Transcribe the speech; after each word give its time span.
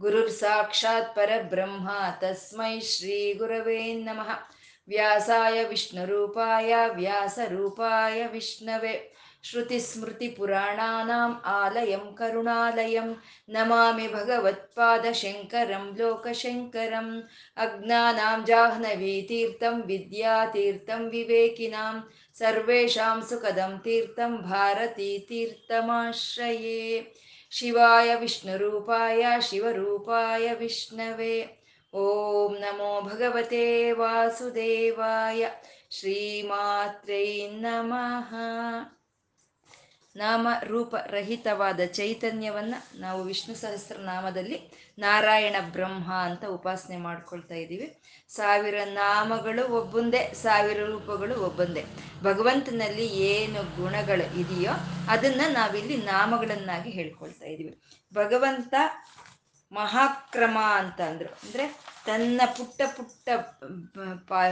गुरुर्साक्षात् 0.00 1.16
परब्रह्मा, 1.16 2.18
तस्मै 2.22 2.80
श्रीगुरवे 2.80 3.94
नमः। 3.94 4.36
व्यासाय 4.88 5.64
विष्णुरूपाय, 5.64 6.88
व्यासरूपाय 6.88 8.26
विष्णवे। 8.26 9.12
श्रुतिस्मृतिपुराणानाम् 9.44 11.34
आलयं, 11.44 11.98
करुणालयं। 11.98 13.14
नमामि 13.50 14.08
भगवत्पादशङ्करं, 14.08 15.96
लोकशङ्करम्। 15.96 17.22
अज्ञानां 17.56 18.44
जाह्नवीतीर्थं, 18.44 19.82
विद्यातीर्थं, 19.82 21.10
विवेकिनां। 21.10 22.00
सर्वेषां 22.38 23.22
सुखदं 23.22 23.78
तीर्थं, 23.78 24.36
भारतीतीर्थमाश्रये। 24.36 27.12
ಶಿವಾಯ 27.58 28.14
ವಿಷ್ಣುರೂಪಾಯ 28.14 29.26
ಶಿವರೂಪಾಯ 29.40 30.52
ವಿಷ್ಣವೇ. 30.52 31.64
ಓಂ 31.92 32.56
ನಮೋ 32.58 33.00
ಭಗವತೆ 33.00 33.92
ವಾಸುದೇವಾಯ. 33.92 35.48
ಶ್ರೀಮಾತ್ರೈ 35.90 37.46
ನಮಃ. 37.46 38.34
ನಾಮ 40.16 40.48
ರೂಪ 40.64 40.96
ರಹಿತವಾದ 40.96 41.80
ಚೈತನ್ಯವನ್ನ 41.80 42.74
ನಾವು 42.98 43.22
ವಿಷ್ಣು 43.22 43.54
ಸಹಸ್ರನಾಮದಲ್ಲಿ 43.54 44.70
ನಾರಾಯಣ 44.98 45.56
ಬ್ರಹ್ಮ 45.72 46.12
ಅಂತ 46.12 46.44
ಉಪಾಸನೆ 46.44 46.96
ಮಾಡ್ಕೊಳ್ತಾ 46.96 47.54
ಇದ್ದೀವಿ. 47.54 47.98
ಸಾವಿರ 48.28 48.74
ನಾಮಗಳು 48.84 49.72
ಒಬ್ಬೊಂದೇ, 49.72 50.32
ಸಾವಿರ 50.34 50.84
ರೂಪಗಳು 50.84 51.40
ಒಬ್ಬೊಂದೇ. 51.40 51.84
ಭಗವಂತನಲ್ಲಿ 52.22 53.06
ಏನು 53.06 53.76
ಗುಣಗಳು 53.76 54.38
ಇದೆಯೋ 54.40 54.72
ಅದನ್ನ 55.08 55.40
ನಾವಿಲ್ಲಿ 55.48 55.96
ನಾಮಗಳನ್ನಾಗಿ 55.96 56.90
ಹೇಳ್ಕೊಳ್ತಾ 56.90 57.46
ಇದ್ದೀವಿ. 57.46 57.78
ಭಗವಂತ 58.14 58.74
ಮಹಾಕ್ರಮ 59.72 60.58
ಅಂತ 60.74 61.00
ಅಂದ್ರು. 61.00 61.28
ಅಂದ್ರೆ 61.28 61.66
ತನ್ನ 62.06 62.40
ಪುಟ್ಟ 62.56 62.82
ಪುಟ್ಟ 62.96 63.28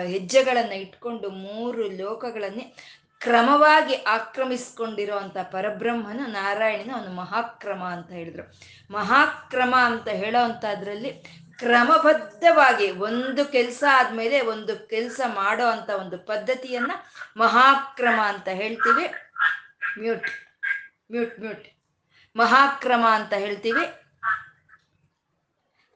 ಹೆಜ್ಜೆಗಳನ್ನ 0.06 0.72
ಇಟ್ಕೊಂಡು 0.72 1.30
ಮೂರು 1.30 1.88
ಲೋಕಗಳನ್ನೇ 1.88 2.74
ಕ್ರಮವಾಗಿ 3.24 3.94
ಆಕ್ರಮಿಸ್ಕೊಂಡಿರೋ 3.94 5.16
ಅಂತ 5.16 5.36
ಪರಬ್ರಹ್ಮನ 5.38 6.20
ನಾರಾಯಣನ 6.26 6.94
ಒಂದು 6.94 7.10
ಮಹಾಕ್ರಮ 7.10 7.84
ಅಂತ 7.84 8.10
ಹೇಳಿದ್ರು. 8.10 8.54
ಮಹಾಕ್ರಮ 8.90 9.74
ಅಂತ 9.82 10.08
ಹೇಳೋ 10.08 10.44
ಅಂಥದ್ರಲ್ಲಿ 10.44 11.10
ಕ್ರಮಬದ್ಧವಾಗಿ 11.58 12.90
ಒಂದು 12.90 13.44
ಕೆಲಸ 13.44 13.84
ಆದ್ಮೇಲೆ 13.92 14.40
ಒಂದು 14.40 14.88
ಕೆಲಸ 14.88 15.20
ಮಾಡೋ 15.26 15.66
ಅಂತ 15.66 15.90
ಒಂದು 15.90 16.18
ಪದ್ಧತಿಯನ್ನ 16.18 16.92
ಮಹಾಕ್ರಮ 17.36 18.20
ಅಂತ 18.20 18.48
ಹೇಳ್ತೀವಿ. 18.48 19.06
Mute 20.00 20.28
mute 21.12 21.40
mute. 21.40 21.66
ಮಹಾಕ್ರಮ 22.36 23.04
ಅಂತ 23.10 23.32
ಹೇಳ್ತೀವಿ. 23.32 24.03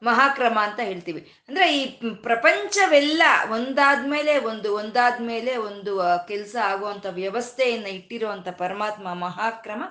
ಮಹಾಕ್ರಮ 0.03 0.59
ಅಂತ 0.63 0.81
ಹೇಳ್ತೀವಿ. 0.81 1.33
ಅಂದ್ರೆ 1.49 1.79
ಈ 1.79 2.01
ಪ್ರಪಂಚವೆಲ್ಲ 2.23 3.23
ಒಂದಾದ್ಮೇಲೆ 3.51 4.39
ಒಂದು 4.39 4.75
ಒಂದಾದ್ಮೇಲೆ 4.75 5.57
ಒಂದು 5.57 6.03
ಕೆಲಸ 6.29 6.57
ಆಗುವಂತ 6.65 7.07
ವ್ಯವಸ್ಥೆಯನ್ನ 7.07 7.87
ಇಟ್ಟಿರುವಂತ 7.87 8.49
ಪರಮಾತ್ಮ 8.49 9.15
ಮಹಾಕ್ರಮ, 9.15 9.83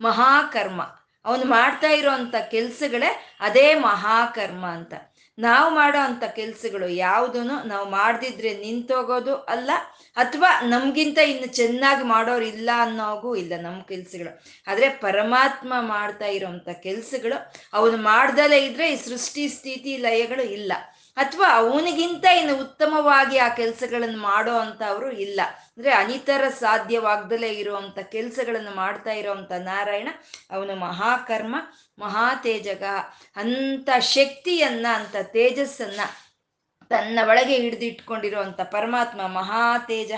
ಮಹಾಕರ್ಮ. 0.00 0.82
ಅವನು 1.24 1.44
ಮಾಡ್ತಾ 1.44 1.88
ಇರುವಂತ 1.88 2.34
ಕೆಲ್ಸಗಳೇ 2.50 3.36
ಅದೇ 3.40 3.74
ಮಹಾಕರ್ಮ 3.74 4.66
ಅಂತ. 4.66 4.94
ನಾವು 5.38 5.68
ಮಾಡೋ 5.74 5.98
ಅಂಥ 5.98 6.24
ಕೆಲ್ಸಗಳು 6.36 6.86
ಯಾವುದೂ 6.88 7.40
ನಾವು 7.42 7.86
ಮಾಡ್ದಿದ್ರೆ 7.90 8.50
ನಿಂತೋಗೋದು 8.54 9.34
ಅಲ್ಲ, 9.54 9.70
ಅಥವಾ 10.16 10.50
ನಮ್ಗಿಂತ 10.68 11.18
ಇನ್ನು 11.32 11.48
ಚೆನ್ನಾಗಿ 11.54 12.04
ಮಾಡೋರು 12.04 12.44
ಇಲ್ಲ 12.44 12.70
ಅನ್ನೋಗೂ 12.78 13.30
ಇಲ್ಲ 13.36 13.52
ನಮ್ಮ 13.62 13.80
ಕೆಲ್ಸಗಳು. 13.82 14.32
ಆದ್ರೆ 14.66 14.88
ಪರಮಾತ್ಮ 14.88 15.72
ಮಾಡ್ತಾ 15.80 16.26
ಇರೋಂಥ 16.26 16.68
ಕೆಲ್ಸಗಳು 16.82 17.38
ಅವನು 17.74 17.96
ಮಾಡ್ದಲೇ 18.10 18.60
ಇದ್ರೆ 18.66 18.86
ಈ 18.92 18.96
ಸೃಷ್ಟಿ, 18.96 19.48
ಸ್ಥಿತಿ, 19.48 19.94
ಲಯಗಳು 19.96 20.46
ಇಲ್ಲ. 20.58 20.72
ಅಥವಾ 21.16 21.48
ಅವನಿಗಿಂತ 21.60 22.24
ಇನ್ನು 22.38 22.54
ಉತ್ತಮವಾಗಿ 22.56 23.36
ಆ 23.38 23.48
ಕೆಲಸಗಳನ್ನು 23.60 24.18
ಮಾಡೋ 24.20 24.54
ಅಂತವ್ರು 24.58 25.10
ಇಲ್ಲ. 25.26 25.40
ಅಂದ್ರೆ 25.70 25.92
ಅನಿತರ 25.92 26.44
ಸಾಧ್ಯವಾಗ್ದಲೇ 26.64 27.50
ಇರುವಂತ 27.52 27.98
ಕೆಲಸಗಳನ್ನು 28.14 28.72
ಮಾಡ್ತಾ 28.74 29.12
ಇರೋವಂಥ 29.12 29.52
ನಾರಾಯಣ 29.52 30.08
ಅವನು 30.50 30.74
ಮಹಾಕರ್ಮ 30.76 31.56
ಮಹಾ 31.98 32.34
ಅಂಥ 33.36 33.88
ಶಕ್ತಿಯನ್ನ 34.00 34.86
ಅಂತ 34.94 35.16
ತೇಜಸ್ಸನ್ನ 35.22 36.00
ತನ್ನ 36.88 37.18
ಒಳಗೆ 37.24 37.56
ಹಿಡಿದಿಟ್ಕೊಂಡಿರುವಂಥ 37.56 38.60
ಪರಮಾತ್ಮ 38.60 39.20
ಮಹಾ 39.26 39.78
ತೇಜ 39.78 40.12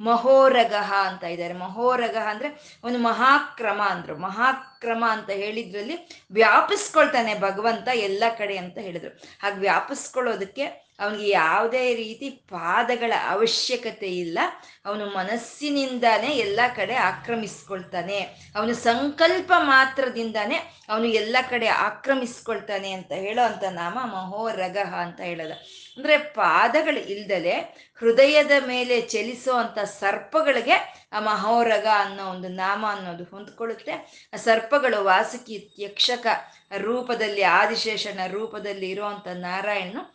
ಮಹೋರಗಹ 0.00 0.92
ಅಂತ 0.92 1.24
ಇದ್ದಾರೆ. 1.24 1.54
ಮಹೋರಗಹ 1.54 2.26
ಅಂದ್ರೆ 2.28 2.78
ಒಂದು 2.84 2.98
ಮಹಾಕ್ರಮ 2.98 3.82
ಅಂದ್ರು. 3.82 4.18
ಮಹಾಕ್ರಮ 4.18 5.04
ಅಂತ 5.08 5.30
ಹೇಳಿದ್ರಲ್ಲಿ 5.30 6.24
ವ್ಯಾಪಿಸ್ಕೊಳ್ತಾನೆ 6.30 7.40
ಭಗವಂತ 7.40 7.88
ಎಲ್ಲ 7.94 8.24
ಕಡೆ 8.38 8.56
ಅಂತ 8.56 8.78
ಹೇಳಿದರು. 8.78 9.22
ಹಾಗೆ 9.42 9.56
ವ್ಯಾಪಿಸ್ಕೊಳ್ಳೋದಕ್ಕೆ 9.56 10.83
ಅವನಿಗೆ 11.00 11.28
ಯಾವುದೇ 11.28 11.94
ರೀತಿ 11.94 12.30
ಪಾದಗಳ 12.30 13.12
ಅವಶ್ಯಕತೆ 13.28 14.06
ಇಲ್ಲ. 14.06 14.38
ಅವನು 14.84 15.06
ಮನಸ್ಸಿನಿಂದಾನೇ 15.06 16.26
ಎಲ್ಲ 16.26 16.60
ಕಡೆ 16.76 16.94
ಆಕ್ರಮಿಸ್ಕೊಳ್ತಾನೆ. 16.94 18.20
ಅವನು 18.54 18.74
ಸಂಕಲ್ಪ 18.74 19.52
ಮಾತ್ರದಿಂದಾನೇ 19.58 20.56
ಅವನು 20.88 21.04
ಎಲ್ಲ 21.04 21.36
ಕಡೆ 21.50 21.66
ಆಕ್ರಮಿಸ್ಕೊಳ್ತಾನೆ 21.66 22.92
ಅಂತ 22.92 23.12
ಹೇಳೋ 23.12 23.42
ಅಂತ 23.42 23.64
ನಾಮ 23.64 23.98
ಮಹೋರಗಹ 24.04 24.94
ಅಂತ 24.94 25.20
ಹೇಳೋದ. 25.20 25.50
ಅಂದರೆ 25.96 26.18
ಪಾದಗಳು 26.18 27.00
ಇಲ್ದಲೆ 27.00 27.84
ಹೃದಯದ 27.94 28.50
ಮೇಲೆ 28.66 29.00
ಚಲಿಸೋ 29.00 29.52
ಅಂತ 29.52 29.78
ಸರ್ಪಗಳಿಗೆ 29.78 31.08
ಆ 31.12 31.20
ಮಹೋರಗ 31.20 31.86
ಅನ್ನೋ 31.96 32.24
ಒಂದು 32.24 32.48
ನಾಮ 32.48 32.86
ಅನ್ನೋದು 32.88 33.24
ಹೊಂದ್ಕೊಳ್ಳುತ್ತೆ. 33.24 33.92
ಆ 34.34 34.36
ಸರ್ಪಗಳು 34.36 35.04
ವಾಸುಕಿ 35.04 35.74
ಯಕ್ಷಕ 35.78 36.26
ರೂಪದಲ್ಲಿ, 36.76 37.42
ಆದಿಶೇಷನ 37.42 38.20
ರೂಪದಲ್ಲಿ 38.26 38.90
ಇರುವಂತ 38.90 39.28
ನಾರಾಯಣನು 39.28 40.13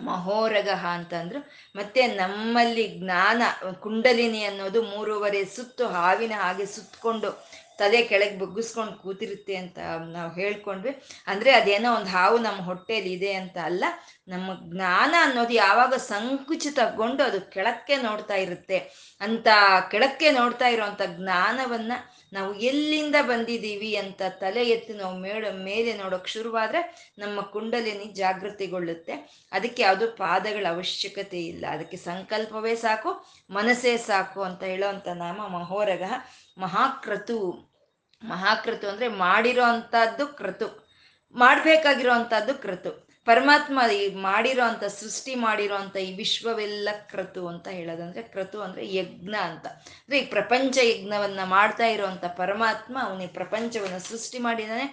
ಮಹೋರಗಹ 0.00 0.86
ಅಂತಂದ್ರು. 0.86 1.40
ಮತ್ತೆ 1.76 2.06
ನಮ್ಮಲ್ಲಿ 2.06 2.84
ಜ್ಞಾನ, 2.98 3.42
ಕುಂಡಲಿನಿ 3.80 4.44
ಅನ್ನೋದು 4.44 4.82
ಮೂರುವರೆ 4.82 5.44
ಸುತ್ತು 5.44 5.86
ಹಾವಿನ 5.88 6.32
ಹಾಗೆ 6.36 6.66
ಸುತ್ತಕೊಂಡು 6.66 7.30
ತಲೆ 7.78 8.02
ಕೆಳಗೆ 8.02 8.38
ಬುಗ್ಗಿಸ್ಕೊಂಡು 8.38 8.92
ಕೂತಿರುತ್ತೆ 8.92 9.56
ಅಂತ 9.56 9.78
ನಾವು 10.12 10.30
ಹೇಳ್ಕೊಂಡ್ವಿ. 10.34 11.02
ಅಂದ್ರೆ 11.26 11.50
ಅದೇನೋ 11.50 11.94
ಒಂದು 11.94 12.10
ಹಾವು 12.10 12.38
ನಮ್ಮ 12.38 12.60
ಹೊಟ್ಟೆಯಲ್ಲಿ 12.60 13.12
ಇದೆ 13.12 13.32
ಅಂತ 13.32 13.56
ಅಲ್ಲ, 13.64 13.84
ನಮ್ಮ 14.28 14.48
ಜ್ಞಾನ 14.74 15.14
ಅನ್ನೋದು 15.20 15.54
ಯಾವಾಗ 15.54 15.94
ಸಂಕುಚಿತಗೊಂಡು 15.94 17.22
ಅದು 17.24 17.40
ಕೆಳಕ್ಕೆ 17.50 17.96
ನೋಡ್ತಾ 17.96 18.34
ಇರುತ್ತೆ. 18.34 18.78
ಅಂತ 19.20 19.48
ಕೆಳಕ್ಕೆ 19.90 20.30
ನೋಡ್ತಾ 20.30 20.66
ಇರೋವಂಥ 20.66 21.02
ಜ್ಞಾನವನ್ನ 21.16 21.92
ನಾವು 22.32 22.54
ಎಲ್ಲಿಂದ 22.54 23.16
ಬಂದಿದ್ದೀವಿ 23.22 23.96
ಅಂತ 23.96 24.22
ತಲೆ 24.28 24.64
ಎತ್ತಿ 24.64 24.92
ನಾವು 24.92 25.18
ಮೇಡ, 25.18 25.46
ಮೇಲೆ 25.46 25.96
ನೋಡೋಕೆ 25.96 26.30
ಶುರುವಾದ್ರೆ 26.30 27.12
ನಮ್ಮ 27.18 27.40
ಕುಂಡಲಿನಿ 27.40 28.04
ಜಾಗೃತಿಗೊಳ್ಳುತ್ತೆ. 28.04 29.12
ಅದಕ್ಕೆ 29.52 29.82
ಯಾವುದು 29.82 30.10
ಪಾದಗಳ 30.10 30.66
ಅವಶ್ಯಕತೆ 30.68 31.46
ಇಲ್ಲ. 31.46 31.66
ಅದಕ್ಕೆ 31.70 31.96
ಸಂಕಲ್ಪವೇ 31.96 32.74
ಸಾಕು, 32.74 33.26
ಮನಸ್ಸೇ 33.50 33.96
ಸಾಕು 33.96 34.42
ಅಂತ 34.42 34.62
ಹೇಳೋವಂಥ 34.62 35.08
ನಾಮ 35.08 35.46
ಮಹೋರಗ 35.46 36.02
ಮಹಾಕ್ರತು 36.58 37.68
ಮಹಾಕ್ರತು 38.24 38.88
ಅಂದ್ರೆ 38.88 39.08
ಮಾಡಿರೋ 39.08 39.62
ಅಂಥದ್ದು 39.62 40.26
ಕೃತು. 40.26 40.88
ಮಾಡ್ಬೇಕಾಗಿರೋ 41.32 42.12
ಅಂಥದ್ದು 42.12 42.54
ಕ್ರತು 42.54 43.07
ಪರಮಾತ್ಮ 43.28 43.78
ಈ 43.92 44.14
ಮಾಡಿರೋ 44.14 44.64
ಅಂತ, 44.64 44.84
ಸೃಷ್ಟಿ 44.84 45.34
ಮಾಡಿರೋ 45.34 45.74
ಅಂತ 45.74 45.96
ಈ 45.96 46.10
ವಿಶ್ವವೆಲ್ಲ 46.16 46.88
ಕ್ರತು 47.10 47.42
ಅಂತ 47.48 47.68
ಹೇಳೋದಂದ್ರೆ 47.68 48.22
ಕ್ರತು 48.22 48.58
ಅಂದ್ರೆ 48.60 48.82
ಯಜ್ಞ 48.94 49.34
ಅಂತ. 49.42 49.66
ಅಂದ್ರೆ 49.66 50.18
ಈ 50.18 50.26
ಪ್ರಪಂಚ 50.26 50.78
ಯಜ್ಞವನ್ನ 50.82 51.40
ಮಾಡ್ತಾ 51.44 51.86
ಇರೋವಂಥ 51.86 52.24
ಪರಮಾತ್ಮ 52.36 52.96
ಅವನಿಗೆ 53.02 53.32
ಪ್ರಪಂಚವನ್ನು 53.32 54.00
ಸೃಷ್ಟಿ 54.08 54.38
ಮಾಡಿದಾನೆ 54.38 54.86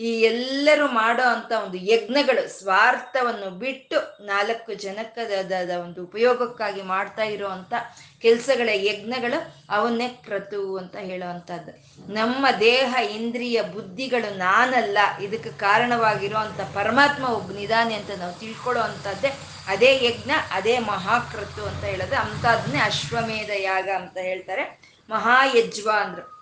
ಈ 0.00 0.20
ಎಲ್ಲರೂ 0.20 0.88
ಮಾಡೋ 0.88 1.22
ಅಂತ 1.22 1.52
ಒಂದು 1.52 1.76
ಯಜ್ಞಗಳು, 1.76 2.58
ಸ್ವಾರ್ಥವನ್ನು 2.58 3.50
ಬಿಟ್ಟು 3.50 4.24
ನಾಲ್ಕು 4.24 4.74
ಜನಕ್ಕದಾದ 4.74 5.70
ಒಂದು 5.70 6.02
ಉಪಯೋಗಕ್ಕಾಗಿ 6.02 6.82
ಮಾಡ್ತಾ 6.82 7.22
ಇರುವಂತ 7.22 7.74
ಕೆಲಸಗಳ 8.22 8.68
ಯಜ್ಞಗಳು 8.72 9.54
ಅವನ್ನೇ 9.70 10.08
ಕ್ರತು 10.08 10.76
ಅಂತ 10.76 10.96
ಹೇಳುವಂಥದ್ದು 10.96 11.96
ನಮ್ಮ 12.12 12.46
ದೇಹ, 12.60 12.94
ಇಂದ್ರಿಯ, 13.10 13.62
ಬುದ್ಧಿಗಳು 13.62 14.38
ನಾನಲ್ಲ. 14.38 14.98
ಇದಕ್ಕೆ 15.20 15.50
ಕಾರಣವಾಗಿರುವಂತ 15.50 16.60
ಪರಮಾತ್ಮ 16.60 17.24
ಒಬ್ಬ 17.24 17.52
ನಿಧಾನಿ 17.52 17.94
ಅಂತ 17.94 18.10
ನಾವು 18.18 18.40
ತಿಳ್ಕೊಳ್ಳೋ 18.40 18.82
ಅಂಥದ್ದೇ 18.82 19.30
ಅದೇ 19.66 20.06
ಯಜ್ಞ, 20.06 20.30
ಅದೇ 20.50 20.78
ಮಹಾಕೃತು 20.78 21.66
ಅಂತ 21.66 21.84
ಹೇಳೋದು. 21.84 22.16
ಅಂಥದ್ನೇ 22.16 22.78
ಅಶ್ವಮೇಧ 22.78 23.50
ಯಾಗ 23.58 23.88
ಅಂತ 23.96 24.16
ಹೇಳ್ತಾರೆ. 24.16 24.96
ಮಹಾಯಜ್ವ 25.10 25.90
ಅಂದ್ರು. 26.00 26.35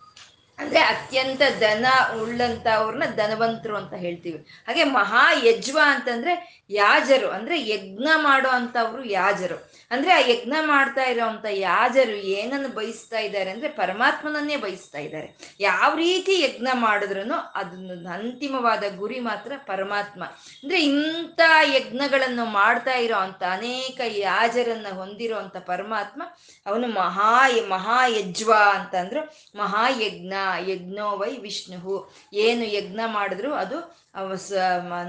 ಅಂದ್ರೆ 0.58 0.80
ಅತ್ಯಂತ 0.80 1.42
ದನ 1.60 1.86
ಉಳ್ಳಂತವ್ರನ್ನ 2.22 3.02
ಧನವಂತರು 3.16 3.76
ಅಂತ 3.76 3.94
ಹೇಳ್ತೀವಿ. 3.94 4.38
ಹಾಗೆ 4.66 4.84
ಮಹಾ 4.84 5.32
ಯಜ್ವ 5.44 5.80
ಅಂತಂದ್ರೆ 5.86 6.64
ಯಾಜರು, 6.70 7.30
ಅಂದ್ರೆ 7.30 7.68
ಯಜ್ಞ 7.68 8.08
ಮಾಡೋ 8.16 8.48
ಅಂತವ್ರು 8.48 9.04
ಯಾಜರು. 9.04 9.74
ಅಂದ್ರೆ 9.94 10.12
ಆ 10.12 10.19
ಯಜ್ಞ 10.29 10.52
ಮಾಡ್ತಾ 10.61 11.05
ಇರೋಂಥ 11.05 11.46
ಯಾಜರು 11.50 12.17
ಏನನ್ನು 12.38 12.69
ಬಯಸ್ತಾ 12.69 13.19
ಇದ್ದಾರೆ 13.19 13.50
ಅಂದ್ರೆ 13.50 13.69
ಪರಮಾತ್ಮನನ್ನೇ 13.69 14.56
ಬಯಸ್ತಾ 14.56 14.99
ಇದ್ದಾರೆ. 14.99 15.29
ಯಾವ 15.61 15.94
ರೀತಿ 15.96 16.35
ಯಜ್ಞ 16.41 16.69
ಮಾಡಿದ್ರು 16.75 17.20
ಅದನ್ನ 17.55 18.08
ಅಂತಿಮವಾದ 18.12 18.85
ಗುರಿ 18.96 19.20
ಮಾತ್ರ 19.20 19.52
ಪರಮಾತ್ಮ. 19.67 20.23
ಅಂದ್ರೆ 20.62 20.85
ಇಂಥ 20.85 21.41
ಯಜ್ಞಗಳನ್ನು 21.75 22.44
ಮಾಡ್ತಾ 22.44 22.94
ಇರೋ 22.96 23.17
ಅಂತ 23.17 23.43
ಅನೇಕ 23.50 24.00
ಯಾಜರನ್ನ 24.06 24.87
ಹೊಂದಿರುವಂಥ 24.94 25.56
ಪರಮಾತ್ಮ 25.56 26.23
ಅವನು 26.67 26.87
ಮಹಾ 26.87 27.32
ಮಹಾಯಜ್ವ 27.69 28.52
ಅಂತಂದ್ರು 28.75 29.23
ಮಹಾಯಜ್ಞ 29.58 30.35
ಯಜ್ಞೋ 30.69 31.08
ವೈ 31.17 31.37
ವಿಷ್ಣು 31.37 31.90
ಏನು 32.32 32.64
ಯಜ್ಞ 32.64 33.00
ಮಾಡಿದ್ರು 33.06 33.55
ಅದು 33.55 33.79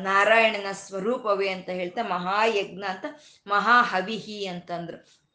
ನಾರಾಯಣನ 0.03 0.71
ಸ್ವರೂಪವೇ 0.71 1.49
ಅಂತ 1.49 1.69
ಹೇಳ್ತಾ 1.69 2.03
ಮಹಾಯಜ್ಞ 2.03 2.83
ಅಂತ 2.83 3.05
ಮಹಾಹವಿಹಿ 3.47 4.45
ಅಂತಂದ್ರು. 4.75 5.25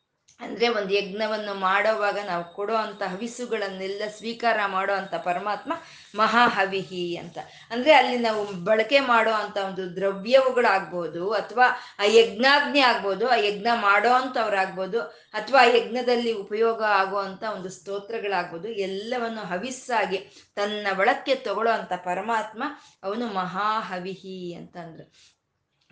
ಅಂದ್ರೆ 0.41 0.69
ಒಂದು 0.69 0.95
ಯಜ್ಞವನ್ನು 0.95 1.55
ಮಾಡೋವಾಗ 1.55 2.19
ನಾವು 2.27 2.45
ಕೊಡೋ 2.55 2.75
ಅಂತ 2.75 3.03
ಹವಿಸುಗಳನ್ನೆಲ್ಲ 3.03 4.03
ಸ್ವೀಕಾರ 4.17 4.61
ಮಾಡೋ 4.67 4.93
ಅಂತ 4.93 5.15
ಪರಮಾತ್ಮ 5.15 5.73
ಮಹಾಹವಿಹಿ 6.15 7.17
ಅಂತ. 7.17 7.39
ಅಂದ್ರೆ 7.71 7.93
ಅಲ್ಲಿ 7.93 8.19
ನಾವು 8.19 8.47
ಬಳಕೆ 8.47 9.01
ಮಾಡೋ 9.01 9.31
ಅಂತ 9.31 9.57
ಒಂದು 9.57 9.97
ದ್ರವ್ಯವುಗಳಾಗ್ಬೋದು 9.97 11.33
ಅಥವಾ 11.33 11.67
ಆ 11.99 12.03
ಯಜ್ಞಾಗ್ನಿ 12.05 12.81
ಆಗ್ಬೋದು, 12.81 13.29
ಆ 13.29 13.35
ಯಜ್ಞ 13.35 13.67
ಮಾಡೋ 13.75 14.09
ಅಂಥವ್ರಾಗ್ಬೋದು 14.09 15.01
ಅಥವಾ 15.33 15.61
ಆ 15.61 15.65
ಯಜ್ಞದಲ್ಲಿ 15.65 16.33
ಉಪಯೋಗ 16.33 16.83
ಆಗುವಂತ 16.83 17.43
ಒಂದು 17.43 17.69
ಸ್ತೋತ್ರಗಳಾಗ್ಬೋದು, 17.69 18.69
ಎಲ್ಲವನ್ನು 18.69 19.41
ಹವಿಸ್ಸಾಗಿ 19.41 20.19
ತನ್ನ 20.55 20.87
ಒಳಕ್ಕೆ 20.99 21.35
ತಗೊಳ್ಳೋ 21.35 21.73
ಅಂತ 21.73 21.93
ಪರಮಾತ್ಮ 21.93 22.63
ಅವನು 23.03 23.27
ಮಹಾಹವಿಹಿ 23.27 24.55
ಅಂತಂದ್ರು. 24.55 25.13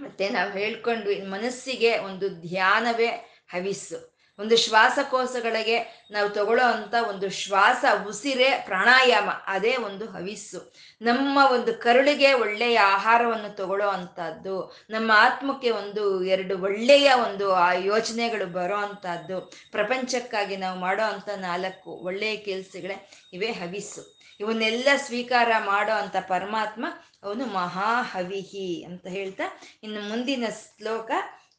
ಮತ್ತೆ 0.00 0.28
ನಾವು 0.28 0.50
ಹೇಳ್ಕೊಂಡ್ವಿ 0.50 1.22
ಮನಸ್ಸಿಗೆ 1.22 1.98
ಒಂದು 1.98 2.28
ಧ್ಯಾನವೇ 2.28 3.37
ಹವಿಸ್ಸು 3.48 3.98
ಒಂದು 4.38 4.56
ಶ್ವಾಸಕೋಶಗಳಿಗೆ 4.56 5.76
ನಾವು 6.10 6.28
ತಗೊಳ್ಳೋ 6.28 6.64
ಅಂತ 6.64 6.94
ಒಂದು 7.08 7.30
ಶ್ವಾಸ, 7.30 7.84
ಉಸಿರೇ 8.08 8.50
ಪ್ರಾಣಾಯಾಮ, 8.66 9.30
ಅದೇ 9.46 9.72
ಒಂದು 9.76 10.04
ಹವಿಸ್ಸು 10.06 10.60
ನಮ್ಮ 11.02 11.38
ಒಂದು 11.50 11.72
ಕರುಳಿಗೆ 11.74 12.32
ಒಳ್ಳೆಯ 12.32 12.78
ಆಹಾರವನ್ನು 12.78 13.56
ತಗೊಳ್ಳೋ 13.56 13.88
ಅಂಥದ್ದು, 13.88 14.56
ನಮ್ಮ 14.90 15.10
ಆತ್ಮಕ್ಕೆ 15.14 15.70
ಒಂದು 15.70 16.24
ಎರಡು 16.24 16.56
ಒಳ್ಳೆಯ 16.62 17.08
ಒಂದು 17.26 17.48
ಆ 17.54 17.72
ಯೋಚನೆಗಳು 17.72 18.46
ಬರೋ 18.46 18.76
ಅಂಥದ್ದು, 18.76 19.38
ಪ್ರಪಂಚಕ್ಕಾಗಿ 19.72 20.56
ನಾವು 20.56 20.78
ಮಾಡೋ 20.78 21.02
ಅಂಥ 21.02 21.28
ನಾಲ್ಕು 21.40 21.90
ಒಳ್ಳೆಯ 21.90 22.36
ಕೆಲಸಗಳೇ 22.36 22.98
ಇವೇ 23.32 23.50
ಹವಿಸ್ಸು 23.52 24.04
ಇವನ್ನೆಲ್ಲ 24.40 24.88
ಸ್ವೀಕಾರ 24.96 25.50
ಮಾಡೋ 25.66 25.92
ಅಂತ 25.92 26.16
ಪರಮಾತ್ಮ 26.28 26.86
ಅವನು 27.22 27.44
ಮಹಾಹವಿಹಿ 27.46 28.84
ಅಂತ 28.84 29.06
ಹೇಳ್ತಾ 29.06 29.46
ಇನ್ನು 29.82 30.00
ಮುಂದಿನ 30.00 30.44
ಶ್ಲೋಕ 30.60 31.10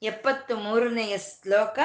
ಎಪ್ಪತ್ತು 0.01 0.55
ಮೂರನೆಯ 0.55 1.17
ಶ್ಲೋಕ, 1.17 1.79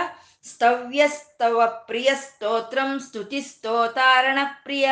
ಸ್ತವ್ಯಸ್ತವ 0.45 1.67
ಪ್ರಿಯ 1.87 2.11
ಸ್ತೋತ್ರಂ 2.15 3.01
ಸ್ತುತಿ 3.01 3.41
ಸ್ತೋತಾರಣ 3.43 4.39
ಪ್ರಿಯ, 4.63 4.89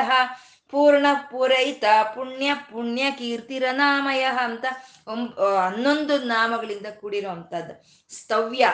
ಪೂರ್ಣ 0.70 1.06
ಪೂರೈತ 1.30 1.84
ಪುಣ್ಯ 2.14 2.54
ಪುಣ್ಯ 2.70 3.10
ಕೀರ್ತಿರನಾಮಯ 3.10 4.24
ಅಂತ 4.38 4.64
ಹನ್ನೊಂದು 5.56 6.14
ನಾಮಗಳಿಂದ 6.24 6.86
ಕೂಡಿರೋ 7.00 7.30
ಅಂಥದ್ದು 7.30 7.74
ಸ್ತವ್ಯ, 8.10 8.66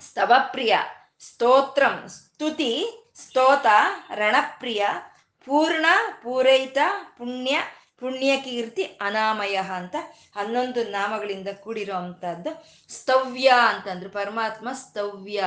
ಸ್ತವಪ್ರಿಯ, 0.00 0.76
ಸ್ತೋತ್ರಂ 1.20 2.08
ಸ್ತುತಿ, 2.08 2.72
ಸ್ತೋತ, 3.20 3.66
ರಣಪ್ರಿಯ, 4.14 4.86
ಪೂರ್ಣ 5.46 5.86
ಪೂರೈತ 6.22 6.78
ಪುಣ್ಯ 7.18 7.56
ಪುಣ್ಯಕೀರ್ತಿ 8.00 8.82
ಅನಾಮಯ 8.82 9.54
ಅಂತ 9.54 9.96
ಹನ್ನೊಂದು 10.36 10.84
ನಾಮಗಳಿಂದ 10.84 11.48
ಕೂಡಿರೋ 11.60 11.96
ಅಂಥದ್ದು 11.96 12.66
ಸ್ತವ್ಯ 12.88 13.52
ಅಂತಂದ್ರು, 13.68 14.10
ಪರಮಾತ್ಮ 14.10 14.72
ಸ್ತವ್ಯ. 14.72 15.44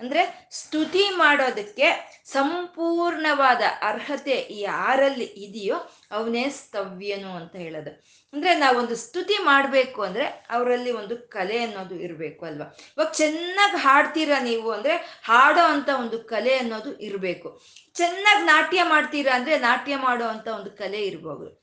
ಅಂದ್ರೆ 0.00 0.48
ಸ್ತುತಿ 0.50 1.08
ಮಾಡೋದಕ್ಕೆ 1.10 2.22
ಸಂಪೂರ್ಣವಾದ 2.24 3.60
ಅರ್ಹತೆ 3.82 4.46
ಯಾರಲ್ಲಿ 4.50 5.24
ಇದೆಯೋ 5.24 5.76
ಅವನೇ 6.10 6.48
ಸ್ತವ್ಯನು 6.50 7.36
ಅಂತ 7.36 7.56
ಹೇಳೋದು. 7.56 7.90
ಅಂದ್ರೆ 8.32 8.54
ನಾವೊಂದು 8.54 8.96
ಸ್ತುತಿ 8.96 9.34
ಮಾಡಬೇಕು 9.42 10.02
ಅಂದ್ರೆ 10.02 10.26
ಅವರಲ್ಲಿ 10.26 10.90
ಒಂದು 10.90 11.16
ಕಲೆ 11.16 11.64
ಅನ್ನೋದು 11.64 11.94
ಇರಬೇಕು 11.94 12.46
ಅಲ್ವಾ? 12.46 12.76
ಇವಾಗ 12.88 13.08
ಚೆನ್ನಾಗಿ 13.12 13.76
ಹಾಡ್ತೀರಾ 13.76 14.38
ನೀವು 14.38 14.70
ಅಂದ್ರೆ 14.70 15.20
ಹಾಡೋ 15.24 15.64
ಅಂತ 15.64 15.88
ಒಂದು 15.88 16.18
ಕಲೆ 16.18 16.58
ಅನ್ನೋದು 16.58 16.98
ಇರಬೇಕು. 16.98 17.62
ಚೆನ್ನಾಗಿ 17.94 18.46
ನಾಟ್ಯ 18.46 18.82
ಮಾಡ್ತೀರಾ 18.82 19.34
ಅಂದ್ರೆ 19.34 19.58
ನಾಟ್ಯ 19.58 19.96
ಮಾಡೋ 19.96 20.24
ಅಂತ 20.24 20.48
ಒಂದು 20.48 20.70
ಕಲೆ 20.70 21.02
ಇರ್ಬೋದು. 21.02 21.61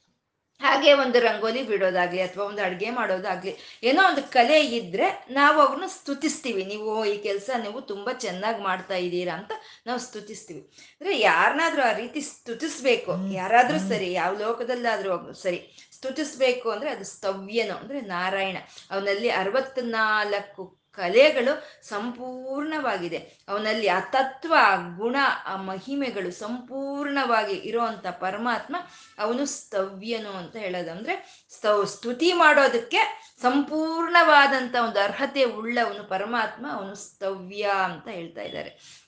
ಹಾಗೆ 0.60 0.94
ಒಂದು 0.94 1.20
ರಂಗೋಲಿ 1.20 1.64
ಬಿಡೋದಾಗ್ಲಿ 1.64 2.22
ಅಥವಾ 2.22 2.46
ಒಂದು 2.46 2.62
ಅಡುಗೆ 2.62 2.90
ಮಾಡೋದಾಗ್ಲಿ 2.90 3.80
ಏನೋ 3.84 4.08
ಒಂದು 4.08 4.24
ಕಲೆ 4.24 4.66
ಇದ್ರೆ 4.66 5.28
ನಾವು 5.30 5.62
ಅವ್ರನ್ನ 5.62 5.86
ಸ್ತುತಿಸ್ತೀವಿ. 5.88 6.66
ನೀವು 6.66 7.06
ಈ 7.06 7.18
ಕೆಲಸ 7.18 7.50
ನೀವು 7.62 7.82
ತುಂಬಾ 7.82 8.14
ಚೆನ್ನಾಗಿ 8.14 8.64
ಮಾಡ್ತಾ 8.64 8.96
ಇದ್ದೀರಾ 8.96 9.34
ಅಂತ 9.34 9.52
ನಾವು 9.88 10.00
ಸ್ತುತಿಸ್ತೀವಿ. 10.00 10.60
ಅಂದ್ರೆ 11.02 11.20
ಯಾರನ್ನಾದ್ರೂ 11.20 11.82
ಆ 11.82 11.92
ರೀತಿ 11.92 12.22
ಸ್ತುತಿಸ್ಬೇಕು. 12.22 13.34
ಯಾರಾದ್ರೂ 13.34 13.80
ಸರಿ 13.80 14.12
ಯಾವ 14.12 14.38
ಲೋಕದಲ್ಲಾದ್ರೂ 14.38 15.34
ಸರಿ 15.34 15.90
ಸ್ತುತಿಸ್ಬೇಕು 15.92 16.72
ಅಂದ್ರೆ 16.72 16.90
ಅದು 16.90 17.04
ಸ್ತವ್ಯನು 17.04 17.74
ಅಂದ್ರೆ 17.78 18.02
ನಾರಾಯಣ. 18.02 18.58
ಅವನಲ್ಲಿ 18.92 19.30
ಅರವತ್ನಾಲ್ಕು 19.30 20.79
ಕಲೆಗಳು 20.96 21.86
ಸಂಪೂರ್ಣವಾಗಿದೆ. 21.88 23.18
ಅವನಲ್ಲಿ 23.48 23.88
ಆ 23.88 24.00
ತತ್ವ 24.00 24.56
ಗುಣ, 24.98 25.16
ಆ 25.46 25.56
ಮಹಿಮೆಗಳು 25.56 26.32
ಸಂಪೂರ್ಣವಾಗಿ 26.32 27.54
ಇರುವಂತ 27.54 28.08
ಪರಮಾತ್ಮ 28.08 28.76
ಅವನು 29.20 29.46
ಸ್ತವ್ಯನು 29.46 30.32
ಅಂತ 30.32 30.56
ಹೇಳೋದಂದ್ರೆ 30.56 31.46
ಸ್ತವ್ 31.56 31.88
ಸ್ತುತಿ 31.88 32.34
ಮಾಡೋದಕ್ಕೆ 32.34 33.02
ಸಂಪೂರ್ಣವಾದಂತ 33.42 34.76
ಒಂದು 34.76 35.00
ಅರ್ಹತೆ 35.00 35.44
ಉಳ್ಳವನು 35.44 36.04
ಪರಮಾತ್ಮ, 36.04 36.66
ಅವನು 36.72 36.96
ಸ್ತವ್ಯ 36.96 37.72
ಅಂತ 37.84 38.08
ಹೇಳ್ತಾ 38.08 38.42
ಇದ್ದಾರೆ. 38.42 38.99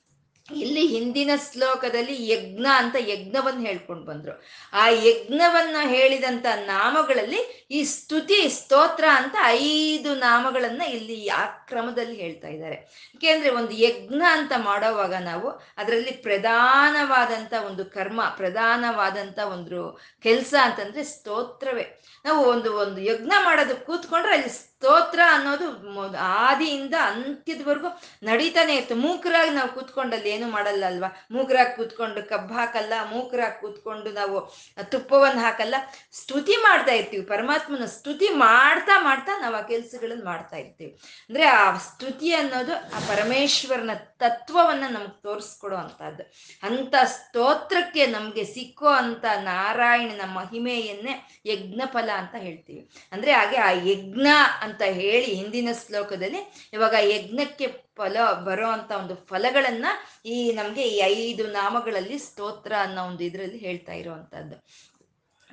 ಇಲ್ಲಿ 0.53 0.87
ಹಿಂದಿನ 0.87 1.29
ಶ್ಲೋಕದಲ್ಲಿ 1.51 2.31
ಯಜ್ಞ 2.31 2.65
ಅಂತ 2.75 2.95
ಯಜ್ಞವನ್ನು 2.99 3.61
ಹೇಳ್ಕೊಂಡು 3.61 4.05
ಬಂದ್ರು. 4.05 4.43
ಆ 4.73 4.87
ಯಜ್ಞವನ್ನ 4.87 5.75
ಹೇಳಿದಂತ 5.81 6.45
ನಾಮಗಳಲ್ಲಿ 6.55 7.67
ಈ 7.71 7.83
ಸ್ತುತಿ, 7.83 8.49
ಸ್ತೋತ್ರ 8.49 9.03
ಅಂತ 9.11 9.35
ಐದು 9.45 10.15
ನಾಮಗಳನ್ನ 10.15 10.81
ಇಲ್ಲಿ 10.81 11.27
ಆ 11.27 11.45
ಕ್ರಮದಲ್ಲಿ 11.45 12.15
ಹೇಳ್ತಾ 12.15 12.47
ಇದ್ದಾರೆ. 12.47 12.75
ಯಾಕೆಂದ್ರೆ 13.15 13.49
ಒಂದು 13.49 13.71
ಯಜ್ಞ 13.71 14.21
ಅಂತ 14.31 14.51
ಮಾಡೋವಾಗ 14.57 15.13
ನಾವು 15.13 15.49
ಅದರಲ್ಲಿ 15.77 16.11
ಪ್ರಧಾನವಾದಂತ 16.11 17.53
ಒಂದು 17.65 17.85
ಕರ್ಮ, 17.85 18.23
ಪ್ರಧಾನವಾದಂತ 18.37 19.39
ಒಂದು 19.39 19.99
ಕೆಲಸ 20.21 20.53
ಅಂತಂದ್ರೆ 20.61 21.03
ಸ್ತೋತ್ರವೇ. 21.03 22.03
ನಾವು 22.25 22.45
ಒಂದು 22.45 22.73
ಒಂದು 22.73 23.01
ಯಜ್ಞ 23.01 23.31
ಮಾಡೋದು 23.43 23.75
ಕೂತ್ಕೊಂಡ್ರೆ 23.75 24.33
ಅಲ್ಲಿ 24.33 24.70
ಸ್ತೋತ್ರ 24.81 25.19
ಅನ್ನೋದು 25.31 26.17
ಆದಿಯಿಂದ 26.17 26.95
ಅಂತ್ಯದವರೆಗೂ 27.07 27.89
ನಡೀತಾನೆ 28.23 28.73
ಇತ್ತು. 28.75 28.95
ಮೂಕರಾಗಿ 28.95 29.49
ನಾವು 29.49 29.69
ಕೂತ್ಕೊಂಡಲ್ಲಿ 29.69 30.29
ಏನು 30.29 30.47
ಮಾಡಲ್ಲ 30.49 30.85
ಅಲ್ವಾ 30.85 31.09
ಮೂಕರಾಗಿ 31.31 31.75
ಕೂತ್ಕೊಂಡು 31.75 32.21
ಕಬ್ಬು 32.29 32.53
ಹಾಕಲ್ಲ, 32.53 32.93
ಮೂಕರಾಗಿ 33.11 33.61
ಕೂತ್ಕೊಂಡು 33.61 34.09
ನಾವು 34.11 34.37
ತುಪ್ಪವನ್ನು 34.83 35.41
ಹಾಕಲ್ಲ. 35.41 35.75
ಸ್ತುತಿ 36.11 36.55
ಮಾಡ್ತಾ 36.63 36.93
ಇರ್ತೀವಿ. 36.93 37.25
ಪರಮಾತ್ಮನ 37.25 37.85
ಸ್ತುತಿ 37.85 38.29
ಮಾಡ್ತಾ 38.29 38.95
ಮಾಡ್ತಾ 39.03 39.35
ನಾವು 39.41 39.55
ಆ 39.55 39.61
ಕೆಲಸಗಳನ್ನು 39.61 40.25
ಮಾಡ್ತಾ 40.25 40.57
ಇರ್ತೀವಿ. 40.57 40.91
ಅಂದ್ರೆ 41.29 41.45
ಆ 41.45 41.77
ಸ್ತುತಿ 41.77 42.33
ಅನ್ನೋದು 42.33 42.73
ಆ 42.95 42.99
ಪರಮೇಶ್ವರನ 43.07 43.93
ತತ್ವವನ್ನ 43.93 44.83
ನಮ್ಗೆ 44.89 45.21
ತೋರಿಸ್ಕೊಡೋ 45.21 45.75
ಅಂತದ್ದು 45.75 46.23
ಅಂತ 46.63 46.95
ಸ್ತೋತ್ರಕ್ಕೆ 47.05 48.05
ನಮ್ಗೆ 48.05 48.45
ಸಿಕ್ಕೋ 48.55 48.89
ಅಂತ 49.03 49.25
ನಾರಾಯಣನ 49.43 50.25
ಮಹಿಮೆಯನ್ನೇ 50.39 51.15
ಯಜ್ಞ 51.45 51.81
ಫಲ 51.93 52.09
ಅಂತ 52.17 52.35
ಹೇಳ್ತೀವಿ. 52.37 52.89
ಅಂದ್ರೆ 53.11 53.31
ಹಾಗೆ 53.31 53.57
ಆ 53.57 53.71
ಯಜ್ಞ 53.91 54.27
ಅಂತ 54.71 54.81
ಹೇಳಿ 54.81 55.25
ಹಿಂದಿನ 55.25 55.69
ಶ್ಲೋಕದಲ್ಲಿ 55.85 56.69
ಇವಾಗ 56.73 56.95
ಯಜ್ಞಕ್ಕೆ 57.01 57.67
ಫಲ 57.97 58.17
ಬರೋ 58.43 58.69
ಅಂತ 58.69 58.91
ಒಂದು 58.91 59.15
ಫಲಗಳನ್ನ 59.15 59.85
ಈ 60.25 60.51
ನಮ್ಗೆ 60.51 60.87
ಈ 60.87 60.97
ಐದು 60.97 61.47
ನಾಮಗಳಲ್ಲಿ 61.47 62.19
ಸ್ತೋತ್ರ 62.19 62.73
ಅನ್ನೋ 62.81 63.03
ಒಂದು 63.05 63.23
ಇದರಲ್ಲಿ 63.23 63.57
ಹೇಳ್ತಾ 63.57 63.93
ಇರುವಂತದ್ದು 63.93 64.57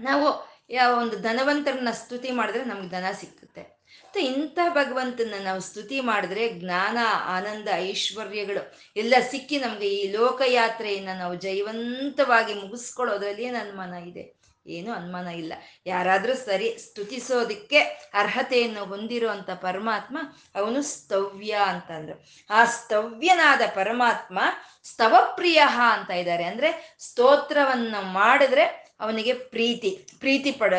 ನಾವು 0.01 0.59
ಯಾವ 0.71 0.99
ಒಂದು 0.99 1.17
ಧನವಂತರನ್ನ 1.19 1.91
ಸ್ತುತಿ 1.91 2.31
ಮಾಡಿದ್ರೆ 2.31 2.65
ನಮ್ಗೆ 2.65 2.89
ಧನ 2.89 3.05
ಸಿಕ್ಕುತ್ತೆ. 3.13 3.63
ಮತ್ತೆ 4.05 4.21
ಇಂಥ 4.21 4.59
ಭಗವಂತನ 4.69 5.35
ನಾವು 5.43 5.61
ಸ್ತುತಿ 5.61 6.01
ಮಾಡಿದ್ರೆ 6.01 6.49
ಜ್ಞಾನ, 6.49 6.99
ಆನಂದ, 7.27 7.69
ಐಶ್ವರ್ಯಗಳು 7.75 8.63
ಎಲ್ಲ 8.97 9.15
ಸಿಕ್ಕಿ 9.31 9.59
ನಮ್ಗೆ 9.59 9.89
ಈ 9.89 10.13
ಲೋಕಯಾತ್ರೆಯನ್ನ 10.13 11.09
ನಾವು 11.19 11.35
ಜೈವಂತವಾಗಿ 11.35 12.55
ಮುಗಿಸ್ಕೊಳ್ಳೋದ್ರಲ್ಲಿ 12.55 13.51
ನನ್ನ 13.51 13.73
ಮನ 13.81 13.95
ಇದೆ. 13.95 14.38
ಏನು 14.67 14.93
ಅನುಮಾನ 14.93 15.27
ಇಲ್ಲ. 15.27 15.53
ಯಾರಾದ್ರೂ 15.87 16.35
ಸರಿ 16.35 16.79
ಸ್ತುತಿಸೋದಕ್ಕೆ 16.79 17.79
ಅರ್ಹತೆಯನ್ನು 18.15 18.85
ಹೊಂದಿರುವಂಥ 18.85 19.51
ಪರಮಾತ್ಮ 19.51 20.19
ಅವನು 20.55 20.83
ಸ್ತವ್ಯ 20.83 21.59
ಅಂತಂದ್ರು. 21.67 22.25
ಆ 22.51 22.65
ಸ್ತವ್ಯನಾದ 22.65 23.61
ಪರಮಾತ್ಮ 23.75 24.39
ಸ್ತವಪ್ರಿಯ 24.85 25.63
ಅಂತ 25.93 26.11
ಇದ್ದಾರೆ. 26.11 26.45
ಅಂದ್ರೆ 26.45 26.97
ಸ್ತೋತ್ರವನ್ನು 26.99 28.03
ಮಾಡಿದ್ರೆ 28.03 28.89
ಅವನಿಗೆ 29.01 29.33
ಪ್ರೀತಿ 29.33 30.09
ಪ್ರೀತಿ 30.19 30.53
ಪಡ, 30.53 30.75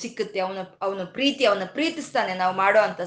ಸಿಕ್ಕುತ್ತೆ. 0.00 0.40
ಅವನು 0.40 0.78
ಅವನು 0.82 1.06
ಪ್ರೀತಿ, 1.06 1.44
ಅವನ 1.44 1.62
ಪ್ರೀತಿಸ್ತಾನೆ 1.66 2.34
ನಾವು 2.34 2.56
ಮಾಡೋ 2.56 2.80
ಅಂತ 2.80 3.00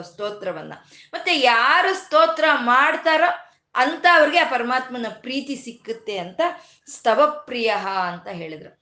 ಸ್ತೋತ್ರವನ್ನ. 0.00 0.72
ಮತ್ತೆ 1.12 1.38
ಯಾರು 1.38 1.94
ಸ್ತೋತ್ರ 1.94 2.44
ಮಾಡ್ತಾರೋ 2.54 3.34
ಅಂತ 3.74 4.06
ಅವ್ರಿಗೆ 4.14 4.38
ಆ 4.38 4.50
ಪರಮಾತ್ಮನ 4.50 5.06
ಪ್ರೀತಿ 5.20 5.56
ಸಿಕ್ಕುತ್ತೆ 5.56 6.18
ಅಂತ 6.18 6.40
ಸ್ತವಪ್ರಿಯ 6.90 7.74
ಅಂತ 8.08 8.28
ಹೇಳಿದ್ರು. 8.28 8.81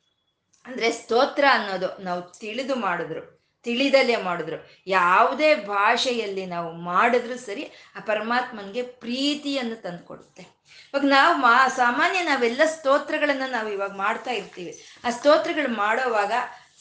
ಅಂದ್ರೆ 0.67 0.91
ಸ್ತೋತ್ರ 0.91 1.45
ಅನ್ನೋದು 1.51 2.03
ನಾವು 2.03 2.23
ತಿಳಿದು 2.23 2.75
ಮಾಡಿದ್ರು, 2.75 3.41
ತಿಳಿದಲೇ 3.63 4.17
ಮಾಡಿದ್ರು. 4.17 4.71
ಯಾವುದೇ 4.87 5.55
ಭಾಷೆಯಲ್ಲಿ 5.55 6.47
ನಾವು 6.47 6.73
ಮಾಡಿದ್ರು 6.73 7.37
ಸರಿ 7.37 7.65
ಆ 7.97 8.01
ಪರಮಾತ್ಮನಿಗೆ 8.01 8.83
ಪ್ರೀತಿಯನ್ನು 8.83 9.83
ತಂದುಕೊಡುತ್ತೆ. 9.83 10.43
ಇವಾಗ 10.43 11.05
ನಾವು 11.05 11.35
ಮಾ, 11.37 11.69
ಸಾಮಾನ್ಯ 11.69 12.23
ನಾವೆಲ್ಲ 12.23 12.61
ಸ್ತೋತ್ರಗಳನ್ನು 12.65 13.51
ನಾವು 13.51 13.69
ಇವಾಗ 13.69 13.93
ಮಾಡ್ತಾ 13.93 14.31
ಇರ್ತೀವಿ. 14.31 14.85
ಆ 15.05 15.11
ಸ್ತೋತ್ರಗಳು 15.11 15.73
ಮಾಡೋವಾಗ 15.75 16.33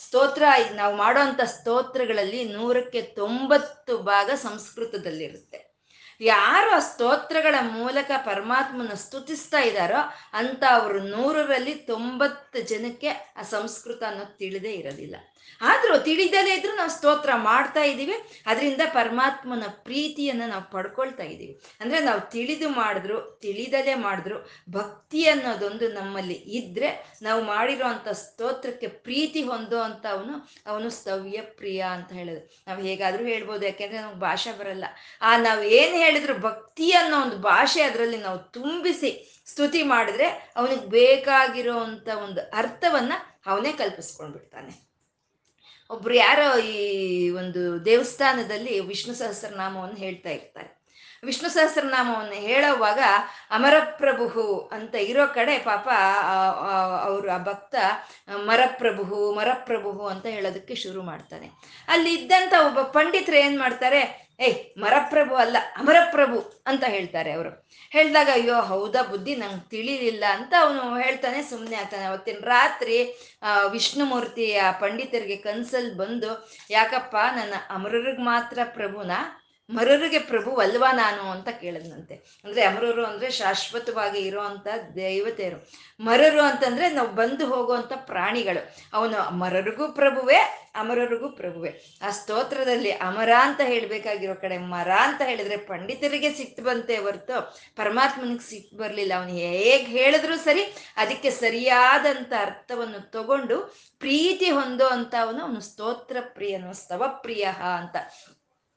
ಸ್ತೋತ್ರ, 0.05 0.43
ನಾವು 0.73 0.95
ಮಾಡೋವಂಥ 0.95 1.41
ಸ್ತೋತ್ರಗಳಲ್ಲಿ 1.41 2.43
ನೂರಕ್ಕೆ 2.43 3.01
ತೊಂಬತ್ತು 3.01 3.97
ಭಾಗ 3.97 4.29
ಸಂಸ್ಕೃತದಲ್ಲಿರುತ್ತೆ. 4.35 5.68
ಯಾರು 6.21 6.75
ಆ 6.75 6.79
ಸ್ತೋತ್ರಗಳ 6.79 7.55
ಮೂಲಕ 7.61 8.11
ಪರಮಾತ್ಮನ 8.25 8.93
ಸ್ತುತಿಸ್ತಾ 8.93 9.61
ಇದ್ದಾರೋ 9.61 10.01
ಅಂತ 10.33 10.63
ಅವರು 10.69 11.03
ನೂರರಲ್ಲಿ 11.03 11.75
ತೊಂಬತ್ತು 11.75 12.59
ಜನಕ್ಕೆ 12.61 13.07
ಆ 13.09 13.41
ಸಂಸ್ಕೃತ 13.41 14.03
ಅನ್ನೋದು 14.03 14.37
ತಿಳಿದೇ 14.37 14.71
ಇರೋದಿಲ್ಲ. 14.71 15.15
ಆದರೂ 15.61 15.97
ತಿಳಿದಲೇ 15.97 16.53
ಇದ್ರೂ 16.55 16.75
ನಾವು 16.75 16.89
ಸ್ತೋತ್ರ 16.89 17.31
ಮಾಡ್ತಾ 17.35 17.83
ಇದ್ದೀವಿ. 17.83 18.15
ಅದರಿಂದ 18.45 18.83
ಪರಮಾತ್ಮನ 18.93 19.65
ಪ್ರೀತಿಯನ್ನು 19.87 20.47
ನಾವು 20.49 20.65
ಪಡ್ಕೊಳ್ತಾ 20.71 21.23
ಇದ್ದೀವಿ. 21.23 21.53
ಅಂದರೆ 21.81 21.99
ನಾವು 21.99 22.21
ತಿಳಿದು 22.31 22.69
ಮಾಡಿದ್ರು, 22.69 23.39
ತಿಳಿದಲೇ 23.41 23.95
ಮಾಡಿದ್ರು, 23.95 24.37
ಭಕ್ತಿ 24.69 25.25
ಅನ್ನೋದೊಂದು 25.25 25.87
ನಮ್ಮಲ್ಲಿ 25.89 26.33
ಇದ್ದರೆ 26.33 27.19
ನಾವು 27.21 27.41
ಮಾಡಿರೋ 27.43 27.87
ಸ್ತೋತ್ರಕ್ಕೆ 28.13 28.87
ಪ್ರೀತಿ 28.87 29.41
ಹೊಂದೋ 29.43 29.79
ಅಂತ 29.79 30.05
ಅವನು 30.05 30.35
ಅವನು 30.67 30.89
ಸ್ತವ್ಯ 30.89 31.41
ಪ್ರಿಯ 31.41 31.81
ಅಂತ 31.95 32.11
ಹೇಳೋದು. 32.13 32.41
ನಾವು 32.67 32.81
ಹೇಗಾದರೂ 32.81 33.23
ಹೇಳ್ಬೋದು, 33.25 33.65
ಯಾಕೆಂದರೆ 33.65 34.01
ನಮ್ಗೆ 34.01 34.19
ಭಾಷೆ 34.19 34.51
ಬರಲ್ಲ. 34.51 34.85
ಆ 35.21 35.37
ನಾವು 35.37 35.63
ಏನು 35.79 35.97
ಹೇಳಿದ್ರು 35.97 36.35
ಭಕ್ತಿ 36.39 36.91
ಅನ್ನೋ 36.91 37.17
ಒಂದು 37.21 37.37
ಭಾಷೆ 37.37 37.81
ಅದರಲ್ಲಿ 37.81 38.17
ನಾವು 38.17 38.37
ತುಂಬಿಸಿ 38.37 39.11
ಸ್ತುತಿ 39.47 39.83
ಮಾಡಿದ್ರೆ 39.83 40.27
ಅವನಿಗೆ 40.55 40.85
ಬೇಕಾಗಿರೋ 40.85 41.75
ಅಂಥ 41.79 42.07
ಒಂದು 42.25 42.41
ಅರ್ಥವನ್ನ 42.53 43.13
ಅವನೇ 43.47 43.71
ಕಲ್ಪಿಸ್ಕೊಂಡ್ಬಿಡ್ತಾನೆ. 43.71 44.88
ಒಬ್ರು 45.89 46.13
ಯಾರೋ 46.13 46.57
ಈ 46.59 47.29
ಒಂದು 47.29 47.85
ದೇವಸ್ಥಾನದಲ್ಲಿ 47.85 48.79
ವಿಷ್ಣು 48.79 49.13
ಸಹಸ್ರನಾಮವನ್ನು 49.13 49.95
ಹೇಳ್ತಾ 49.95 50.29
ಇರ್ತಾರೆ. 50.29 50.79
ವಿಷ್ಣು 51.23 51.49
ಸಹಸ್ರನಾಮವನ್ನು 51.49 52.33
ಹೇಳೋವಾಗ 52.33 52.99
ಅಮರಪ್ರಭು 53.51 54.69
ಅಂತ 54.71 54.95
ಇರೋ 54.95 55.27
ಕಡೆ 55.27 55.57
ಪಾಪ 55.59 55.87
ಅವರು 57.03 57.31
ಆ 57.31 57.37
ಭಕ್ತ 57.37 57.75
ಮರಪ್ರಭು 58.35 59.33
ಮರಪ್ರಭು 59.33 60.05
ಅಂತ 60.05 60.25
ಹೇಳೋದಕ್ಕೆ 60.25 60.75
ಶುರು 60.75 61.01
ಮಾಡ್ತಾನೆ. 61.03 61.49
ಅಲ್ಲಿ 61.87 62.13
ಇದ್ದಂಥ 62.13 62.53
ಒಬ್ಬ 62.65 62.81
ಪಂಡಿತರು 62.81 63.35
ಏನು 63.35 63.59
ಮಾಡ್ತಾರೆ? 63.59 64.28
ಏಯ್ 64.39 64.57
ಮರಪ್ರಭು 64.81 65.35
ಅಲ್ಲ 65.35 65.57
ಅಮರಪ್ರಭು 65.77 66.39
ಅಂತ 66.67 66.83
ಹೇಳ್ತಾರೆ 66.87 67.31
ಅವರು. 67.31 67.51
ಹೇಳಿದಾಗ 67.91 68.29
ಅಯ್ಯೋ 68.33 68.57
ಹೌದಾ 68.69 69.01
ಬುದ್ಧಿ? 69.03 69.33
ನಂಗೆ 69.35 69.63
ತಿಳಿಲಿಲ್ಲ 69.69 70.23
ಅಂತ 70.37 70.53
ಅವನು 70.63 70.81
ಹೇಳ್ತಾನೆ 70.97 71.39
ಸುಮ್ಮನೆ 71.43 71.75
ಆಗ್ತಾನೆ 71.75 72.05
ಅವತ್ತಿನ 72.05 72.39
ರಾತ್ರಿ 72.53 72.97
ವಿಷ್ಣುಮೂರ್ತಿ 73.71 74.47
ಆ 74.65 74.69
ಪಂಡಿತರಿಗೆ 74.83 75.37
ಕನ್ಸಲ್ಲಿ 75.47 75.93
ಬಂದು 75.97 76.31
ಯಾಕಪ್ಪ 76.71 77.15
ನನ್ನ 77.37 77.53
ಅಮರರಿಗೆ 77.69 78.23
ಮಾತ್ರ 78.31 78.59
ಪ್ರಭುನ? 78.77 79.11
ಮರರಿಗೆ 79.69 80.19
ಪ್ರಭು 80.19 80.55
ಅಲ್ವಾ 80.55 80.91
ನಾನು 80.91 81.21
ಅಂತ 81.21 81.49
ಕೇಳಿದ್ನಂತೆ. 81.49 82.41
ಅಂದ್ರೆ 82.43 82.63
ಅಮರರು 82.63 83.05
ಅಂದ್ರೆ 83.05 83.31
ಶಾಶ್ವತವಾಗಿ 83.31 84.19
ಇರೋವಂಥ 84.19 84.67
ದೇವತೆಯರು. 84.95 85.71
ಮರರು 85.99 86.41
ಅಂತಂದ್ರೆ 86.41 86.89
ನಾವು 86.89 87.07
ಬಂದು 87.07 87.45
ಹೋಗುವಂಥ 87.45 87.93
ಪ್ರಾಣಿಗಳು. 87.95 88.75
ಅವನು 88.93 89.31
ಮರರಿಗೂ 89.31 89.91
ಪ್ರಭುವೇ, 89.91 90.35
ಅಮರರಿಗೂ 90.75 91.29
ಪ್ರಭುವೆ. 91.29 91.99
ಆ 92.01 92.09
ಸ್ತೋತ್ರದಲ್ಲಿ 92.09 92.91
ಅಮರ 92.91 93.29
ಅಂತ 93.39 93.61
ಹೇಳ್ಬೇಕಾಗಿರೋ 93.63 94.35
ಕಡೆ 94.35 94.57
ಮರ 94.57 94.91
ಅಂತ 94.91 95.21
ಹೇಳಿದ್ರೆ 95.25 95.57
ಪಂಡಿತರಿಗೆ 95.57 96.33
ಸಿಕ್ತು 96.33 96.63
ಬಂತೆ 96.63 96.97
ಹೊರ್ತು 96.97 97.55
ಪರಮಾತ್ಮನಿಗೆ 97.75 98.49
ಸಿಕ್ 98.49 98.73
ಬರಲಿಲ್ಲ. 98.73 99.13
ಅವನು 99.15 99.29
ಹೇಗೆ 99.29 99.85
ಹೇಳಿದ್ರು 99.85 100.37
ಸರಿ 100.37 100.63
ಅದಕ್ಕೆ 100.97 101.29
ಸರಿಯಾದಂತ 101.29 102.33
ಅರ್ಥವನ್ನು 102.39 103.11
ತಗೊಂಡು 103.11 103.57
ಪ್ರೀತಿ 103.99 104.49
ಹೊಂದೋ 104.49 104.87
ಅಂತ 104.87 105.15
ಅವನು 105.21 105.41
ಅವನು 105.41 105.61
ಸ್ತೋತ್ರ 105.61 106.17
ಪ್ರಿಯನು 106.21 106.73
ಸ್ತವಪ್ರಿಯ 106.73 107.43
ಅಂತ. 107.77 107.95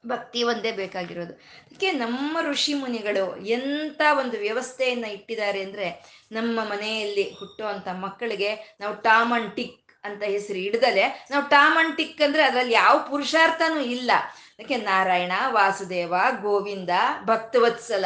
ಭಕ್ತಿ 0.07 0.43
ಒಂದೇ 0.43 0.71
ಬೇಕಾಗಿರೋದು. 0.71 1.33
ಅದಕ್ಕೆ 1.63 1.91
ನಮ್ಮ 1.91 2.37
ಋಷಿ 2.49 2.73
ಮುನಿಗಳು 2.73 3.25
ಎಂಥ 3.47 4.01
ಒಂದು 4.19 4.37
ವ್ಯವಸ್ಥೆಯನ್ನು 4.37 5.09
ಇಟ್ಟಿದ್ದಾರೆ 5.11 5.61
ಅಂದರೆ 5.61 5.87
ನಮ್ಮ 6.31 6.59
ಮನೆಯಲ್ಲಿ 6.63 7.25
ಹುಟ್ಟುವಂಥ 7.39 7.87
ಮಕ್ಕಳಿಗೆ 8.05 8.51
ನಾವು 8.81 8.95
ಟಾಮ್ 9.01 9.33
ಅಂಡ್ 9.33 9.51
ಟಿಕ್ 9.55 9.79
ಅಂತ 10.03 10.21
ಹೆಸರು 10.23 10.59
ಹಿಡ್ದಲೆ 10.59 11.27
ನಾವು 11.31 11.43
ಟಾಮ್ 11.49 11.77
ಅಂಡ್ 11.77 11.97
ಟಿಕ್ 11.97 12.21
ಅಂದರೆ 12.21 12.43
ಅದರಲ್ಲಿ 12.43 12.73
ಯಾವ 12.73 12.95
ಪುರುಷಾರ್ಥನೂ 13.09 13.81
ಇಲ್ಲ. 13.95 14.11
ಅದಕ್ಕೆ 14.53 14.77
ನಾರಾಯಣ, 14.77 15.31
ವಾಸುದೇವ, 15.49 16.13
ಗೋವಿಂದ, 16.41 16.93
ಭಕ್ತವತ್ಸಲ 17.23 18.05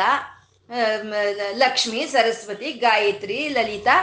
ಲಕ್ಷ್ಮಿ, 1.54 2.01
ಸರಸ್ವತಿ, 2.08 2.72
ಗಾಯತ್ರಿ, 2.72 3.50
ಲಲಿತಾ 3.50 3.96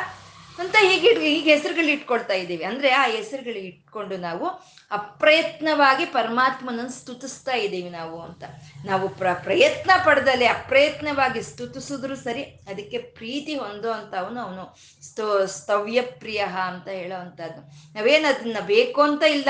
ಅಂತ 0.59 0.77
ಹೀಗೆ 0.81 1.15
ಹೀಗೆ 1.15 1.55
ಹೆಸರುಗಳು 1.55 1.89
ಇಟ್ಕೊಳ್ತಾ 1.89 2.35
ಇದ್ದೀವಿ. 2.35 2.65
ಅಂದ್ರೆ 2.65 2.91
ಆ 2.91 3.07
ಹೆಸರುಗಳು 3.07 3.59
ಇಟ್ಕೊಂಡು 3.59 4.17
ನಾವು 4.17 4.47
ಅಪ್ರಯತ್ನವಾಗಿ 4.91 6.05
ಪರಮಾತ್ಮನನ್ನು 6.05 6.93
ಸ್ತುತಿಸ್ತಾ 6.93 7.53
ಇದ್ದೀವಿ 7.53 7.91
ನಾವು 7.91 8.23
ಅಂತ. 8.23 8.45
ನಾವು 8.87 9.09
ಪ್ರ, 9.09 9.27
ಪ್ರಯತ್ನ 9.43 9.91
ಪಡೆದಲ್ಲಿ 10.05 10.47
ಅಪ್ರಯತ್ನವಾಗಿ 10.47 11.43
ಸ್ತುತಿಸಿದ್ರು 11.43 12.17
ಸರಿ 12.17 12.43
ಅದಕ್ಕೆ 12.43 12.99
ಪ್ರೀತಿ 12.99 13.55
ಹೊಂದೋ 13.55 13.91
ಅಂತ 13.91 14.15
ಅವನು. 14.15 14.41
ಅವನು 14.41 14.77
ಸ್ತೋ, 15.03 15.47
ಸ್ತವ್ಯ 15.47 16.03
ಪ್ರಿಯ 16.03 16.45
ಅಂತ 16.67 16.89
ಹೇಳೋವಂಥದ್ದು. 16.89 17.61
ನಾವೇನು 17.95 18.35
ಅದನ್ನ 18.35 18.57
ಬೇಕು 18.61 19.03
ಅಂತ 19.03 19.23
ಇಲ್ಲ. 19.23 19.49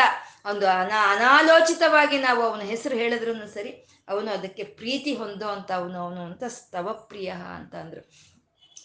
ಒಂದು 0.50 0.66
ಅನಾ, 0.68 1.16
ಅನಾಲೋಚಿತವಾಗಿ 1.16 2.18
ನಾವು 2.18 2.42
ಅವನ 2.42 2.61
ಹೆಸರು 2.61 2.94
ಹೇಳಿದ್ರು 2.94 3.54
ಸರಿ 3.54 3.87
ಅವನು 4.08 4.30
ಅದಕ್ಕೆ 4.30 4.64
ಪ್ರೀತಿ 4.64 5.14
ಹೊಂದೋ 5.14 5.49
ಅಂತ 5.49 5.73
ಅವನು 5.73 5.99
ಅವನು 5.99 6.20
ಅಂತ 6.20 6.44
ಸ್ತವಪ್ರಿಯ 6.44 7.28
ಅಂತ 7.28 7.75
ಅಂದ್ರು. 7.75 8.33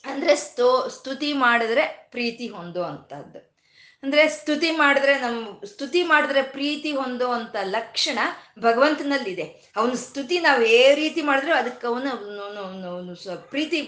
ಅಂದ್ರೆ 0.06 0.36
ಸ್ತೋ, 0.36 0.88
ಸ್ತುತಿ 0.88 1.34
ಮಾಡಿದ್ರೆ 1.34 2.08
ಪ್ರೀತಿ 2.12 2.48
ಹೊಂದೋ 2.48 2.84
ಅಂತದ್ದು 2.84 3.50
ಅಂದ್ರೆ 4.04 4.30
ಸ್ತುತಿ 4.30 4.72
ಮಾಡಿದ್ರೆ 4.72 5.20
ನಮ್, 5.20 5.66
ಸ್ತುತಿ 5.66 6.04
ಮಾಡಿದ್ರೆ 6.04 6.42
ಪ್ರೀತಿ 6.42 6.92
ಹೊಂದೋ 6.92 7.32
ಅಂತ 7.32 7.56
ಲಕ್ಷಣ 7.62 8.20
ಭಗವಂತನಲ್ಲಿದೆ. 8.60 9.74
ಅವನ 9.76 9.94
ಸ್ತುತಿ 9.94 10.40
ನಾವು 10.40 10.62
ಏ 10.64 10.96
ರೀತಿ 10.96 11.22
ಮಾಡಿದ್ರು 11.22 11.56
ಅದಕ್ಕೆ 11.56 11.88
ಅವನು 11.88 13.46
ಪ್ರೀತಿ 13.50 13.82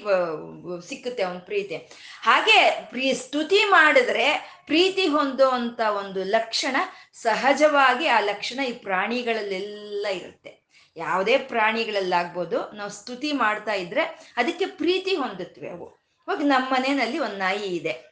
ಸಿಕ್ಕುತ್ತೆ 0.87 1.23
ಅವನ 1.23 1.37
ಪ್ರೀತಿ. 1.37 1.75
ಹಾಗೆ 2.21 2.87
ಪ್ರೀ, 2.89 3.13
ಸ್ತುತಿ 3.13 3.63
ಮಾಡಿದ್ರೆ 3.65 4.27
ಪ್ರೀತಿ 4.65 5.07
ಹೊಂದೋ 5.07 5.49
ಅಂತ 5.49 5.79
ಒಂದು 5.79 6.23
ಲಕ್ಷಣ 6.23 6.75
ಸಹಜವಾಗಿ 7.13 8.07
ಆ 8.07 8.19
ಲಕ್ಷಣ 8.19 8.59
ಈ 8.63 8.71
ಪ್ರಾಣಿಗಳಲ್ಲೆಲ್ಲ 8.71 10.07
ಇರುತ್ತೆ. 10.07 10.61
ಯಾವುದೇ 10.97 11.37
ಪ್ರಾಣಿಗಳಲ್ಲಾಗ್ಬೋದು, 11.37 12.71
ನಾವು 12.71 12.89
ಸ್ತುತಿ 12.89 13.31
ಮಾಡ್ತಾ 13.31 13.73
ಇದ್ರೆ 13.73 14.33
ಅದಕ್ಕೆ 14.37 14.65
ಪ್ರೀತಿ 14.65 15.15
ಹೊಂದುತ್ತವೆ 15.15 15.69
ಅವು. 15.69 16.00
ಇವಾಗ 16.31 16.47
ನಮ್ಮ 16.47 16.73
ಮನೆಯಲ್ಲಿ 16.73 17.19
ಒಂದು 17.19 17.37
ನಾಯಿ 17.37 17.75
ಇದೆ. 17.75 18.11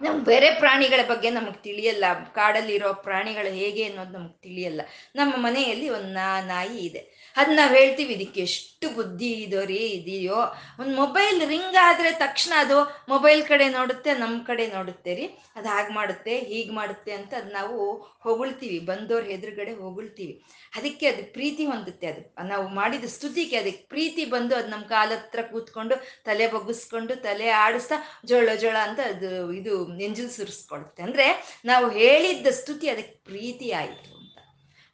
ನಮ್ಗೆ 0.00 0.24
ಬೇರೆ 0.24 0.54
ಪ್ರಾಣಿಗಳ 0.54 1.08
ಬಗ್ಗೆ 1.08 1.30
ನಮಗೆ 1.30 1.62
ತಿಳಿಯಲ್ಲ. 1.62 2.04
ಕಾಡಲ್ಲಿರೋ 2.34 2.92
ಪ್ರಾಣಿಗಳು 2.92 3.54
ಹೇಗೆ 3.54 3.84
ಅನ್ನೋದು 3.84 4.10
ನಮ್ಗೆ 4.10 4.40
ತಿಳಿಯಲ್ಲ. 4.40 4.80
ನಮ್ಮ 5.14 5.34
ಮನೆಯಲ್ಲಿ 5.36 5.88
ಒಂದು 5.88 6.12
ನಾಯಿ 6.46 6.78
ಇದೆ. 6.78 7.32
ಅದನ್ನ 7.36 7.56
ನಾವು 7.56 7.74
ಹೇಳ್ತೀವಿ, 7.74 8.14
ಇದಕ್ಕೆ 8.14 8.40
ಎಷ್ಟು 8.40 8.75
ಬುದ್ಧಿ 8.82 9.32
ಇದೋ 9.42 9.64
ರೀ 9.64 9.74
ಇದೆಯೋ. 9.74 10.38
ಒಂದು 10.80 10.96
ಮೊಬೈಲ್ 10.96 11.48
ರಿಂಗ್ 11.48 11.76
ಆದರೆ 11.82 12.10
ತಕ್ಷಣ 12.12 12.52
ಅದು 12.56 12.78
ಮೊಬೈಲ್ 13.08 13.42
ಕಡೆ 13.48 13.68
ನೋಡುತ್ತೆ 13.68 14.14
ನಮ್ಮ 14.14 14.44
ಕಡೆ 14.44 14.66
ನೋಡುತ್ತೆ 14.66 15.14
ರೀ. 15.14 15.24
ಅದು 15.56 15.68
ಹಾಗೆ 15.68 15.94
ಮಾಡುತ್ತೆ, 15.94 16.38
ಹೀಗೆ 16.38 16.70
ಮಾಡುತ್ತೆ 16.70 17.12
ಅಂತ 17.12 17.34
ಅದು 17.34 17.52
ನಾವು 17.52 17.76
ಹೊಗಳ್ತೀವಿ. 18.20 18.78
ಬಂದವ್ರ 18.78 19.24
ಎದುರುಗಡೆ 19.26 19.72
ಹೊಗಳ್ತೀವಿ. 19.72 20.34
ಅದಕ್ಕೆ 20.72 21.06
ಅದು 21.06 21.32
ಪ್ರೀತಿ 21.32 21.66
ಹೊಂದುತ್ತೆ 21.66 22.06
ಅದು. 22.06 22.48
ನಾವು 22.48 22.68
ಮಾಡಿದ 22.68 23.04
ಸ್ತುತಿಗೆ 23.04 23.56
ಅದಕ್ಕೆ 23.56 23.88
ಪ್ರೀತಿ 23.88 24.24
ಬಂದು 24.24 24.56
ಅದು 24.56 24.68
ನಮ್ಮ 24.68 24.84
ಕಾಲ 24.84 25.10
ಹತ್ರ 25.14 25.42
ಕೂತ್ಕೊಂಡು 25.42 25.96
ತಲೆ 26.24 26.46
ಬಗ್ಗಿಸ್ಕೊಂಡು 26.46 27.16
ತಲೆ 27.16 27.48
ಆಡಿಸ್ತಾ 27.48 27.98
ಜೋಳ 28.24 28.48
ಜೋಳ 28.54 28.76
ಅಂತ 28.82 29.00
ಅದು 29.00 29.52
ಇದು, 29.52 29.86
ನೆಂಜಲ್ 29.96 30.30
ಸುರಿಸ್ಕೊಡುತ್ತೆ 30.30 31.02
ಅಂದರೆ 31.02 31.28
ನಾವು 31.64 31.90
ಹೇಳಿದ್ದ 31.90 32.46
ಸ್ತುತಿ 32.46 32.88
ಅದಕ್ಕೆ 32.88 33.24
ಪ್ರೀತಿ 33.24 33.70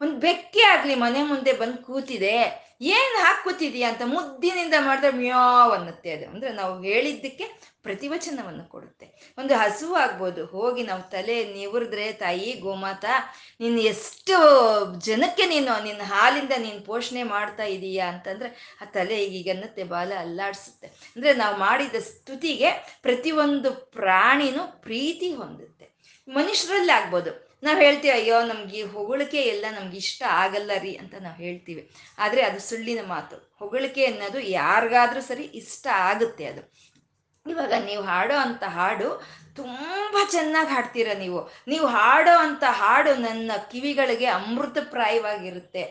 ಒಂದು 0.02 0.14
ಬೆಕ್ಕಿ 0.14 0.62
ಆಗಲಿ 0.62 0.94
ಮನೆ 0.94 1.23
ಮುಂದೆ 1.23 1.52
ಬಂದು 1.52 1.78
ಕೂತಿದೆ. 1.78 2.62
ಏನು 2.80 3.25
ಹಾಕುತ್ತಿದೀಯ 3.25 3.85
ಅಂತ 3.85 4.02
ಮುದ್ದಿನಿಂದ 4.04 4.75
ಮಾಡಿದ್ರೆ 4.80 5.11
ಮ್ಯಾವ್ 5.11 5.73
ಅನ್ನತ್ತೆ 5.73 6.12
ಅದು. 6.12 6.30
ಅಂದ್ರೆ 6.30 6.52
ನಾವು 6.52 6.82
ಹೇಳಿದ್ದಕ್ಕೆ 6.82 7.44
ಪ್ರತಿವಚನವನ್ನು 7.82 8.64
ಕೊಡುತ್ತೆ. 8.68 9.35
ಒಂದು 9.38 9.54
ಹಸು 9.54 9.94
ಆಗ್ಬೋದು, 9.94 10.47
ಹೋಗಿ 10.47 10.82
ನಾವು 10.82 11.02
ತಲೆ 11.02 11.44
ನಿವರಿದ್ರೆ, 11.44 12.12
ತಾಯಿ, 12.12 12.52
ಗೋಮಾತ, 12.52 13.04
ನೀನು 13.61 13.80
ಎಷ್ಟು 13.80 14.37
ಜನಕ್ಕೆ 15.00 15.47
ನೀನು 15.47 15.82
ನಿನ್ನ 15.82 16.02
ಹಾಲಿಂದ 16.04 16.52
ನೀನು 16.59 16.85
ಪೋಷಣೆ 16.85 17.23
ಮಾಡ್ತಾ 17.23 17.64
ಇದೀಯಾ 17.64 18.09
ಅಂತಂದ್ರೆ 18.09 18.78
ಆ 18.82 18.85
ತಲೆ 18.85 19.25
ಈಗನ್ನತ್ತೆ 19.25 19.85
ಬಾಲ 19.85 20.12
ಅಲ್ಲಾಡಿಸುತ್ತೆ. 20.18 20.87
ಅಂದ್ರೆ 20.87 21.35
ನಾವು 21.35 21.56
ಮಾಡಿದ 21.56 21.94
ಸ್ತುತಿಗೆ 21.94 22.99
ಪ್ರತಿಯೊಂದು 23.02 23.71
ಪ್ರಾಣಿನೂ 23.71 24.80
ಪ್ರೀತಿ 24.82 25.35
ಹೊಂದುತ್ತೆ. 25.35 25.92
ಮನುಷ್ಯರಲ್ಲಿ 26.28 26.92
ಆಗ್ಬೋದು 26.92 27.41
ನಾವು 27.62 27.78
ಹೇಳ್ತೀವಿ, 27.81 28.14
ಅಯ್ಯೋ, 28.14 28.38
ನಮ್ಗೆ 28.42 28.76
ಈ 28.78 28.87
ಹೊಗಳಿಕೆ 28.95 29.40
ಎಲ್ಲ 29.52 29.66
ನಮ್ಗೆ 29.75 29.99
ಇಷ್ಟ 30.04 30.23
ಆಗಲ್ಲ 30.40 30.73
ರೀ 30.78 30.92
ಅಂತ 31.02 31.14
ನಾವು 31.26 31.38
ಹೇಳ್ತೀವಿ. 31.42 31.83
ಆದರೆ 32.19 32.42
ಅದು 32.42 32.61
ಸುಳ್ಳಿನ 32.69 33.02
ಮಾತು. 33.09 33.37
ಹೊಗಳಿಕೆ 33.61 34.04
ಅನ್ನೋದು 34.07 34.40
ಯಾರಿಗಾದ್ರೂ 34.57 35.21
ಸರಿ 35.31 35.45
ಇಷ್ಟ 35.61 35.85
ಆಗುತ್ತೆ 36.09 36.47
ಅದು. 36.47 36.62
ಇವಾಗ 37.47 37.75
ನೀವು 37.87 38.02
ಹಾಡೋ 38.04 38.35
ಅಂಥ 38.38 38.64
ಹಾಡು 38.75 39.07
ತುಂಬ 39.57 40.16
ಚೆನ್ನಾಗಿ 40.31 40.71
ಹಾಡ್ತೀರ 40.75 41.09
ನೀವು. 41.23 41.40
ನೀವು 41.69 41.87
ಹಾಡೋ 41.97 42.35
ಅಂಥ 42.45 42.64
ಹಾಡು 42.81 43.12
ನನ್ನ 43.25 43.52
ಕಿವಿಗಳಿಗೆ 43.73 44.28
ಅಮೃತಪ್ರಾಯವಾಗಿರುತ್ತೆ. 44.37 45.83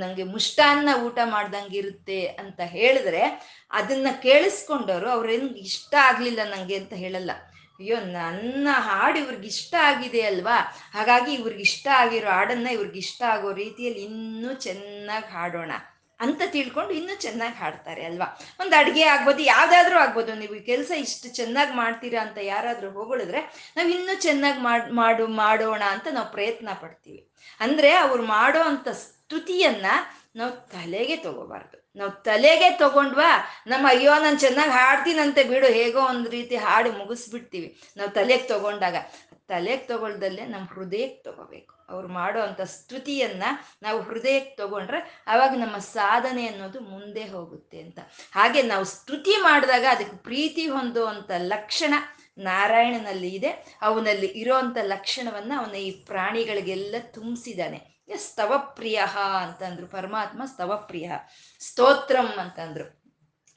ನನಗೆ 0.00 0.24
ಮುಷ್ಟಾನ್ನ 0.34 0.90
ಊಟ 1.06 1.18
ಮಾಡ್ದಂಗಿರುತ್ತೆ 1.34 2.20
ಅಂತ 2.42 2.60
ಹೇಳಿದ್ರೆ 2.76 3.22
ಅದನ್ನ 3.70 4.08
ಕೇಳಿಸ್ಕೊಂಡವರು 4.26 5.10
ಅವ್ರೇನು 5.10 5.48
ಇಷ್ಟ 5.68 5.92
ಆಗಲಿಲ್ಲ 6.08 6.40
ನನಗೆ 6.54 6.76
ಅಂತ 6.82 6.94
ಹೇಳಲ್ಲ. 7.04 7.32
ಅಯ್ಯೋ, 7.80 7.96
ನನ್ನ 8.16 8.68
ಹಾಡು 8.88 9.16
ಇವ್ರಿಗೆ 9.22 9.48
ಇಷ್ಟ 9.54 9.74
ಆಗಿದೆ 9.88 10.20
ಅಲ್ವಾ? 10.30 10.58
ಹಾಗಾಗಿ 10.96 11.30
ಇವ್ರಿಗೆ 11.38 11.64
ಇಷ್ಟ 11.70 11.86
ಆಗಿರೋ 12.02 12.28
ಹಾಡನ್ನ 12.36 12.68
ಇವ್ರಿಗೆ 12.76 13.00
ಇಷ್ಟ 13.06 13.20
ಆಗೋ 13.34 13.48
ರೀತಿಯಲ್ಲಿ 13.64 14.02
ಇನ್ನೂ 14.10 14.52
ಚೆನ್ನಾಗಿ 14.66 15.28
ಹಾಡೋಣ 15.36 15.72
ಅಂತ 16.20 16.42
ತಿಳ್ಕೊಂಡು 16.54 16.92
ಇನ್ನೂ 16.98 17.14
ಚೆನ್ನಾಗಿ 17.24 17.56
ಹಾಡ್ತಾರೆ 17.62 18.02
ಅಲ್ವಾ? 18.10 18.28
ಒಂದು 18.62 18.74
ಅಡುಗೆ 18.80 19.04
ಆಗ್ಬೋದು, 19.14 19.42
ಯಾವುದಾದ್ರೂ 19.52 19.96
ಆಗ್ಬೋದು. 20.02 20.32
ನೀವು 20.42 20.56
ಕೆಲಸ 20.70 20.90
ಇಷ್ಟು 21.06 21.28
ಚೆನ್ನಾಗಿ 21.38 21.74
ಮಾಡ್ತೀರಾ 21.82 22.20
ಅಂತ 22.26 22.38
ಯಾರಾದರೂ 22.52 22.90
ಹೊಗಳಿದ್ರೆ 23.00 23.40
ನಾವು 23.76 23.88
ಇನ್ನೂ 23.96 24.14
ಚೆನ್ನಾಗಿ 24.26 24.60
ಮಾಡ್, 24.68 24.86
ಮಾಡು, 25.00 25.24
ಮಾಡೋಣ 25.42 25.82
ಅಂತ 25.94 26.06
ನಾವು 26.18 26.28
ಪ್ರಯತ್ನ 26.36 26.68
ಪಡ್ತೀವಿ. 26.82 27.20
ಅಂದರೆ 27.60 27.90
ಅವ್ರು 28.04 28.22
ಮಾಡೋ 28.36 28.62
ಅಂಥ 28.70 28.88
ಸ್ತುತಿಯನ್ನ 29.04 29.86
ನಾವು 30.36 30.50
ತಲೆಗೆ 30.50 31.16
ತಗೋಬಾರ್ದು. 31.16 31.92
ನಾವು 31.96 32.10
ತಲೆಗೆ 32.10 32.70
ತಗೊಂಡ್ವಾ 32.70 33.46
ನಮ್ಮ 33.66 33.88
ಅಯ್ಯೋ 33.88 34.14
ನಾನು 34.20 34.38
ಚೆನ್ನಾಗಿ 34.38 34.70
ಹಾಡ್ತೀನಂತೆ 34.70 35.44
ಬಿಡು, 35.44 35.66
ಹೇಗೋ 35.66 36.00
ಒಂದು 36.00 36.30
ರೀತಿ 36.30 36.56
ಹಾಡು 36.56 36.92
ಮುಗಿಸ್ಬಿಡ್ತೀವಿ. 36.92 37.80
ನಾವು 37.96 38.10
ತಲೆಗೆ 38.10 38.42
ತಗೊಂಡಾಗ, 38.42 38.96
ತಲೆಗೆ 39.48 39.76
ತಗೊಳ್ದಲ್ಲೇ 39.76 40.46
ನಮ್ಮ 40.46 40.66
ಹೃದಯಕ್ಕೆ 40.74 41.22
ತಗೋಬೇಕು. 41.22 41.74
ಅವ್ರು 41.88 42.08
ಮಾಡೋ 42.08 42.40
ಅಂಥ 42.40 42.60
ಸ್ತುತಿಯನ್ನ 42.60 43.42
ನಾವು 43.82 44.02
ಹೃದಯಕ್ಕೆ 44.02 44.56
ತಗೊಂಡ್ರೆ 44.56 45.24
ಅವಾಗ 45.26 45.50
ನಮ್ಮ 45.50 45.78
ಸಾಧನೆ 45.78 46.46
ಅನ್ನೋದು 46.46 46.80
ಮುಂದೆ 46.80 47.24
ಹೋಗುತ್ತೆ 47.24 47.80
ಅಂತ. 47.80 47.98
ಹಾಗೆ 48.32 48.62
ನಾವು 48.62 48.84
ಸ್ತುತಿ 48.84 49.36
ಮಾಡಿದಾಗ 49.42 49.84
ಅದಕ್ಕೆ 49.90 50.16
ಪ್ರೀತಿ 50.16 50.66
ಹೊಂದುವಂಥ 50.66 51.30
ಲಕ್ಷಣ 51.36 51.94
ನಾರಾಯಣನಲ್ಲಿ 52.38 53.28
ಇದೆ. 53.28 53.78
ಅವನಲ್ಲಿ 53.82 54.26
ಇರೋವಂಥ 54.26 54.76
ಲಕ್ಷಣವನ್ನ 54.82 55.52
ಅವನ 55.58 55.74
ಈ 55.74 55.90
ಪ್ರಾಣಿಗಳಿಗೆಲ್ಲ 55.90 56.94
ತುಂಬಿಸಿದಾನೆ 57.14 57.93
ಸ್ತವಪ್ರಿಯ 58.16 59.02
ಅಂತಂದ್ರು. 59.42 59.86
ಪರಮಾತ್ಮ 59.86 60.42
ಸ್ತವಪ್ರಿಯ. 60.44 61.12
ಸ್ತೋತ್ರಂ 61.60 62.34
ಅಂತಂದ್ರು. 62.38 63.04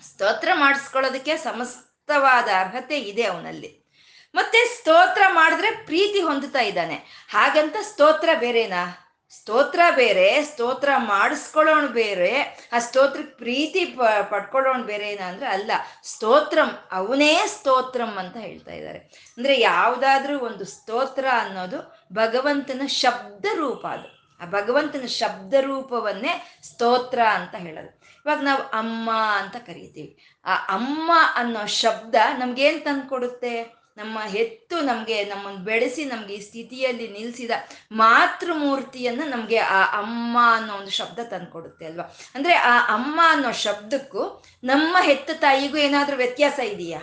ಸ್ತೋತ್ರ 0.08 0.50
ಮಾಡಿಸ್ಕೊಳ್ಳೋದಕ್ಕೆ 0.54 1.38
ಸಮಸ್ತವಾದ 1.38 2.48
ಅರ್ಹತೆ 2.60 3.00
ಇದೆ 3.00 3.24
ಅವನಲ್ಲಿ. 3.24 3.88
ಮತ್ತೆ 4.36 4.78
ಸ್ತೋತ್ರ 4.80 5.22
ಮಾಡಿದ್ರೆ 5.28 5.86
ಪ್ರೀತಿ 5.86 6.22
ಹೊಂದುತ್ತಾ 6.22 6.60
ಇದ್ದಾನೆ. 6.60 7.28
ಹಾಗಂತ 7.30 7.76
ಸ್ತೋತ್ರ 7.82 8.30
ಬೇರೆನಾ? 8.40 9.04
ಸ್ತೋತ್ರ 9.30 9.80
ಬೇರೆ, 9.96 10.44
ಸ್ತೋತ್ರ 10.44 10.90
ಮಾಡಿಸ್ಕೊಳ್ಳೋಣ 10.98 11.86
ಬೇರೆ. 11.86 12.42
ಆ 12.74 12.80
ಸ್ತೋತ್ರಕ್ಕೆ 12.80 13.36
ಪ್ರೀತಿ 13.36 13.86
ಪ, 13.86 14.02
ಪಡ್ಕೊಳ್ಳೋಣ 14.30 14.82
ಬೇರೆ 14.82 15.10
ಏನ 15.10 15.20
ಅಂದ್ರೆ 15.20 15.48
ಅಲ್ಲ. 15.48 15.72
ಸ್ತೋತ್ರಂ, 16.04 16.70
ಅವನೇ 16.92 17.42
ಸ್ತೋತ್ರಂ 17.48 18.18
ಅಂತ 18.18 18.38
ಹೇಳ್ತಾ 18.38 18.72
ಇದ್ದಾರೆ. 18.72 18.98
ಅಂದ್ರೆ 19.38 19.60
ಯಾವುದಾದ್ರೂ 19.60 20.40
ಒಂದು 20.40 20.66
ಸ್ತೋತ್ರ 20.66 21.26
ಅನ್ನೋದು 21.40 22.08
ಭಗವಂತನ 22.14 22.82
ಶಬ್ದ 22.86 23.46
ರೂಪ 23.56 23.88
ಅದು. 23.88 24.17
ಆ 24.42 24.46
ಭಗವಂತನ 24.46 25.06
ಶಬ್ದ 25.06 25.54
ರೂಪವನ್ನೇ 25.54 26.60
ಸ್ತೋತ್ರ 26.64 27.20
ಅಂತ 27.22 27.56
ಹೇಳೋದು. 27.56 27.98
ಇವಾಗ 27.98 28.40
ನಾವು 28.42 28.60
ಅಮ್ಮ 28.60 29.12
ಅಂತ 29.12 29.56
ಕರಿತೀವಿ. 29.56 30.40
ಆ 30.46 30.56
ಅಮ್ಮ 30.56 31.12
ಅನ್ನೋ 31.36 31.66
ಶಬ್ದ 31.66 32.16
ನಮ್ಗೇನ್ 32.38 32.86
ತಂದು 32.86 33.10
ಕೊಡುತ್ತೆ 33.10 33.78
ನಮ್ಮ 33.98 34.20
ಹೆತ್ತು 34.20 34.82
ನಮಗೆ 34.82 35.24
ನಮ್ಮನ್ನು 35.24 35.60
ಬೆಳೆಸಿ 35.60 36.06
ನಮಗೆ 36.06 36.34
ಈ 36.34 36.42
ಸ್ಥಿತಿಯಲ್ಲಿ 36.42 37.08
ನಿಲ್ಲಿಸಿದ 37.08 37.52
ಮಾತೃಮೂರ್ತಿಯನ್ನ 37.92 39.22
ನಮಗೆ 39.26 39.58
ಆ 39.58 39.84
ಅಮ್ಮ 39.98 40.38
ಅನ್ನೋ 40.52 40.74
ಒಂದು 40.74 40.90
ಶಬ್ದ 40.90 41.20
ತಂದ್ಕೊಡುತ್ತೆ 41.20 41.86
ಅಲ್ವಾ? 41.86 42.16
ಅಂದ್ರೆ 42.36 42.54
ಆ 42.54 42.94
ಅಮ್ಮ 42.94 43.22
ಅನ್ನೋ 43.24 43.52
ಶಬ್ದಕ್ಕೂ 43.52 44.44
ನಮ್ಮ 44.64 44.98
ಹೆತ್ತ 45.02 45.32
ತಾಯಿಗೂ 45.34 45.78
ಏನಾದರೂ 45.78 46.18
ವ್ಯತ್ಯಾಸ 46.18 46.60
ಇದೆಯಾ? 46.60 47.00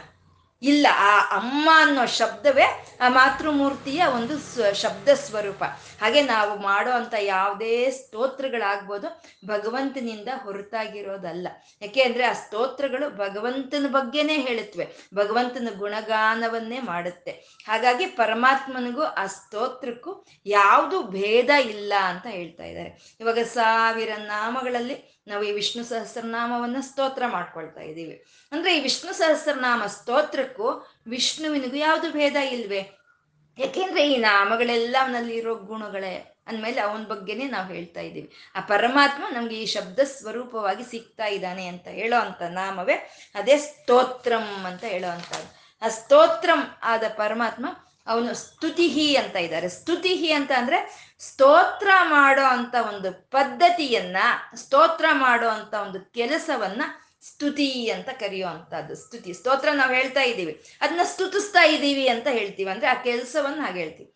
ಇಲ್ಲ, 0.65 0.87
ಆ 0.91 1.13
ಅಮ್ಮ 1.37 1.69
ಅನ್ನೋ 1.75 2.07
ಶಬ್ದವೇ 2.07 2.67
ಆ 3.01 3.09
ಮಾತೃಮೂರ್ತಿಯ 3.09 4.05
ಒಂದು 4.05 4.35
ಶಬ್ದ 4.75 5.09
ಸ್ವರೂಪ. 5.09 5.65
ಹಾಗೆ 6.03 6.23
ನಾವು 6.23 6.63
ಮಾಡೋ 6.63 6.91
ಅಂತ 6.91 7.15
ಯಾವುದೇ 7.21 7.91
ಸ್ತೋತ್ರಗಳಾಗ್ಬೋದು 7.91 9.09
ಭಗವಂತನಿಂದ 9.47 10.29
ಹೊರತಾಗಿರೋದಲ್ಲ. 10.43 11.49
ಯಾಕೆ 11.83 12.03
ಅಂದ್ರೆ 12.03 12.25
ಆ 12.25 12.33
ಸ್ತೋತ್ರಗಳು 12.33 13.11
ಭಗವಂತನ 13.17 13.87
ಬಗ್ಗೆನೇ 13.91 14.37
ಹೇಳುತ್ತವೆ 14.37 14.89
ಭಗವಂತನ 15.15 15.69
ಗುಣಗಾನವನ್ನೇ 15.79 16.81
ಮಾಡುತ್ತೆ. 16.81 17.31
ಹಾಗಾಗಿ 17.69 18.07
ಪರಮಾತ್ಮನಿಗೂ 18.07 19.03
ಆ 19.03 19.27
ಸ್ತೋತ್ರಕ್ಕೂ 19.27 20.25
ಯಾವುದು 20.47 21.03
ಭೇದ 21.03 21.51
ಇಲ್ಲ 21.51 21.93
ಅಂತ 22.05 22.27
ಹೇಳ್ತಾ 22.27 22.65
ಇದ್ದಾರೆ. 22.65 23.17
ಇವಾಗ 23.21 23.39
ಸಾವಿರ 23.39 24.13
ನಾಮಗಳಲ್ಲಿ 24.19 25.14
ನಾವು 25.27 25.43
ಈ 25.45 25.53
ವಿಷ್ಣು 25.53 25.85
ಸಹಸ್ರನಾಮವನ್ನ 25.85 26.77
ಸ್ತೋತ್ರ 26.81 27.27
ಮಾಡ್ಕೊಳ್ತಾ 27.27 27.81
ಇದ್ದೀವಿ 27.81 28.17
ಅಂದ್ರೆ 28.53 28.77
ಈ 28.77 28.81
ವಿಷ್ಣು 28.81 29.13
ಸಹಸ್ರನಾಮ 29.13 29.87
ಸ್ತೋತ್ರಕ್ಕೂ 29.87 30.69
ವಿಷ್ಣುವಿನಿಗೂ 31.07 31.77
ಯಾವುದು 31.77 32.11
ಭೇದ 32.11 32.37
ಇಲ್ವೇ? 32.37 32.83
ಯಾಕೆಂದ್ರೆ 33.59 34.13
ಈ 34.13 34.17
ನಾಮಗಳೆಲ್ಲ 34.17 34.97
ಅವನಲ್ಲಿ 35.01 35.35
ಇರೋ 35.37 35.55
ಗುಣಗಳೇ 35.55 36.15
ಅಂದಮೇಲೆ 36.47 36.81
ಅವನ 36.81 37.05
ಬಗ್ಗೆನೇ 37.05 37.45
ನಾವು 37.49 37.73
ಹೇಳ್ತಾ 37.73 38.01
ಇದ್ದೀವಿ 38.01 38.33
ಆ 38.55 38.61
ಪರಮಾತ್ಮ 38.61 39.25
ನಮ್ಗೆ 39.31 39.57
ಈ 39.57 39.67
ಶಬ್ದ 39.67 39.99
ಸ್ವರೂಪವಾಗಿ 39.99 40.85
ಸಿಗ್ತಾ 40.85 41.27
ಇದ್ದಾನೆ 41.27 41.67
ಅಂತ 41.67 41.89
ಹೇಳೋ 41.89 42.21
ಅಂತ 42.21 42.43
ನಾಮವೇ 42.51 42.97
ಅದೇ 43.35 43.57
ಸ್ತೋತ್ರಂ 43.59 44.65
ಅಂತ 44.65 44.85
ಹೇಳೋ 44.85 45.09
ಅಂತದ್ದು 45.09 45.49
ಆ 45.83 45.89
ಸ್ತೋತ್ರಂ 45.89 46.61
ಆದ 46.83 47.05
ಪರಮಾತ್ಮ 47.17 47.67
ಅವನು 48.07 48.35
ಸ್ತುತಿಹಿ 48.35 49.17
ಅಂತ 49.17 49.37
ಇದ್ದಾರೆ. 49.37 49.69
ಸ್ತುತಿಹಿ 49.69 50.31
ಅಂತ 50.33 50.53
ಅಂದ್ರೆ 50.57 50.79
ಸ್ತೋತ್ರ 51.19 51.89
ಮಾಡೋ 52.03 52.43
ಅಂತ 52.43 52.75
ಒಂದು 52.89 53.31
ಪದ್ಧತಿಯನ್ನ, 53.31 54.17
ಸ್ತೋತ್ರ 54.55 55.05
ಮಾಡೋ 55.13 55.49
ಅಂತ 55.49 55.75
ಒಂದು 55.75 56.13
ಕೆಲಸವನ್ನ 56.13 56.83
ಸ್ತುತಿ 57.23 57.91
ಅಂತ 57.91 58.09
ಕರೆಯುವಂಥದ್ದು 58.09 58.95
ಸ್ತುತಿ, 58.95 59.33
ಸ್ತೋತ್ರ 59.33 59.69
ನಾವು 59.73 59.93
ಹೇಳ್ತಾ 59.93 60.23
ಇದ್ದೀವಿ. 60.23 60.65
ಅದನ್ನ 60.81 61.01
ಸ್ತುತಿಸ್ತಾ 61.05 61.65
ಇದ್ದೀವಿ 61.65 62.09
ಅಂತ 62.09 62.27
ಹೇಳ್ತೀವಿ. 62.31 62.71
ಅಂದ್ರೆ 62.71 62.87
ಆ 62.87 62.95
ಕೆಲಸವನ್ನ 62.95 63.61
ಹಾಗೆ 63.61 63.81
ಹೇಳ್ತೀವಿ. 63.81 64.15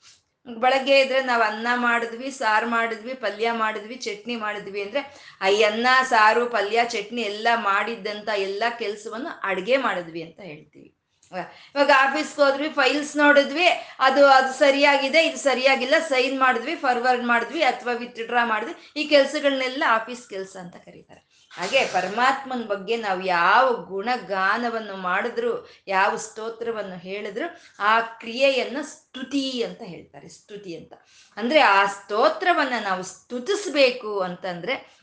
ಬೆಳಗ್ಗೆ 0.54 1.00
ಇದ್ರೆ 1.00 1.22
ನಾವು 1.22 1.42
ಅನ್ನ 1.42 1.68
ಮಾಡಿದ್ವಿ, 1.74 2.30
ಸಾರು 2.30 2.66
ಮಾಡಿದ್ವಿ, 2.66 3.14
ಪಲ್ಯ 3.14 3.52
ಮಾಡಿದ್ವಿ, 3.52 3.94
ಚಟ್ನಿ 3.94 4.36
ಮಾಡಿದ್ವಿ 4.36 4.82
ಅಂದ್ರೆ 4.82 5.00
ಆ 5.40 5.44
ಅನ್ನ, 5.72 5.86
ಸಾರು, 6.02 6.46
ಪಲ್ಯ, 6.46 6.80
ಚಟ್ನಿ 6.84 7.22
ಎಲ್ಲ 7.22 7.48
ಮಾಡಿದ್ದಂತ 7.54 8.28
ಎಲ್ಲ 8.36 8.64
ಕೆಲಸವನ್ನು 8.78 9.40
ಅಡುಗೆ 9.42 9.76
ಮಾಡಿದ್ವಿ 9.76 10.22
ಅಂತ 10.22 10.40
ಹೇಳ್ತೀವಿ. 10.40 10.97
ಇವಾಗ 11.36 11.90
ಆಫೀಸ್ಗೆ 11.98 12.42
ಹೋದ್ವಿ 12.42 12.68
ಫೈಲ್ಸ್ 12.68 13.16
ನೋಡಿದ್ವಿ, 13.16 13.66
ಅದು 13.98 14.26
ಅದು 14.26 14.52
ಸರಿಯಾಗಿದೆ, 14.52 15.26
ಇದು 15.26 15.36
ಸರಿಯಾಗಿಲ್ಲ 15.36 15.94
ಸೈನ್ 15.98 16.40
ಮಾಡಿದ್ವಿ 16.40 16.74
ಫಾರ್ವರ್ಡ್ 16.74 17.24
ಮಾಡಿದ್ವಿ, 17.24 17.62
ಅಥವಾ 17.62 17.92
ವಿತ್ಡ್ರಾ 17.92 18.44
ಮಾಡಿದ್ವಿ. 18.44 19.00
ಈ 19.00 19.08
ಕೆಲಸಗಳನ್ನೆಲ್ಲ 19.08 19.84
ಆಫೀಸ್ 19.88 20.28
ಕೆಲಸ 20.28 20.56
ಅಂತ 20.60 20.76
ಕರೀತಾರೆ. 20.76 21.28
ಹಾಗೆ 21.50 21.84
ಪರಮಾತ್ಮನ 21.84 22.64
ಬಗ್ಗೆ 22.66 22.96
ನಾವು 22.96 23.22
ಯಾವ 23.22 23.74
ಗುಣಗಾನವನ್ನು 23.74 24.96
ಮಾಡಿದ್ರು, 24.96 25.70
ಯಾವ 25.88 26.16
ಸ್ತೋತ್ರವನ್ನು 26.16 26.96
ಹೇಳಿದ್ರು, 26.96 27.60
ಆ 27.78 28.00
ಕ್ರಿಯೆಯನ್ನು 28.00 28.82
ಸ್ತುತಿ 28.82 29.62
ಅಂತ 29.62 29.82
ಹೇಳ್ತಾರೆ, 29.84 30.28
ಸ್ತುತಿ 30.28 30.76
ಅಂತ. 30.76 30.92
ಅಂದ್ರೆ 31.36 31.60
ಆ 31.60 31.86
ಸ್ತೋತ್ರವನ್ನು 31.86 32.82
ನಾವು 32.82 33.02
ಸ್ತುತಿಸ್ಬೇಕು 33.02 34.20
ಅಂತಂದ್ರೆ, 34.20 35.00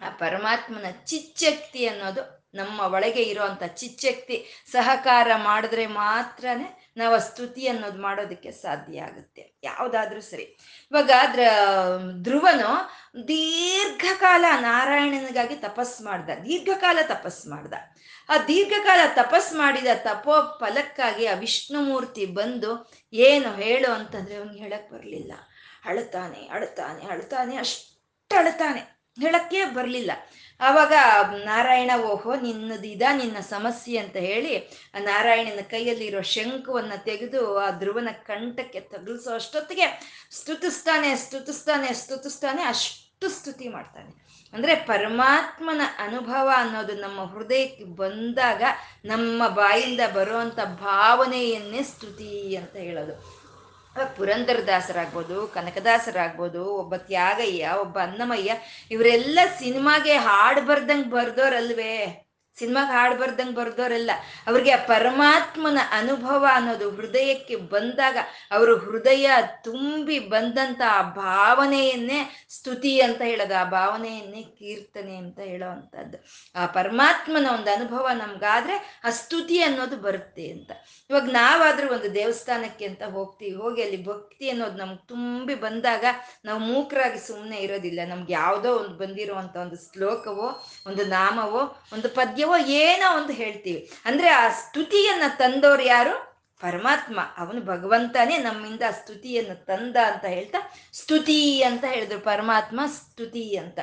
ಆ 0.00 0.08
ಪರಮಾತ್ಮನ 0.08 0.90
ಚಿಚ್ಚಕ್ತಿ 1.06 1.86
ಅನ್ನೋದು 1.86 2.39
ನಮ್ಮ 2.54 2.80
ಒಳಗೆ 2.80 3.22
ಇರೋವಂಥ 3.22 3.62
ಚಿಚ್ಚಕ್ತಿ 3.62 4.66
ಸಹಕಾರ 4.72 5.28
ಮಾಡಿದ್ರೆ 5.36 5.86
ಮಾತ್ರನೇ 5.86 6.92
ನಾವು 6.96 7.20
ಸ್ತುತಿ 7.20 7.68
ಅನ್ನೋದು 7.68 8.02
ಮಾಡೋದಕ್ಕೆ 8.02 8.50
ಸಾಧ್ಯ 8.50 9.00
ಆಗುತ್ತೆ. 9.00 9.58
ಯಾವುದಾದ್ರೂ 9.62 10.20
ಸರಿ. 10.20 10.42
ಇವಾಗ 10.90 11.10
ಅದ್ರ 11.18 11.40
ಧ್ರುವನು 12.22 12.70
ದೀರ್ಘಕಾಲ 13.28 14.44
ನಾರಾಯಣನಿಗಾಗಿ 14.60 15.56
ತಪಸ್ 15.56 16.02
ಮಾಡ್ದ. 16.02 16.30
ದೀರ್ಘಕಾಲ 16.44 16.98
ತಪಸ್ 17.02 17.46
ಮಾಡ್ದ. 17.46 17.74
ಆ 18.28 18.38
ದೀರ್ಘಕಾಲ 18.38 19.00
ತಪಸ್ 19.14 19.52
ಮಾಡಿದ 19.52 19.86
ತಪೋ 19.94 20.56
ಫಲಕ್ಕಾಗಿ 20.60 21.26
ಆ 21.26 21.34
ವಿಷ್ಣುಮೂರ್ತಿ 21.34 22.26
ಬಂದು 22.26 22.92
ಏನು 23.12 23.54
ಹೇಳು 23.54 23.92
ಅಂತಂದ್ರೆ 23.92 24.36
ಅವ್ನಿಗೆ 24.36 24.58
ಹೇಳಕ್ 24.58 24.92
ಬರಲಿಲ್ಲ. 24.92 25.32
ಅಳತಾನೆ 25.84 26.48
ಅಳ್ತಾನೆ 26.48 27.06
ಅಳ್ತಾನೆ 27.06 27.56
ಅಷ್ಟು 27.56 28.38
ಅಳತಾನೆ 28.38 28.80
ಹೇಳಕ್ಕೆ 29.20 29.64
ಬರಲಿಲ್ಲ. 29.64 30.10
ಆವಾಗ 30.60 30.92
ನಾರಾಯಣ 31.44 31.90
ಓಹೋ 32.00 32.34
ನಿನ್ನದಿದ 32.34 33.02
ನಿನ್ನ 33.16 33.40
ಸಮಸ್ಯೆ 33.40 33.96
ಅಂತ 33.98 34.16
ಹೇಳಿ 34.16 34.58
ನಾರಾಯಣನ 35.00 35.60
ಕೈಯಲ್ಲಿರೋ 35.60 36.22
ಶಂಕುವನ್ನ 36.22 36.92
ತೆಗೆದು 37.04 37.58
ಆ 37.58 37.70
ಧ್ರುವನ 37.70 38.08
ಕಂಠಕ್ಕೆ 38.12 38.80
ತಗಲಿಸೋ 38.80 39.34
ಅಷ್ಟೊತ್ತಿಗೆ 39.34 39.86
ಸ್ತುತಿಸ್ತಾನೆ 40.30 41.16
ಸ್ತುತಿಸ್ತಾನೆ 41.16 41.92
ಸ್ತುತಿಸ್ತಾನೆ 41.92 42.62
ಅಷ್ಟು 42.62 43.28
ಸ್ತುತಿ 43.28 43.68
ಮಾಡ್ತಾನೆ. 43.68 44.30
ಅಂದ್ರೆ 44.52 44.74
ಪರಮಾತ್ಮನ 44.74 45.80
ಅನುಭವ 45.98 46.50
ಅನ್ನೋದು 46.56 46.92
ನಮ್ಮ 46.92 47.24
ಹೃದಯಕ್ಕೆ 47.24 47.84
ಬಂದಾಗ 47.84 48.62
ನಮ್ಮ 49.04 49.48
ಬಾಯಿಂದ 49.48 50.00
ಬರುವಂತ 50.14 50.60
ಭಾವನೆಯನ್ನೇ 50.60 51.82
ಸ್ತುತಿ 51.82 52.56
ಅಂತ 52.56 52.76
ಹೇಳೋದು. 52.76 53.39
ಪುರಂದರದಾಸರಾಗ್ಬೋದು 54.16 55.46
ಕನಕದಾಸರಾಗ್ಬೋದು 55.46 56.64
ಒಬ್ಬ 56.74 56.96
ತ್ಯಾಗಯ್ಯ 56.96 57.68
ಒಬ್ಬ 57.80 57.98
ಅನ್ನಮಯ್ಯ 57.98 58.52
ಇವರೆಲ್ಲ 58.90 59.38
ಸಿನಿಮಾಗೆ 59.58 60.16
ಹಾಡು 60.18 60.60
ಬರ್ದಂಗೆ 60.60 61.10
ಬರ್ದೋರಲ್ವೇ? 61.10 61.94
ಸಿನಿಮಾಗೆ 62.60 62.92
ಹಾಡು 62.92 63.16
ಬರ್ದಂಗೆ 63.20 63.56
ಬರ್ದೋರಲ್ಲ 63.56 64.10
ಅವ್ರಿಗೆ 64.46 64.70
ಆ 64.70 64.80
ಪರಮಾತ್ಮನ 64.86 65.78
ಅನುಭವ 65.92 66.42
ಅನ್ನೋದು 66.52 66.86
ಹೃದಯಕ್ಕೆ 66.90 67.56
ಬಂದಾಗ 67.74 68.18
ಅವರು 68.50 68.72
ಹೃದಯ 68.76 69.26
ತುಂಬಿ 69.64 70.18
ಬಂದಂತ 70.34 70.82
ಆ 70.90 71.02
ಭಾವನೆಯನ್ನೇ 71.02 72.20
ಸ್ತುತಿ 72.48 72.92
ಅಂತ 73.00 73.20
ಹೇಳೋದು, 73.22 73.54
ಆ 73.60 73.64
ಭಾವನೆಯನ್ನೇ 73.76 74.42
ಕೀರ್ತನೆ 74.58 75.14
ಅಂತ 75.16 75.38
ಹೇಳೋ 75.50 75.68
ಅಂಥದ್ದು. 75.70 76.16
ಆ 76.56 76.64
ಪರಮಾತ್ಮನ 76.66 77.46
ಒಂದು 77.54 77.70
ಅನುಭವ 77.76 78.06
ನಮ್ಗಾದ್ರೆ 78.14 78.76
ಆ 79.04 79.10
ಸ್ತುತಿ 79.20 79.58
ಅನ್ನೋದು 79.62 79.96
ಬರುತ್ತೆ 80.06 80.46
ಅಂತ. 80.50 80.70
ಇವಾಗ 81.10 81.28
ನಾವಾದ್ರೂ 81.32 81.86
ಒಂದು 81.94 82.08
ದೇವಸ್ಥಾನಕ್ಕೆ 82.14 82.86
ಅಂತ 82.86 83.02
ಹೋಗ್ತೀವಿ, 83.16 83.54
ಹೋಗಿ 83.62 83.80
ಅಲ್ಲಿ 83.82 84.00
ಭಕ್ತಿ 84.04 84.46
ಅನ್ನೋದು 84.50 84.78
ನಮ್ಗೆ 84.78 85.02
ತುಂಬಿ 85.06 85.54
ಬಂದಾಗ 85.54 86.04
ನಾವು 86.44 86.60
ಮೂಕರಾಗಿ 86.60 87.20
ಸುಮ್ಮನೆ 87.28 87.56
ಇರೋದಿಲ್ಲ. 87.56 88.00
ನಮ್ಗೆ 88.08 88.32
ಯಾವುದೋ 88.32 88.70
ಒಂದು 88.80 88.94
ಬಂದಿರುವಂಥ 89.02 89.56
ಒಂದು 89.56 89.78
ಶ್ಲೋಕವೋ, 89.86 90.48
ಒಂದು 90.86 91.04
ನಾಮವೋ, 91.16 91.62
ಒಂದು 91.92 92.10
ಪದ್ಯವೋ 92.20 92.49
ಏನೋ 92.56 93.16
ಒಂದು 93.16 93.32
ಹೇಳ್ತೀವಿ. 93.32 93.90
ಅಂದ್ರೆ 94.04 94.28
ಆ 94.28 94.48
ಸ್ತುತಿಯನ್ನ 94.48 95.22
ತಂದೋರು 95.38 95.82
ಯಾರು? 95.82 96.30
ಪರಮಾತ್ಮ. 96.60 97.20
ಅವನು 97.38 97.60
ಭಗವಂತನೇ 97.60 98.36
ನಮ್ಮಿಂದ 98.36 98.82
ಸ್ತುತಿಯನ್ನು 98.90 99.64
ತಂದ 99.64 99.96
ಅಂತ 99.96 100.24
ಹೇಳ್ತಾ, 100.24 100.58
ಸ್ತುತಿ 100.92 101.62
ಅಂತ 101.62 101.84
ಹೇಳಿದ್ರು 101.84 102.20
ಪರಮಾತ್ಮ, 102.20 102.80
ಸ್ತುತಿ 102.86 103.56
ಅಂತ. 103.56 103.78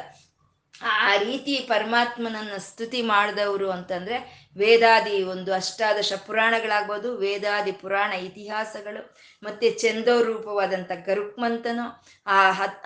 ಆ 0.82 1.16
ರೀತಿ 1.18 1.60
ಪರಮಾತ್ಮನನ್ನ 1.60 2.58
ಸ್ತುತಿ 2.58 3.02
ಮಾಡಿದವರು 3.02 3.72
ಅಂತಂದ್ರೆ 3.72 4.48
ವೇದಾದಿ 4.58 5.24
ಒಂದು 5.24 5.54
ಅಷ್ಟಾದಶ 5.54 6.14
ಪುರಾಣಗಳಾಗ್ಬೋದು, 6.28 7.18
ವೇದಾದಿ 7.18 7.72
ಪುರಾಣ 7.72 8.14
ಇತಿಹಾಸಗಳು, 8.14 9.16
ಮತ್ತೆ 9.44 9.72
ಚಂದೋರೂಪವಾದಂಥ 9.72 10.92
ಗರುಕ್ಮಂತನು, 11.06 11.86
ಆ 12.28 12.52
ಹತ್ 12.52 12.86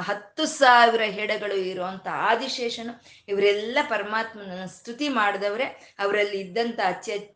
ಹತ್ತು 0.00 0.46
ಸಾವಿರ 0.46 1.00
ಹೆಡಗಳು 1.00 1.54
ಇರುವಂಥ 1.54 2.06
ಆದಿಶೇಷನು, 2.08 2.92
ಇವರೆಲ್ಲ 3.28 3.78
ಪರಮಾತ್ಮನ 3.88 4.66
ಸ್ತುತಿ 4.66 5.08
ಮಾಡಿದವರೇ. 5.08 5.96
ಅವರಲ್ಲಿ 5.98 6.40
ಇದ್ದಂಥ 6.40 6.80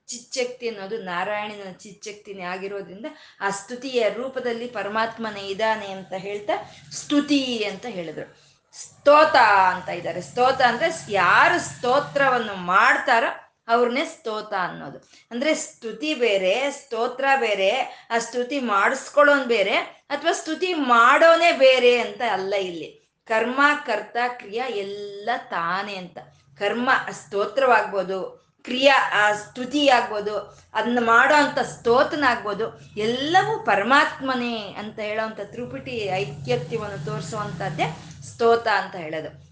ಚಿಚ್ಚಕ್ತಿ 0.06 0.68
ಅನ್ನೋದು 0.68 1.02
ನಾರಾಯಣನ 1.02 1.72
ಚಿಚ್ಚಕ್ತಿನೇ 1.72 2.42
ಆಗಿರೋದ್ರಿಂದ 2.42 3.06
ಆ 3.40 3.50
ಸ್ತುತಿಯ 3.50 4.08
ರೂಪದಲ್ಲಿ 4.08 4.66
ಪರಮಾತ್ಮನೇ 4.66 5.40
ಇದ್ದಾನೆ 5.40 5.86
ಅಂತ 5.86 6.12
ಹೇಳ್ತಾ 6.12 6.56
ಸ್ತುತಿ 6.90 7.64
ಅಂತ 7.64 7.86
ಹೇಳಿದ್ರು. 7.86 8.49
ಸ್ತೋತ 8.72 9.36
ಅಂತ 9.74 9.88
ಇದ್ದಾರೆ. 9.88 10.20
ಸ್ತೋತ 10.20 10.60
ಅಂದ್ರೆ 10.60 10.90
ಯಾರು 11.08 11.60
ಸ್ತೋತ್ರವನ್ನು 11.60 12.54
ಮಾಡ್ತಾರೋ 12.54 13.50
ಅವ್ರನ್ನೇ 13.68 14.04
ಸ್ತೋತ 14.04 14.52
ಅನ್ನೋದು. 14.60 14.98
ಅಂದ್ರೆ 15.30 15.54
ಸ್ತುತಿ 15.54 16.14
ಬೇರೆ, 16.14 16.70
ಸ್ತೋತ್ರ 16.70 17.24
ಬೇರೆ, 17.36 17.70
ಆ 18.10 18.18
ಸ್ತುತಿ 18.18 18.60
ಮಾಡಿಸ್ಕೊಳ್ಳೋನ್ 18.60 19.44
ಬೇರೆ, 19.44 19.74
ಅಥವಾ 20.10 20.32
ಸ್ತುತಿ 20.32 20.74
ಮಾಡೋನೇ 20.74 21.52
ಬೇರೆ 21.52 21.98
ಅಂತ 21.98 22.22
ಅಲ್ಲ 22.32 22.54
ಇಲ್ಲಿ. 22.54 23.18
ಕರ್ಮ, 23.26 23.60
ಕರ್ತ, 23.86 24.16
ಕ್ರಿಯಾ 24.28 24.66
ಎಲ್ಲ 24.66 25.30
ತಾನೇ 25.50 25.94
ಅಂತ. 25.94 26.18
ಕರ್ಮ 26.58 26.90
ಸ್ತೋತ್ರವಾಗ್ಬೋದು, 27.10 28.50
ಕ್ರಿಯಾ, 28.62 29.10
ಆ 29.14 29.32
ಸ್ತುತಿ 29.32 29.88
ಆಗ್ಬೋದು 29.88 30.38
ಅದನ್ನ 30.74 30.98
ಮಾಡೋ 31.00 31.34
ಅಂತ 31.34 31.58
ಸ್ತೋತನಾಗ್ಬೋದು, 31.58 32.80
ಎಲ್ಲವೂ 32.96 33.64
ಪರಮಾತ್ಮನೇ 33.64 34.74
ಅಂತ 34.78 34.98
ಹೇಳೋವಂಥ 34.98 35.40
ತ್ರಿಪುಟಿ 35.40 35.90
ಐಕ್ಯತ್ಯವನ್ನು 35.90 37.04
ತೋರಿಸುವಂಥದ್ದೇ 37.04 38.09
ಸ್ತೋತ 38.22 38.66
ಅಂತ 38.66 38.94
ಹೇಳೋದು. 38.94 39.50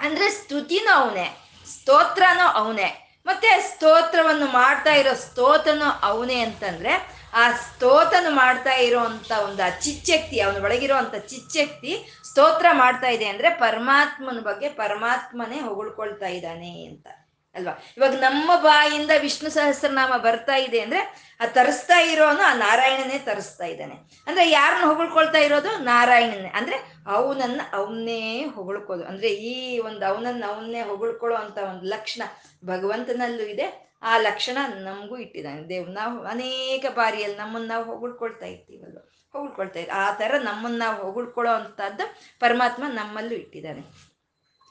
ಅಂದ್ರೆ 0.00 0.30
ಸ್ತುತಿನೂ 0.30 0.94
ಅವನೇ, 0.94 1.38
ಸ್ತೋತ್ರನೂ 1.66 2.48
ಅವನೇ. 2.48 3.04
ಮತ್ತೆ 3.26 3.60
ಸ್ತೋತ್ರವನ್ನು 3.60 4.46
ಮಾಡ್ತಾ 4.46 4.94
ಇರೋ 4.94 5.14
ಸ್ತೋತನು 5.14 6.00
ಅವನೇ 6.02 6.40
ಅಂತಂದ್ರೆ, 6.40 7.18
ಆ 7.34 7.52
ಸ್ತೋತನ 7.52 8.26
ಮಾಡ್ತಾ 8.28 8.72
ಇರೋಂಥ 8.72 9.32
ಒಂದು 9.32 9.62
ಆ 9.62 9.68
ಚಿಚ್ಚಕ್ತಿ 9.68 10.40
ಅವನ 10.40 10.62
ಒಳಗಿರೋ 10.62 10.96
ಅಂತ 10.96 11.14
ಚಿಚ್ಚಕ್ತಿ 11.14 12.12
ಸ್ತೋತ್ರ 12.30 12.66
ಮಾಡ್ತಾ 12.72 13.08
ಇದೆ 13.08 13.24
ಅಂದ್ರೆ 13.24 13.50
ಪರಮಾತ್ಮನ 13.50 14.40
ಬಗ್ಗೆ 14.40 14.68
ಪರಮಾತ್ಮನೇ 14.68 15.60
ಹೊಗಳ್ಕೊಳ್ತಾ 15.60 16.26
ಇದ್ದಾನೆ 16.26 16.84
ಅಂತ. 16.84 17.06
ಅಲ್ವಾ? 17.58 17.82
ಇವಾಗ 17.96 18.10
ನಮ್ಮ 18.10 18.56
ಬಾಯಿಂದ 18.56 19.10
ವಿಷ್ಣು 19.20 19.50
ಸಹಸ್ರನಾಮ 19.50 20.16
ಬರ್ತಾ 20.16 20.56
ಇದೆ 20.56 20.80
ಅಂದ್ರೆ 20.80 21.00
ಆ 21.40 21.46
ತರಿಸ್ತಾ 21.46 22.00
ಇರೋನು 22.00 22.42
ಆ 22.42 22.54
ನಾರಾಯಣನೇ 22.54 23.18
ತರಿಸ್ತಾ 23.18 23.64
ಇದ್ದಾನೆ. 23.64 23.94
ಅಂದ್ರೆ 24.26 24.50
ಯಾರನ್ನ 24.50 24.86
ಹೊಗಳ್ಕೊಳ್ತಾ 24.86 25.38
ಇರೋದು? 25.38 25.78
ನಾರಾಯಣನೇ. 25.78 26.48
ಅಂದ್ರೆ 26.48 26.76
ಅವನನ್ನ 27.06 27.60
ಅವನ್ನೇ 27.72 28.44
ಹೊಗಳ್ಕೋದು. 28.44 29.04
ಅಂದ್ರೆ 29.04 29.28
ಈ 29.28 29.78
ಒಂದು 29.78 30.06
ಅವನನ್ನ 30.06 30.44
ಅವನ್ನೇ 30.46 30.82
ಹೊಗಳ್ಕೊಳ್ಳೋ 30.82 31.36
ಅಂತ 31.36 31.58
ಒಂದು 31.58 31.84
ಲಕ್ಷಣ 31.84 32.22
ಭಗವಂತನಲ್ಲೂ 32.64 33.42
ಇದೆ. 33.42 33.88
ಆ 34.02 34.18
ಲಕ್ಷಣ 34.18 34.58
ನಮಗೂ 34.74 35.16
ಇಟ್ಟಿದ್ದಾನೆ. 35.16 35.68
ದೇವ್ 35.68 35.90
ನಾವು 35.90 36.24
ಅನೇಕ 36.24 36.84
ಬಾರಿಯಲ್ಲಿ 36.94 37.38
ನಮ್ಮನ್ನ 37.38 37.68
ನಾವು 37.68 37.84
ಹೊಗಳ್ಕೊಳ್ತಾ 37.84 38.46
ಇರ್ತೀವಲ್ವ 38.46 38.98
ಹೊಗಳ್ಕೊಳ್ತಾ 39.32 39.78
ಇದ್ದೀವಿ 39.80 40.00
ಆ 40.00 40.12
ಥರ 40.14 40.34
ನಮ್ಮನ್ನ 40.38 40.78
ನಾವು 40.78 41.02
ಹೊಗಳ್ಕೊಳ್ಳೋ 41.02 41.52
ಪರಮಾತ್ಮ 42.40 42.84
ನಮ್ಮಲ್ಲೂ 42.88 43.34
ಇಟ್ಟಿದ್ದಾನೆ. 43.34 44.07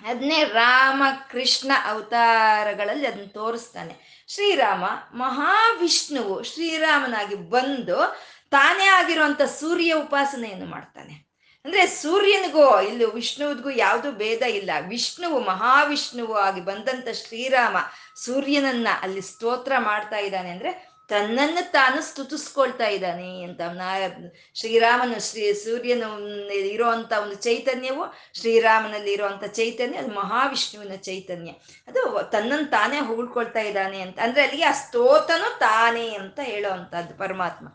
ಅದನ್ನೇ 0.05 0.43
ರಾಮ 0.43 1.03
ಕೃಷ್ಣ 1.31 1.71
ಅವತಾರಗಳಲ್ಲಿ 1.85 3.07
ಅದನ್ನ 3.07 3.25
ತೋರಿಸ್ತಾನೆ. 3.27 4.25
ಶ್ರೀರಾಮ 4.27 4.85
ಮಹಾವಿಷ್ಣುವು 5.13 6.43
ಶ್ರೀರಾಮನಾಗಿ 6.43 7.35
ಬಂದು 7.35 8.17
ತಾನೇ 8.51 8.85
ಆಗಿರುವಂತ 8.85 9.41
ಸೂರ್ಯ 9.41 9.93
ಉಪಾಸನೆಯನ್ನು 9.93 10.65
ಮಾಡ್ತಾನೆ. 10.65 11.27
ಅಂದ್ರೆ 11.65 11.85
ಸೂರ್ಯನಿಗೂ 11.85 12.81
ಇಲ್ಲಿ 12.81 13.05
ವಿಷ್ಣುವಿಗೂ 13.05 13.69
ಯಾವುದು 13.69 14.11
ಭೇದ 14.11 14.41
ಇಲ್ಲ. 14.41 14.71
ವಿಷ್ಣುವು 14.87 15.39
ಮಹಾವಿಷ್ಣುವು 15.39 16.37
ಆಗಿ 16.37 16.61
ಬಂದಂತ 16.61 17.07
ಶ್ರೀರಾಮ 17.13 17.77
ಸೂರ್ಯನನ್ನ 18.15 18.87
ಅಲ್ಲಿ 19.01 19.21
ಸ್ತೋತ್ರ 19.21 19.71
ಮಾಡ್ತಾ 19.79 20.17
ಇದ್ದಾನೆ 20.17 20.49
ಅಂದ್ರೆ 20.49 20.86
ತನ್ನನ್ನು 21.07 21.71
ತಾನು 21.71 22.01
ಸ್ತುತಿಸ್ಕೊಳ್ತಾ 22.01 22.87
ಇದ್ದಾನೆ 22.87 23.43
ಅಂತ 23.43 23.61
ನಾ 23.61 23.93
ಶ್ರೀರಾಮನ 24.53 25.17
ಶ್ರೀ 25.17 25.53
ಸೂರ್ಯನ 25.53 26.03
ಇರುವಂತ 26.51 27.13
ಒಂದು 27.21 27.35
ಚೈತನ್ಯವು 27.35 28.05
ಶ್ರೀರಾಮನಲ್ಲಿ 28.33 29.11
ಇರುವಂತ 29.11 29.43
ಚೈತನ್ಯ, 29.43 29.97
ಅದು 29.97 30.15
ಮಹಾವಿಷ್ಣುವಿನ 30.15 30.95
ಚೈತನ್ಯ. 30.95 31.51
ಅದು 31.87 32.29
ತನ್ನನ್ನು 32.31 32.69
ತಾನೇ 32.69 32.99
ಹೊಗಳ್ಕೊಳ್ತಾ 32.99 33.59
ಇದ್ದಾನೆ 33.59 34.01
ಅಂತ. 34.01 34.19
ಅಂದ್ರೆ 34.19 34.41
ಅಲ್ಲಿಗೆ 34.41 34.63
ಆ 34.63 34.71
ಸ್ತೋತನು 34.71 35.59
ತಾನೇ 35.59 36.09
ಅಂತ 36.09 36.39
ಹೇಳೋ 36.43 36.69
ಪರಮಾತ್ಮ. 37.17 37.67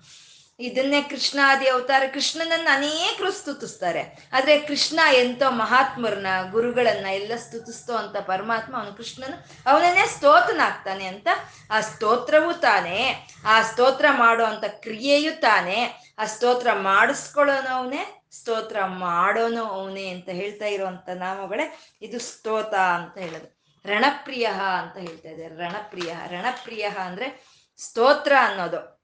ಇದನ್ನೇ 0.62 1.02
ಕೃಷ್ಣಾದಿ 1.02 1.68
ಅವತಾರ. 1.68 2.02
ಕೃಷ್ಣನನ್ನ 2.14 2.68
ಅನೇಕರು 2.72 3.32
ಸ್ತುತಿಸ್ತಾರೆ. 3.32 4.28
ಆದ್ರೆ 4.32 4.58
ಕೃಷ್ಣ 4.58 5.00
ಎಂತೋ 5.12 5.50
ಮಹಾತ್ಮರನ್ನ, 5.50 6.26
ಗುರುಗಳನ್ನ 6.50 7.06
ಎಲ್ಲ 7.06 7.36
ಸ್ತುತಿಸ್ತೋ 7.36 7.96
ಅಂತ 7.96 8.16
ಪರಮಾತ್ಮ 8.16 8.76
ಅವನು 8.76 8.94
ಕೃಷ್ಣನು 8.94 9.46
ಅವನನ್ನೇ 9.70 10.06
ಸ್ತೋತನಾಗ್ತಾನೆ 10.06 11.04
ಅಂತ. 11.04 11.28
ಆ 11.70 11.80
ಸ್ತೋತ್ರವೂ 11.80 12.52
ತಾನೇ. 12.52 13.28
ಆ 13.46 13.62
ಸ್ತೋತ್ರ 13.62 14.06
ಮಾಡೋ 14.10 14.44
ಅಂತ 14.44 14.64
ಕ್ರಿಯೆಯೂ 14.64 15.32
ತಾನೇ. 15.32 16.00
ಆ 16.18 16.26
ಸ್ತೋತ್ರ 16.26 16.72
ಮಾಡಿಸ್ಕೊಳ್ಳೋನು 16.72 17.68
ಅವನೇ, 17.68 18.22
ಸ್ತೋತ್ರ 18.30 18.84
ಮಾಡೋನು 18.84 19.64
ಅವನೇ 19.64 20.08
ಅಂತ 20.08 20.28
ಹೇಳ್ತಾ 20.28 20.66
ಇರುವಂತ 20.66 21.08
ನಾಮಗಳೇ 21.08 21.78
ಇದು 22.02 22.18
ಸ್ತೋತ 22.18 22.74
ಅಂತ 22.74 23.18
ಹೇಳೋದು. 23.18 23.62
ರಣಪ್ರಿಯ 23.86 24.46
ಅಂತ 24.78 24.96
ಹೇಳ್ತಾ 24.96 25.28
ಇದ್ದಾರೆ. 25.28 25.56
ರಣಪ್ರಿಯ 25.56 26.14
ರಣಪ್ರಿಯ 26.28 26.82
ಅಂದ್ರೆ 26.82 27.46
ಸ್ತೋತ್ರ 27.78 28.32
ಅನ್ನೋದು. 28.40 29.01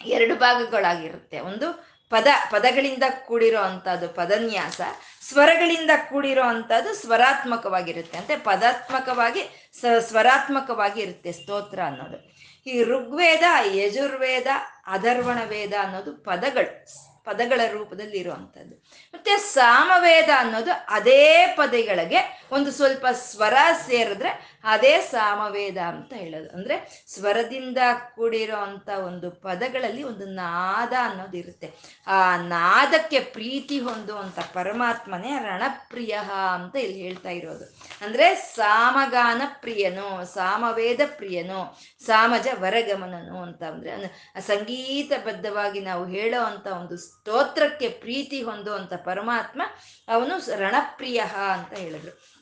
ಎರಡು 0.00 0.34
ಭಾಗಗಳಾಗಿರುತ್ತೆ. 0.36 1.40
ಒಂದು 1.40 1.94
ಪದ, 2.10 2.26
ಪದಗಳಿಂದ 2.50 3.02
ಕೂಡಿರೋ 3.26 3.60
ಅಂಥದ್ದು 3.60 4.08
ಪದನ್ಯಾಸ, 4.08 4.80
ಸ್ವರಗಳಿಂದ 5.28 5.90
ಕೂಡಿರೋ 6.10 6.42
ಅಂಥದ್ದು 6.42 6.94
ಸ್ವರಾತ್ಮಕವಾಗಿರುತ್ತೆ. 6.94 8.18
ಅಂತೆ 8.18 8.36
ಪದಾತ್ಮಕವಾಗಿ 8.36 9.72
ಸ 9.80 9.84
ಸ್ವರಾತ್ಮಕವಾಗಿ 10.00 11.00
ಇರುತ್ತೆ 11.00 11.32
ಸ್ತೋತ್ರ 11.32 11.80
ಅನ್ನೋದು. 11.86 12.34
ಈ 12.66 12.82
ಋಗ್ವೇದ, 12.82 13.42
ಯಜುರ್ವೇದ 13.74 14.46
ಅಧರ್ವಣ 14.86 15.38
ವೇದ 15.44 15.72
ಅನ್ನೋದು 15.80 16.12
ಪದಗಳು, 16.12 16.86
ಪದಗಳ 17.24 17.60
ರೂಪದಲ್ಲಿ 17.72 18.18
ಇರುವಂಥದ್ದು 18.18 18.76
ಮತ್ತೆ 19.14 19.36
ಸಾಮವೇದ 19.36 20.30
ಅನ್ನೋದು 20.36 20.70
ಅದೇ 20.88 21.54
ಪದಗಳಿಗೆ 21.56 22.44
ಒಂದು 22.52 22.70
ಸ್ವಲ್ಪ 22.70 23.06
ಸ್ವರ 23.12 23.54
ಸೇರಿದ್ರೆ 23.86 24.53
ಅದೇ 24.64 24.98
ಸಾಮವೇದ 24.98 25.78
ಅಂತ 25.78 26.12
ಹೇಳೋದು. 26.12 26.50
ಅಂದ್ರೆ 26.50 27.04
ಸ್ವರದಿಂದ 27.08 27.78
ಕೂಡಿರೋ 28.14 28.56
ಅಂತ 28.56 28.88
ಒಂದು 28.88 29.30
ಪದಗಳಲ್ಲಿ 29.30 30.02
ಒಂದು 30.02 30.26
ನಾದ 30.26 30.92
ಅನ್ನೋದು 31.00 31.36
ಇರುತ್ತೆ. 31.36 31.72
ಆ 32.06 32.36
ನಾದಕ್ಕೆ 32.36 33.20
ಪ್ರೀತಿ 33.20 33.78
ಹೊಂದುವಂತ 33.78 34.38
ಪರಮಾತ್ಮನೇ 34.38 35.38
ರಣಪ್ರಿಯ 35.42 36.18
ಅಂತ 36.54 36.76
ಇಲ್ಲಿ 36.76 37.00
ಹೇಳ್ತಾ 37.00 37.28
ಇರೋದು. 37.28 37.64
ಅಂದ್ರೆ 38.04 38.34
ಸಾಮಗಾನ 38.34 39.42
ಪ್ರಿಯನು, 39.60 40.34
ಸಾಮವೇದ 40.34 41.00
ಪ್ರಿಯನು, 41.16 41.80
ಸಾಮಜ 42.06 42.48
ವರಗಮನನು 42.60 43.42
ಅಂತ 43.42 43.62
ಅಂದ್ರೆ 43.62 44.32
ಸಂಗೀತಬದ್ಧವಾಗಿ 44.40 45.80
ನಾವು 45.80 46.06
ಹೇಳೋ 46.06 46.44
ಅಂತ 46.44 46.66
ಒಂದು 46.66 46.96
ಸ್ತೋತ್ರಕ್ಕೆ 46.96 47.88
ಪ್ರೀತಿ 47.88 48.42
ಹೊಂದುವಂತ 48.42 48.94
ಪರಮಾತ್ಮ 48.94 49.62
ಅವನು 50.08 50.58
ರಣಪ್ರಿಯ 50.58 51.18
ಅಂತ 51.52 51.78
ಹೇಳಿದ್ರು. 51.78 52.34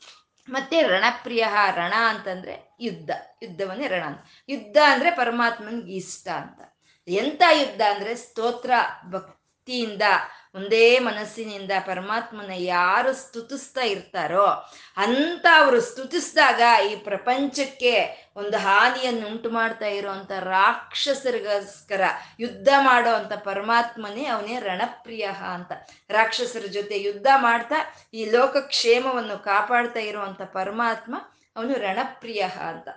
ಮತ್ತೆ 0.48 0.82
ರಣಪ್ರಿಯ 0.82 1.46
ರಣ 1.70 1.94
ಅಂತಂದ್ರೆ 2.06 2.76
ಯುದ್ಧ. 2.80 3.10
ಯುದ್ಧವನ್ನೇ 3.42 3.88
ರಣ 3.88 4.02
ಅಂತ. 4.02 4.20
ಯುದ್ಧ 4.48 4.76
ಅಂದ್ರೆ 4.86 5.10
ಪರಮಾತ್ಮನಿಗೆ 5.10 5.92
ಇಷ್ಟ 5.92 6.28
ಅಂತ. 6.28 6.60
ಎಂತ 7.08 7.42
ಯುದ್ಧ 7.52 7.80
ಅಂದ್ರೆ 7.94 8.14
ಸ್ತೋತ್ರ 8.14 8.70
ಭಕ್ತಿಯಿಂದ 9.10 10.02
ಒಂದೇ 10.54 10.98
ಮನಸ್ಸಿನಿಂದ 10.98 11.70
ಪರಮಾತ್ಮನ 11.86 12.50
ಯಾರು 12.56 13.12
ಸ್ತುತಿಸ್ತಾ 13.12 13.80
ಇರ್ತಾರೋ 13.80 14.46
ಅಂತ 14.96 15.46
ಅವರು 15.58 15.80
ಸ್ತುತಿಸಿದಾಗ 15.80 16.60
ಈ 16.90 16.96
ಪ್ರಪಂಚಕ್ಕೆ 16.96 17.94
ಒಂದು 18.36 18.56
ಹಾನಿಯನ್ನು 18.58 19.26
ಉಂಟು 19.26 19.50
ಮಾಡ್ತಾ 19.50 19.86
ಇರುವಂತ 19.86 20.32
ರಾಕ್ಷಸರಿಗೋಸ್ಕರ 20.32 22.02
ಯುದ್ಧ 22.40 22.68
ಮಾಡೋ 22.78 23.10
ಅಂತ 23.10 23.32
ಪರಮಾತ್ಮನೇ 23.32 24.24
ಅವನೇ 24.26 24.60
ರಣಪ್ರಿಯ 24.60 25.26
ಅಂತ. 25.54 25.72
ರಾಕ್ಷಸರ 26.10 26.66
ಜೊತೆ 26.66 27.02
ಯುದ್ಧ 27.02 27.26
ಮಾಡ್ತಾ 27.36 27.94
ಈ 28.14 28.30
ಲೋಕ 28.30 28.56
ಕ್ಷೇಮವನ್ನು 28.56 29.38
ಕಾಪಾಡ್ತಾ 29.44 30.00
ಇರುವಂತ 30.00 30.42
ಪರಮಾತ್ಮ 30.42 31.14
ಅವನು 31.56 31.74
ರಣಪ್ರಿಯ 31.78 32.42
ಅಂತ. 32.42 32.88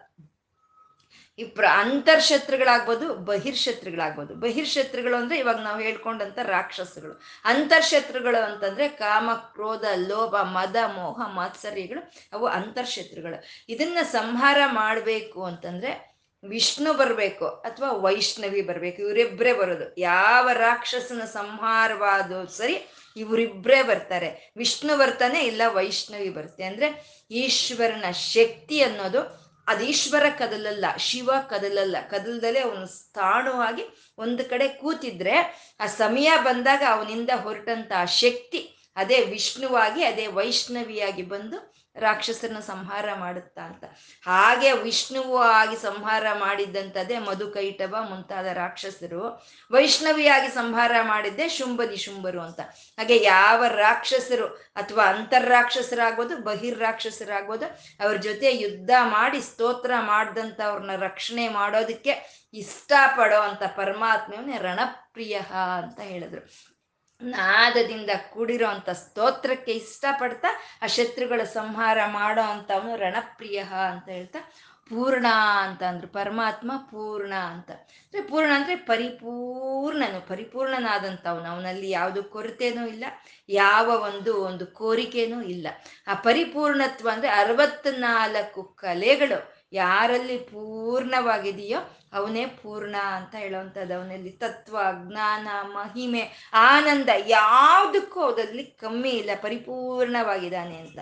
ಈ 1.37 1.43
ಪ್ರ, 1.43 1.65
ಅಂತರ್ಶತ್ರುಗಳಾಗ್ಬೋದು, 1.71 3.13
ಬಹಿರ್ಶತ್ರುಗಳಾಗ್ಬೋದು. 3.13 4.35
ಬಹಿರ್ಶತ್ರುಗಳು 4.35 5.15
ಅಂದ್ರೆ 5.15 5.39
ಇವಾಗ 5.39 5.55
ನಾವು 5.55 5.81
ಹೇಳ್ಕೊಂಡಂತ 5.81 6.39
ರಾಕ್ಷಸಗಳು. 6.43 7.21
ಅಂತರ್ಶತ್ರುಗಳು 7.45 8.43
ಅಂತಂದ್ರೆ 8.43 8.87
ಕಾಮ, 8.87 9.29
ಕ್ರೋಧ, 9.33 9.83
ಲೋಭ, 9.95 10.35
ಮದ, 10.35 10.75
ಮೋಹ, 10.95 11.33
ಮಾತ್ಸರ್ಯಗಳು, 11.33 12.13
ಅವು 12.33 12.45
ಅಂತರ್ಶತ್ರುಗಳು. 12.45 13.43
ಇದನ್ನ 13.69 13.97
ಸಂಹಾರ 14.03 14.57
ಮಾಡಬೇಕು 14.65 15.43
ಅಂತಂದ್ರೆ 15.43 16.15
ವಿಷ್ಣು 16.43 16.93
ಬರಬೇಕು 16.93 17.47
ಅಥವಾ 17.47 17.91
ವೈಷ್ಣವಿ 17.91 18.61
ಬರಬೇಕು. 18.61 19.01
ಇವರಿಬ್ಬರೇ 19.01 19.53
ಬರೋದು. 19.53 19.99
ಯಾವ 19.99 20.49
ರಾಕ್ಷಸನ 20.53 21.25
ಸಂಹಾರವಾದೋ 21.25 22.45
ಸರಿ 22.45 22.87
ಇವರಿಬ್ಬರೇ 23.17 23.83
ಬರ್ತಾರೆ. 23.83 24.53
ವಿಷ್ಣು 24.57 24.97
ಬರ್ತಾನೆ 24.97 25.39
ಇಲ್ಲ 25.39 25.61
ವೈಷ್ಣವಿ 25.67 26.29
ಬರುತ್ತೆ. 26.29 26.63
ಅಂದ್ರೆ 26.63 27.17
ಈಶ್ವರನ 27.31 28.11
ಶಕ್ತಿ 28.11 28.81
ಅನ್ನೋದು 28.81 29.44
ಅದು 29.67 29.83
ಈಶ್ವರ 29.83 30.29
ಕದಲಲ್ಲ, 30.29 30.85
ಶಿವ 30.97 31.31
ಕದಲಲ್ಲ. 31.49 31.95
ಕದಲ್ದಲೆ 32.09 32.59
ಅವನು 32.59 32.85
ಸ್ಥಾಣವಾಗಿ 32.87 34.13
ಒಂದು 34.17 34.45
ಕಡೆ 34.45 34.67
ಕೂತಿದ್ರೆ 34.67 35.35
ಆ 35.79 35.85
ಸಮಯ 35.85 36.31
ಬಂದಾಗ 36.43 36.83
ಅವನಿಂದ 36.89 37.29
ಹೊರಟಂತ 37.35 37.91
ಶಕ್ತಿ, 38.05 38.61
ಅದೇ 38.95 39.21
ವಿಷ್ಣುವಾಗಿ, 39.21 40.03
ಅದೇ 40.03 40.27
ವೈಷ್ಣವಿಯಾಗಿ 40.27 41.21
ಬಂದು 41.21 41.75
ರಾಕ್ಷಸರನ್ನ 41.99 42.59
ಸಂಹಾರ 42.59 43.09
ಮಾಡುತ್ತಾ 43.13 43.61
ಅಂತ. 43.61 43.83
ಹಾಗೆ 44.25 44.71
ವಿಷ್ಣುವು 44.71 45.37
ಆಗಿ 45.37 45.75
ಸಂಹಾರ 45.75 46.25
ಮಾಡಿದ್ದಂಥದ್ದೇ 46.33 47.19
ಮಧುಕೈಟವ 47.19 47.95
ಮುಂತಾದ 48.09 48.45
ರಾಕ್ಷಸರು. 48.45 49.45
ವೈಷ್ಣವಿಯಾಗಿ 49.71 50.47
ಸಂಹಾರ 50.47 50.91
ಮಾಡಿದ್ದೆ 51.01 51.49
ಶುಂಭ 51.49 51.81
ನಿಶುಂಭರು 51.89 52.41
ಅಂತ. 52.41 52.59
ಹಾಗೆ 52.97 53.23
ಯಾವ 53.23 53.65
ರಾಕ್ಷಸರು 53.67 54.47
ಅಥವಾ 54.47 55.05
ಅಂತರ್ರಾಕ್ಷಸರಾಗ್ಬೋದು 55.05 56.37
ಬಹಿರ್ 56.37 56.79
ರಾಕ್ಷಸರಾಗ್ಬೋದು 56.79 57.65
ಅವ್ರ 58.03 58.17
ಜೊತೆ 58.17 58.57
ಯುದ್ಧ 58.57 58.89
ಮಾಡಿ 59.03 59.41
ಸ್ತೋತ್ರ 59.41 59.91
ಮಾಡ್ದಂಥವ್ರನ್ನ 59.99 60.95
ರಕ್ಷಣೆ 60.95 61.47
ಮಾಡೋದಕ್ಕೆ 61.47 62.45
ಇಷ್ಟಪಡೋ 62.53 63.41
ಅಂತ 63.41 63.63
ಪರಮಾತ್ಮವನ್ನೇ 63.75 64.57
ರಣಪ್ರಿಯ 64.57 65.39
ಅಂತ 65.83 65.99
ಹೇಳಿದ್ರು. 65.99 66.74
ನಾದದಿಂದ 67.21 68.09
ಕೂಡಿರೋ 68.33 68.67
ಅಂಥ 68.67 68.89
ಸ್ತೋತ್ರಕ್ಕೆ 68.89 69.71
ಇಷ್ಟಪಡ್ತಾ 69.71 70.47
ಆ 70.81 70.87
ಶತ್ರುಗಳ 70.87 71.43
ಸಂಹಾರ 71.43 71.97
ಮಾಡೋ 72.07 72.41
ಅಂಥವನು 72.41 72.95
ರಣಪ್ರಿಯ 72.95 73.59
ಅಂತ 73.91 74.09
ಹೇಳ್ತಾ, 74.09 74.53
ಪೂರ್ಣ 74.89 75.25
ಅಂತ 75.59 75.83
ಅಂದ್ರು, 75.83 76.07
ಪರಮಾತ್ಮ 76.07 76.71
ಪೂರ್ಣ 76.77 77.33
ಅಂತ. 77.33 77.71
ಅಂದ್ರೆ 77.71 78.21
ಪೂರ್ಣ 78.21 78.51
ಅಂದ್ರೆ 78.55 78.75
ಪರಿಪೂರ್ಣನು, 78.75 80.27
ಪರಿಪೂರ್ಣನಾದಂಥವನು. 80.27 81.45
ಅವನಲ್ಲಿ 81.45 81.89
ಯಾವುದು 81.89 82.23
ಕೊರತೆನೂ 82.23 82.87
ಇಲ್ಲ, 82.87 83.05
ಯಾವ 83.49 83.85
ಒಂದು 83.85 84.43
ಒಂದು 84.43 84.67
ಕೋರಿಕೆನೂ 84.67 85.41
ಇಲ್ಲ. 85.41 85.67
ಆ 86.07 86.13
ಪರಿಪೂರ್ಣತ್ವ 86.13 87.09
ಅಂದ್ರೆ 87.13 87.29
ಅರವತ್ನಾಲ್ಕು 87.29 88.63
ಕಲೆಗಳು. 88.63 89.54
ಯಾರಲ್ಲಿ 89.75 90.37
ಪೂರ್ಣವಾಗಿದೆಯೋ 90.37 91.79
ಅವನೇ 92.13 92.45
ಪೂರ್ಣ 92.45 92.95
ಅಂತ 92.95 93.35
ಹೇಳುವಂಥದ್ದು. 93.35 93.93
ಅವನಲ್ಲಿ 93.93 94.29
ತತ್ವ, 94.29 94.77
ಜ್ಞಾನ, 95.07 95.47
ಮಹಿಮೆ, 95.63 96.51
ಆನಂದ 96.53 97.09
ಯಾವುದಕ್ಕೂ 97.27 98.21
ಅದರಲ್ಲಿ 98.21 98.63
ಕಮ್ಮಿ 98.63 99.09
ಇಲ್ಲ, 99.09 99.29
ಪರಿಪೂರ್ಣವಾಗಿದ್ದಾನೆ 99.41 100.77
ಅಂತ. 100.77 100.99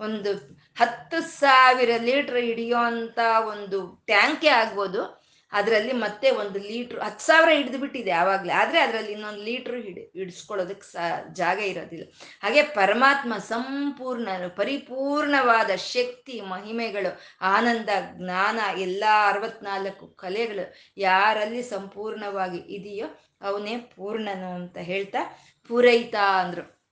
ಒಂದು 0.00 0.32
ಹತ್ತು 0.78 1.22
ಸಾವಿರ 1.22 1.90
ಲೀಟ್ರ್ 1.98 2.36
ಹಿಡಿಯೋಂಥ 2.36 3.18
ಒಂದು 3.48 4.02
ಟ್ಯಾಂಕೇ 4.06 4.48
ಆಗ್ಬೋದು. 4.48 5.21
ಅದರಲ್ಲಿ 5.52 5.92
ಮತ್ತೆ 5.92 6.30
ಒಂದು 6.30 6.58
ಲೀಟ್ರ್, 6.58 7.00
ಹತ್ತು 7.00 7.24
ಸಾವಿರ 7.26 7.48
ಹಿಡಿದು 7.56 7.78
ಬಿಟ್ಟಿದೆ 7.78 8.10
ಆವಾಗಲೇ. 8.10 8.52
ಆದರೆ 8.52 8.80
ಅದರಲ್ಲಿ 8.80 9.12
ಇನ್ನೊಂದು 9.12 9.42
ಲೀಟ್ರ್ 9.42 9.76
ಹಿಡಿ 9.82 10.12
ಹಿಡಿಸ್ಕೊಳ್ಳೋದಕ್ಕೆ 10.16 10.92
ಸಾ, 10.92 11.20
ಜಾಗ 11.32 11.58
ಇರೋದಿಲ್ಲ. 11.58 12.10
ಹಾಗೆ 12.42 12.62
ಪರಮಾತ್ಮ 12.62 13.36
ಸಂಪೂರ್ಣ, 13.38 14.28
ಪರಿಪೂರ್ಣವಾದ 14.56 15.70
ಶಕ್ತಿ, 15.76 16.40
ಮಹಿಮೆಗಳು, 16.40 17.20
ಆನಂದ, 17.40 17.88
ಜ್ಞಾನ, 18.12 18.60
ಎಲ್ಲ 18.78 19.04
ಅರವತ್ನಾಲ್ಕು 19.28 20.06
ಕಲೆಗಳು 20.06 20.74
ಯಾರಲ್ಲಿ 20.96 21.62
ಸಂಪೂರ್ಣವಾಗಿ 21.62 22.58
ಇದೆಯೋ 22.58 23.06
ಅವನೇ 23.42 23.76
ಪೂರ್ಣನು 23.76 24.54
ಅಂತ 24.54 24.78
ಹೇಳ್ತಾ 24.78 25.18
ಪೂರೈತ 25.68 26.14
ಅಂದ್ರು. 26.14 26.82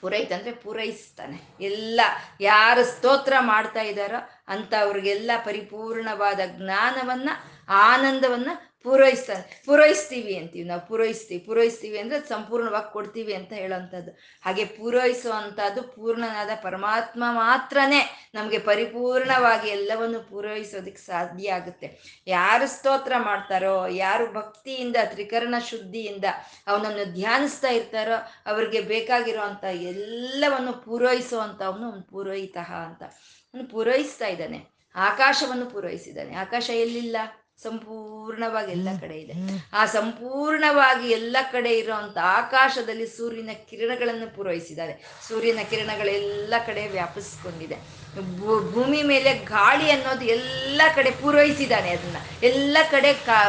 ಪೂರೈತ 0.00 0.32
ಅಂದ್ರೆ 0.32 0.52
ಪೂರೈಸ್ತಾನೆ. 0.52 1.38
ಎಲ್ಲ 1.60 2.00
ಯಾರು 2.40 2.84
ಸ್ತೋತ್ರ 2.84 3.32
ಮಾಡ್ತಾ 3.40 3.80
ಇದ್ದಾರೋ 3.80 4.18
ಅಂಥವ್ರಿಗೆಲ್ಲ 4.48 5.30
ಪರಿಪೂರ್ಣವಾದ 5.44 6.40
ಜ್ಞಾನವನ್ನ 6.46 7.30
ಆನಂದವನ್ನ 7.68 8.48
ಪೂರೈಸ್ತ, 8.82 9.30
ಪೂರೈಸ್ತೀವಿ 9.66 10.36
ಅಂತೀವಿ 10.36 10.68
ನಾವು, 10.68 10.86
ಪೂರೈಸ್ತೀವಿ 10.86 11.40
ಪೂರೈಸ್ತೀವಿ 11.44 11.98
ಅಂದ್ರೆ 11.98 12.28
ಸಂಪೂರ್ಣವಾಗಿ 12.28 12.92
ಕೊಡ್ತೀವಿ 12.92 13.34
ಅಂತ 13.34 13.52
ಹೇಳೋವಂಥದ್ದು 13.52 14.10
ಹಾಗೆ 14.44 14.64
ಪೂರೈಸುವಂಥದ್ದು 14.64 15.82
ಪೂರ್ಣನಾದ 15.82 16.48
ಪರಮಾತ್ಮ 16.62 17.24
ಮಾತ್ರನೇ 17.30 18.30
ನಮಗೆ 18.34 18.58
ಪರಿಪೂರ್ಣವಾಗಿ 18.58 19.68
ಎಲ್ಲವನ್ನು 19.68 20.20
ಪೂರೈಸೋದಕ್ಕೆ 20.20 21.02
ಸಾಧ್ಯ 21.02 21.52
ಆಗುತ್ತೆ. 21.52 21.98
ಯಾರು 22.26 22.68
ಸ್ತೋತ್ರ 22.68 23.12
ಮಾಡ್ತಾರೋ, 23.18 23.86
ಯಾರು 23.86 24.32
ಭಕ್ತಿಯಿಂದ, 24.32 24.96
ತ್ರಿಕರಣ 25.04 25.54
ಶುದ್ಧಿಯಿಂದ 25.70 26.24
ಅವನನ್ನು 26.66 27.14
ಧ್ಯಾನಿಸ್ತಾ 27.14 27.68
ಇರ್ತಾರೋ, 27.68 28.32
ಅವ್ರಿಗೆ 28.46 28.80
ಬೇಕಾಗಿರುವಂಥ 28.80 29.64
ಎಲ್ಲವನ್ನು 29.64 30.72
ಪೂರೈಸುವಂಥ 30.72 31.62
ಅವನು 31.62 32.02
ಪೂರೋಹಿತ 32.02 32.56
ಅಂತ. 32.56 33.02
ಅವನು 33.54 33.68
ಪೂರೈಸ್ತಾ 33.68 34.26
ಇದ್ದಾನೆ. 34.26 34.64
ಆಕಾಶವನ್ನು 34.94 35.66
ಪೂರೈಸಿದ್ದಾನೆ. 35.66 36.34
ಆಕಾಶ 36.34 36.70
ಎಲ್ಲಿಲ್ಲ? 36.70 37.16
ಸಂಪೂರ್ಣವಾಗಿ 37.62 38.72
ಎಲ್ಲ 38.72 38.88
ಕಡೆ 39.00 39.16
ಇದೆ. 39.16 39.34
ಆ 39.72 39.86
ಸಂಪೂರ್ಣವಾಗಿ 39.86 41.10
ಎಲ್ಲ 41.10 41.36
ಕಡೆ 41.52 41.70
ಇರುವಂತ 41.78 42.18
ಆಕಾಶದಲ್ಲಿ 42.22 43.06
ಸೂರ್ಯನ 43.06 43.50
ಕಿರಣಗಳನ್ನು 43.70 44.34
ಪೂರೈಸಿದ್ದಾರೆ. 44.36 44.94
ಸೂರ್ಯನ 45.28 45.58
ಕಿರಣಗಳೆಲ್ಲ 45.70 46.54
ಕಡೆ 46.66 46.88
ವ್ಯಾಪಿಸ್ಕೊಂಡಿದೆ. 46.88 47.78
ಭೂಮಿ 48.74 49.02
ಮೇಲೆ 49.02 49.34
ಗಾಳಿ 49.34 49.90
ಅನ್ನೋದು 49.90 50.24
ಎಲ್ಲ 50.24 50.82
ಕಡೆ 50.94 51.10
ಪೂರೈಸಿದ್ದಾನೆ 51.10 51.90
ಅದನ್ನ. 51.90 52.16
ಎಲ್ಲ 52.42 52.76
ಕಡೆ 52.90 53.12
ಕಾ 53.12 53.40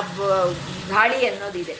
ಗಾಳಿ 0.89 1.27
ಅನ್ನೋದಿದೆ. 1.27 1.75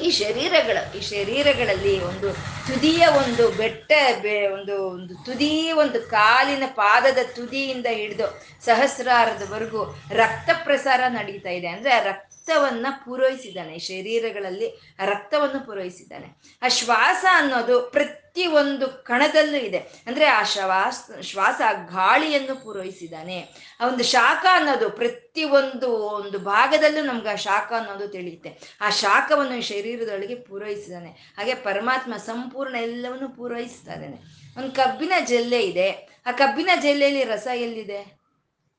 ಈ 0.00 0.10
ಶರೀರಗಳು, 0.10 0.98
ಈ 0.98 1.00
ಶರೀರಗಳಲ್ಲಿ 1.00 2.00
ಒಂದು 2.00 2.32
ತುದಿಯ 2.66 3.06
ಒಂದು 3.06 3.50
ಬೆಟ್ಟ, 3.50 3.92
ಬೆ, 4.22 4.46
ಒಂದು 4.46 4.88
ಒಂದು 4.88 5.24
ತುದಿ, 5.24 5.72
ಒಂದು 5.72 6.02
ಕಾಲಿನ 6.02 6.62
ಪಾದದ 6.66 7.18
ತುದಿಯಿಂದ 7.34 7.86
ಹಿಡಿದು 7.90 8.42
ಸಹಸ್ರಾರದವರೆಗೂ 8.64 9.96
ರಕ್ತ 10.10 10.50
ಪ್ರಸಾರ 10.64 11.00
ನಡೀತಾ 11.08 11.50
ಇದೆ. 11.50 11.66
ಅಂದ್ರೆ 11.66 12.04
ರಕ್ತವನ್ನು 12.04 13.04
ಪೂರೈಸಿದ್ದಾನೆ 13.04 13.78
ಶರೀರಗಳಲ್ಲಿ 13.78 14.96
ರಕ್ತವನ್ನು 15.04 15.66
ಪೂರೈಸಿದ್ದಾನೆ. 15.66 16.58
ಆ 16.62 16.68
ಶ್ವಾಸ 16.68 17.24
ಅನ್ನೋದು 17.32 17.80
ಪ್ರತಿ 17.80 18.21
ಒಂದು 18.46 19.04
ಕಣದಲ್ಲೂ 19.04 19.56
ಇದೆ. 19.56 19.78
ಅಂದ್ರೆ 19.78 20.24
ಆ 20.24 20.42
ಶ್ವಾಸ 20.42 21.10
ಶ್ವಾಸ 21.20 21.60
ಗಾಳಿಯನ್ನು 21.86 22.64
ಪೂರೈಸಿದಾನೆ 22.64 23.48
ಆ 23.80 23.88
ಒಂದು 23.88 24.04
ಶಾಖ 24.04 24.46
ಅನ್ನೋದು 24.52 24.90
ಪ್ರತಿ 24.90 25.44
ಒಂದು 25.44 25.92
ಒಂದು 25.92 26.38
ಭಾಗದಲ್ಲೂ 26.38 27.04
ನಮ್ಗೆ 27.04 27.28
ಆ 27.28 27.34
ಶಾಖ 27.34 27.72
ಅನ್ನೋದು 27.72 28.08
ತಿಳಿಯುತ್ತೆ. 28.08 28.76
ಆ 28.80 28.90
ಶಾಖವನ್ನು 28.90 29.62
ಶರೀರದೊಳಗೆ 29.62 30.34
ಪೂರೈಸಿದಾನೆ 30.34 31.08
ಹಾಗೆ 31.08 31.54
ಪರಮಾತ್ಮ 31.54 32.16
ಸಂಪೂರ್ಣ 32.16 32.76
ಎಲ್ಲವನ್ನು 32.76 33.28
ಪೂರೈಸ್ತಾ 33.28 33.92
ಇದ್ದಾನೆ 33.92 34.16
ಒಂದು 34.58 34.72
ಕಬ್ಬಿನ 34.72 35.12
ಜಲ್ಲೆ 35.24 35.62
ಇದೆ. 35.62 35.90
ಆ 36.26 36.32
ಕಬ್ಬಿನ 36.32 36.70
ಜಲ್ಲೆಯಲ್ಲಿ 36.82 37.24
ರಸ 37.24 37.46
ಎಲ್ಲಿದೆ? 37.54 38.22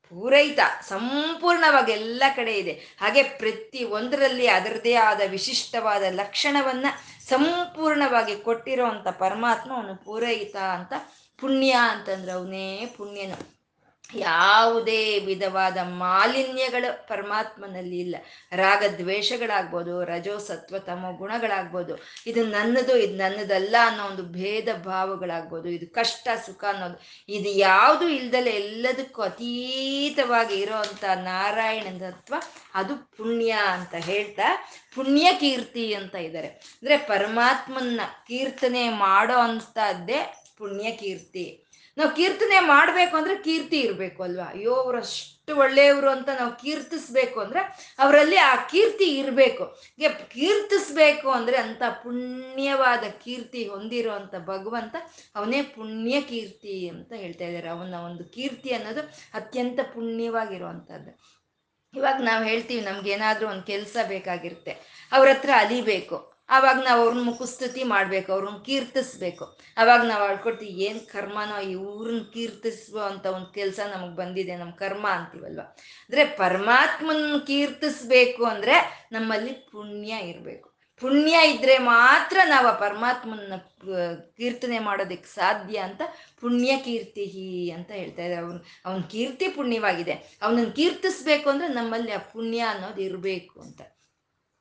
ಪೂರೈತ, 0.09 0.59
ಸಂಪೂರ್ಣವಾಗಿ 0.89 1.91
ಎಲ್ಲ 1.91 2.23
ಕಡೆ 2.35 2.53
ಇದೆ. 2.53 2.71
ಹಾಗೆ 2.71 3.23
ಪ್ರತಿ 3.23 3.83
ಒಂದರಲ್ಲಿ 3.83 4.47
ಅದರದೇ 4.47 4.93
ಆದ 4.93 5.21
ವಿಶಿಷ್ಟವಾದ 5.27 6.03
ಲಕ್ಷಣವನ್ನ 6.09 6.85
ಸಂಪೂರ್ಣವಾಗಿ 7.29 8.35
ಕೊಟ್ಟಿರೋ 8.35 8.85
ಅಂತ 8.85 9.07
ಪರಮಾತ್ಮ 9.07 9.73
ಅವನು 9.73 9.95
ಪೂರೈತ 9.95 10.55
ಅಂತ 10.55 10.93
ಪುಣ್ಯ 11.39 11.71
ಅಂತಂದ್ರೆ 11.71 12.31
ಅವನೇ 12.31 12.85
ಪುಣ್ಯನು. 12.97 13.52
ಯಾವುದೇ 14.15 15.19
ವಿಧವಾದ 15.19 15.77
ಮಾಲಿನ್ಯಗಳು 15.77 17.07
ಪರಮಾತ್ಮನಲ್ಲಿ 17.07 17.99
ಇಲ್ಲ. 17.99 18.15
ರಾಗ 18.55 18.83
ದ್ವೇಷಗಳಾಗ್ಬೋದು 18.97 20.03
ರಜೋ 20.03 20.37
ಸತ್ವ 20.37 20.77
ತಮೋ 20.77 21.13
ಗುಣಗಳಾಗ್ಬೋದು, 21.13 21.95
ಇದು 22.27 22.45
ನನ್ನದು, 22.45 22.97
ಇದು 22.97 23.15
ನನ್ನದಲ್ಲ 23.15 23.75
ಅನ್ನೋ 23.85 24.03
ಒಂದು 24.03 24.23
ಭೇದ 24.23 24.69
ಭಾವಗಳಾಗ್ಬೋದು, 24.73 25.69
ಇದು 25.69 25.93
ಕಷ್ಟ, 25.93 26.27
ಸುಖ 26.45 26.63
ಅನ್ನೋದು, 26.63 27.01
ಇದು 27.29 27.49
ಯಾವುದು 27.49 28.07
ಇಲ್ದಲೆ 28.07 28.49
ಎಲ್ಲದಕ್ಕೂ 28.49 29.21
ಅತೀತವಾಗಿ 29.21 30.55
ಇರೋವಂಥ 30.55 31.03
ನಾರಾಯಣ 31.03 31.83
ತತ್ವ 31.83 32.35
ಅದು 32.75 32.95
ಪುಣ್ಯ 32.95 33.51
ಅಂತ 33.51 33.95
ಹೇಳ್ತಾ, 33.95 34.67
ಪುಣ್ಯ 34.95 35.27
ಕೀರ್ತಿ 35.39 35.93
ಅಂತ 35.93 36.15
ಇದ್ದಾರೆ. 36.15 36.47
ಅಂದ್ರೆ 36.47 36.97
ಪರಮಾತ್ಮನ್ನ 36.97 38.01
ಕೀರ್ತನೆ 38.27 38.89
ಮಾಡೋ 38.89 39.37
ಅಂತದ್ದೇ 39.37 40.33
ಪುಣ್ಯ 40.57 40.91
ಕೀರ್ತಿ. 40.91 41.62
ನಾವು 41.97 42.11
ಕೀರ್ತನೆ 42.15 42.59
ಮಾಡಬೇಕು 42.59 43.17
ಅಂದ್ರೆ 43.17 43.35
ಕೀರ್ತಿ 43.35 43.79
ಇರಬೇಕು 43.79 44.23
ಅಲ್ವಾ? 44.23 44.45
ಅಯ್ಯೋ, 44.45 44.73
ಅವರಷ್ಟು 44.75 45.53
ಒಳ್ಳೆಯವರು 45.57 46.09
ಅಂತ 46.09 46.29
ನಾವು 46.39 46.55
ಕೀರ್ತಿಸ್ಬೇಕು 46.55 47.39
ಅಂದ್ರೆ 47.39 47.61
ಅವರಲ್ಲಿ 47.99 48.37
ಆ 48.37 48.55
ಕೀರ್ತಿ 48.55 49.07
ಇರಬೇಕು. 49.17 49.65
ಕೀರ್ತಿಸ್ಬೇಕು 50.33 51.29
ಅಂದ್ರೆ 51.31 51.57
ಅಂತ 51.57 51.83
ಪುಣ್ಯವಾದ 52.03 53.03
ಕೀರ್ತಿ 53.23 53.67
ಹೊಂದಿರೋ 53.67 54.15
ಭಗವಂತ 54.47 54.95
ಅವನೇ 55.35 55.61
ಪುಣ್ಯ 55.75 56.21
ಕೀರ್ತಿ 56.21 56.89
ಅಂತ 56.89 57.11
ಹೇಳ್ತಾ 57.13 57.45
ಇದ್ದಾರೆ. 57.45 57.69
ಅವನ 57.69 57.95
ಒಂದು 58.09 58.25
ಕೀರ್ತಿ 58.35 58.71
ಅನ್ನೋದು 58.73 59.03
ಅತ್ಯಂತ 59.33 59.79
ಪುಣ್ಯವಾಗಿರುವಂಥದ್ದು 59.93 61.13
ಇವಾಗ 61.93 62.19
ನಾವು 62.21 62.43
ಹೇಳ್ತೀವಿ 62.43 62.81
ನಮ್ಗೆ 62.81 63.09
ಏನಾದ್ರೂ 63.11 63.45
ಒಂದು 63.47 63.63
ಕೆಲಸ 63.63 63.95
ಬೇಕಾಗಿರುತ್ತೆ, 64.07 64.71
ಅವ್ರ 65.11 65.27
ಹತ್ರ 65.29 65.49
ಅಲಿಬೇಕು. 65.55 66.17
ಆವಾಗ 66.49 66.79
ನಾವು 66.83 67.01
ಅವ್ರನ್ನ 67.01 67.23
ಮುಖಸ್ತುತಿ 67.23 67.83
ಮಾಡ್ಬೇಕು, 67.83 68.33
ಅವ್ರನ್ನ 68.33 68.57
ಕೀರ್ತಿಸ್ಬೇಕು. 68.57 69.59
ಅವಾಗ 69.77 70.01
ನಾವು 70.01 70.23
ಅಳ್ಕೊಡ್ತೀವಿ 70.23 70.71
ಏನು 70.71 71.11
ಕರ್ಮನೋ 71.11 71.59
ಇವ್ರನ್ನ 71.59 72.21
ಕೀರ್ತಿಸುವ 72.33 73.03
ಅಂತ 73.03 73.25
ಒಂದು 73.25 73.45
ಕೆಲಸ 73.45 73.79
ನಮಗೆ 73.91 74.15
ಬಂದಿದೆ 74.15 74.55
ನಮ್ಮ 74.55 74.71
ಕರ್ಮ 74.71 75.07
ಅಂತೀವಲ್ವ? 75.07 75.59
ಅಂದ್ರೆ 75.59 76.25
ಪರಮಾತ್ಮನ್ 76.25 77.47
ಕೀರ್ತಿಸ್ಬೇಕು 77.47 78.45
ಅಂದ್ರೆ 78.45 79.07
ನಮ್ಮಲ್ಲಿ 79.11 79.53
ಪುಣ್ಯ 79.53 80.09
ಇರಬೇಕು. 80.09 80.73
ಪುಣ್ಯ 80.99 81.51
ಇದ್ರೆ 81.51 81.77
ಮಾತ್ರ 81.77 82.39
ನಾವು 82.45 82.67
ಆ 82.67 82.71
ಪರಮಾತ್ಮನ 82.71 83.53
ಕೀರ್ತನೆ 84.37 84.79
ಮಾಡೋದಕ್ಕೆ 84.79 85.35
ಸಾಧ್ಯ 85.35 85.77
ಅಂತ 85.77 86.01
ಪುಣ್ಯ 86.41 86.77
ಕೀರ್ತಿ 86.77 87.71
ಅಂತ 87.71 87.91
ಹೇಳ್ತಾ 87.91 88.21
ಇದ್ದಾರೆ. 88.21 88.35
ಅವನು, 88.35 88.65
ಅವನ 88.85 89.01
ಕೀರ್ತಿ 89.01 89.47
ಪುಣ್ಯವಾಗಿದೆ. 89.47 90.11
ಅವನನ್ನು 90.41 90.71
ಕೀರ್ತಿಸ್ಬೇಕು 90.71 91.49
ಅಂದ್ರೆ 91.49 91.67
ನಮ್ಮಲ್ಲಿ 91.67 92.11
ಆ 92.11 92.17
ಪುಣ್ಯ 92.17 92.59
ಅನ್ನೋದು 92.59 93.01
ಇರಬೇಕು 93.01 93.61
ಅಂತ. 93.61 93.81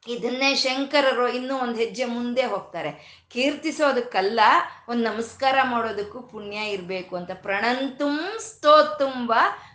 ಇದನ್ನೇ 0.07 0.55
ಶಂಕರರು 0.55 1.29
ಇನ್ನೂ 1.29 1.59
ಒಂದು 1.59 1.75
ಹೆಜ್ಜೆ 1.75 2.05
ಮುಂದೆ 2.05 2.45
ಹೋಗ್ತಾರೆ. 2.45 3.23
ಕೀರ್ತಿಸೋದಕ್ಕಲ್ಲ 3.31 4.41
ಒಂದು 4.89 5.05
ನಮಸ್ಕಾರ 5.05 5.59
ಮಾಡೋದಕ್ಕೂ 5.65 6.21
ಪುಣ್ಯ 6.21 6.57
ಇರಬೇಕು 6.57 7.17
ಅಂತ. 7.17 7.31
ಪ್ರಣಂತುಂ 7.35 8.39
ಸ್ತೋತುಂಬ 8.39 9.33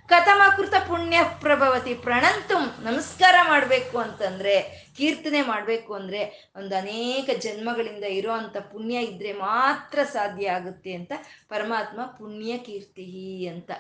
ಕಥಮಕೃತ 0.10 0.74
ಪುಣ್ಯ 0.88 1.20
ಪ್ರಭವತಿ. 1.40 1.94
ಪ್ರಣಂತುಂ 1.94 2.64
ನಮಸ್ಕಾರ 2.80 3.36
ಮಾಡಬೇಕು 3.48 3.98
ಅಂತಂದರೆ, 3.98 4.88
ಕೀರ್ತನೆ 4.98 5.42
ಮಾಡಬೇಕು 5.42 5.94
ಅಂದರೆ 5.94 6.52
ಒಂದು 6.56 6.76
ಅನೇಕ 6.76 7.30
ಜನ್ಮಗಳಿಂದ 7.40 8.04
ಇರೋ 8.04 8.32
ಅಂಥ 8.32 8.58
ಪುಣ್ಯ 8.58 8.96
ಇದ್ರೆ 8.96 9.34
ಮಾತ್ರ 9.34 10.04
ಸಾಧ್ಯ 10.04 10.48
ಆಗುತ್ತೆ 10.48 10.94
ಅಂತ 10.94 11.12
ಪರಮಾತ್ಮ 11.50 12.02
ಪುಣ್ಯ 12.02 12.58
ಕೀರ್ತಿ 12.58 13.48
ಅಂತ. 13.48 13.72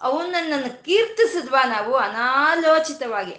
ಅವನನ್ನು 0.00 0.84
ಕೀರ್ತಿಸಿದ್ವಾ 0.84 1.66
ನಾವು 1.66 1.94
ಅನಾಲೋಚಿತವಾಗಿ. 1.94 3.34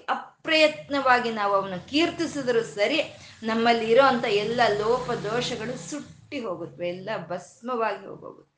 ಅಪ್ರಯತ್ನವಾಗಿ 0.45 1.29
ನಾವು 1.31 1.53
ಅವನ 1.55 1.75
ಕೀರ್ತಿಸಿದ್ರು 1.88 2.60
ಸರಿ 2.73 2.97
ನಮ್ಮಲ್ಲಿ 3.43 3.86
ಇರೋ 3.86 4.03
ಅಂಥ 4.03 4.25
ಎಲ್ಲ 4.38 4.62
ಲೋಪ 4.77 5.08
ದೋಷಗಳು 5.23 5.73
ಸುಟ್ಟಿ 5.84 6.38
ಹೋಗುತ್ತವೆ 6.39 6.88
ಎಲ್ಲ 6.89 7.10
ಭಸ್ಮವಾಗಿ 7.29 8.03
ಹೋಗೋಗುತ್ತೆ 8.05 8.43
ಅಂತ 8.43 8.55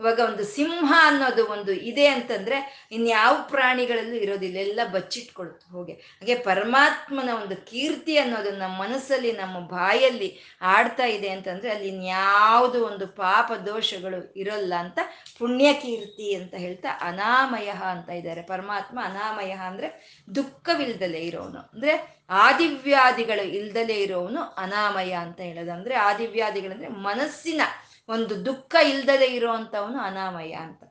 ಇವಾಗ 0.00 0.20
ಒಂದು 0.24 0.44
ಸಿಂಹ 0.44 0.92
ಅನ್ನೋದು 1.04 1.46
ಒಂದು 1.46 1.72
ಇದೆ 1.72 2.06
ಅಂತಂದ್ರೆ 2.06 2.88
ಇನ್ಯಾವ 2.92 3.36
ಪ್ರಾಣಿಗಳಲ್ಲೂ 3.50 4.14
ಇರೋದಿಲ್ಲ, 4.14 4.56
ಎಲ್ಲ 4.56 4.80
ಬಚ್ಚಿಟ್ಕೊಳ್ತು 4.92 5.72
ಹೋಗಿ. 5.72 5.92
ಹಾಗೆ 5.92 6.34
ಪರಮಾತ್ಮನ 6.34 7.30
ಒಂದು 7.42 7.56
ಕೀರ್ತಿ 7.66 8.18
ಅನ್ನೋದು 8.18 8.50
ನಮ್ಮ 8.50 8.82
ಮನಸ್ಸಲ್ಲಿ, 8.82 9.32
ನಮ್ಮ 9.32 9.60
ಬಾಯಲ್ಲಿ 9.60 10.58
ಆಡ್ತಾ 10.62 11.04
ಇದೆ 11.04 11.28
ಅಂತಂದ್ರೆ 11.28 11.70
ಅಲ್ಲಿ 11.70 11.88
ಇನ್ಯಾವುದು 11.88 12.86
ಒಂದು 12.86 13.06
ಪಾಪ 13.06 13.52
ದೋಷಗಳು 13.66 14.32
ಇರೋಲ್ಲ 14.36 14.74
ಅಂತ 14.74 14.98
ಪುಣ್ಯ 15.38 15.72
ಕೀರ್ತಿ 15.72 16.34
ಅಂತ 16.34 16.54
ಹೇಳ್ತಾ 16.54 16.88
ಅನಾಮಯ 17.00 17.68
ಅಂತ 17.68 18.10
ಇದ್ದಾರೆ. 18.10 18.42
ಪರಮಾತ್ಮ 18.42 18.98
ಅನಾಮಯ 19.04 19.50
ಅಂದ್ರೆ 19.50 20.20
ದುಃಖವಿಲ್ದಲೆ 20.34 21.20
ಇರೋನು. 21.20 21.58
ಅಂದ್ರೆ 21.58 22.16
ಆದಿವ್ಯಾಧಿಗಳು 22.30 23.44
ಇಲ್ದಲೇ 23.46 23.94
ಇರೋವನು 23.94 24.40
ಅನಾಮಯ 24.42 25.12
ಅಂತ 25.12 25.40
ಹೇಳೋದು. 25.40 25.72
ಅಂದ್ರೆ 25.72 25.94
ಆದಿವ್ಯಾಧಿಗಳಂದ್ರೆ 25.94 26.88
ಮನಸ್ಸಿನ 26.88 27.60
ಒಂದು 28.08 28.46
ದುಃಖ 28.46 28.74
ಇಲ್ದದೆ 28.74 29.26
ಇರುವಂತವನು 29.26 29.98
ಅನಾಮಯ 29.98 30.52
ಅಂತ. 30.52 30.84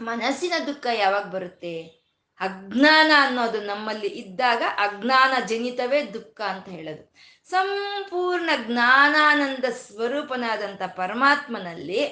ಮನಸ್ಸಿನ 0.00 0.52
ದುಃಖ 0.66 0.86
ಯಾವಾಗ 0.94 1.24
ಬರುತ್ತೆ? 1.24 1.82
ಅಜ್ಞಾನ 2.40 3.10
ಅನ್ನೋದು 3.18 3.60
ನಮ್ಮಲ್ಲಿ 3.60 4.06
ಇದ್ದಾಗ 4.06 4.62
ಅಜ್ಞಾನ 4.76 5.44
ಜನಿತವೇ 5.46 6.02
ದುಃಖ 6.02 6.40
ಅಂತ 6.40 6.68
ಹೇಳೋದು. 6.68 7.14
ಸಂಪೂರ್ಣ 7.50 8.50
ಜ್ಞಾನಾನಂದ 8.66 9.64
ಸ್ವರೂಪನಾದಂಥ 9.64 10.82
ಪರಮಾತ್ಮನಲ್ಲಿ 10.82 12.04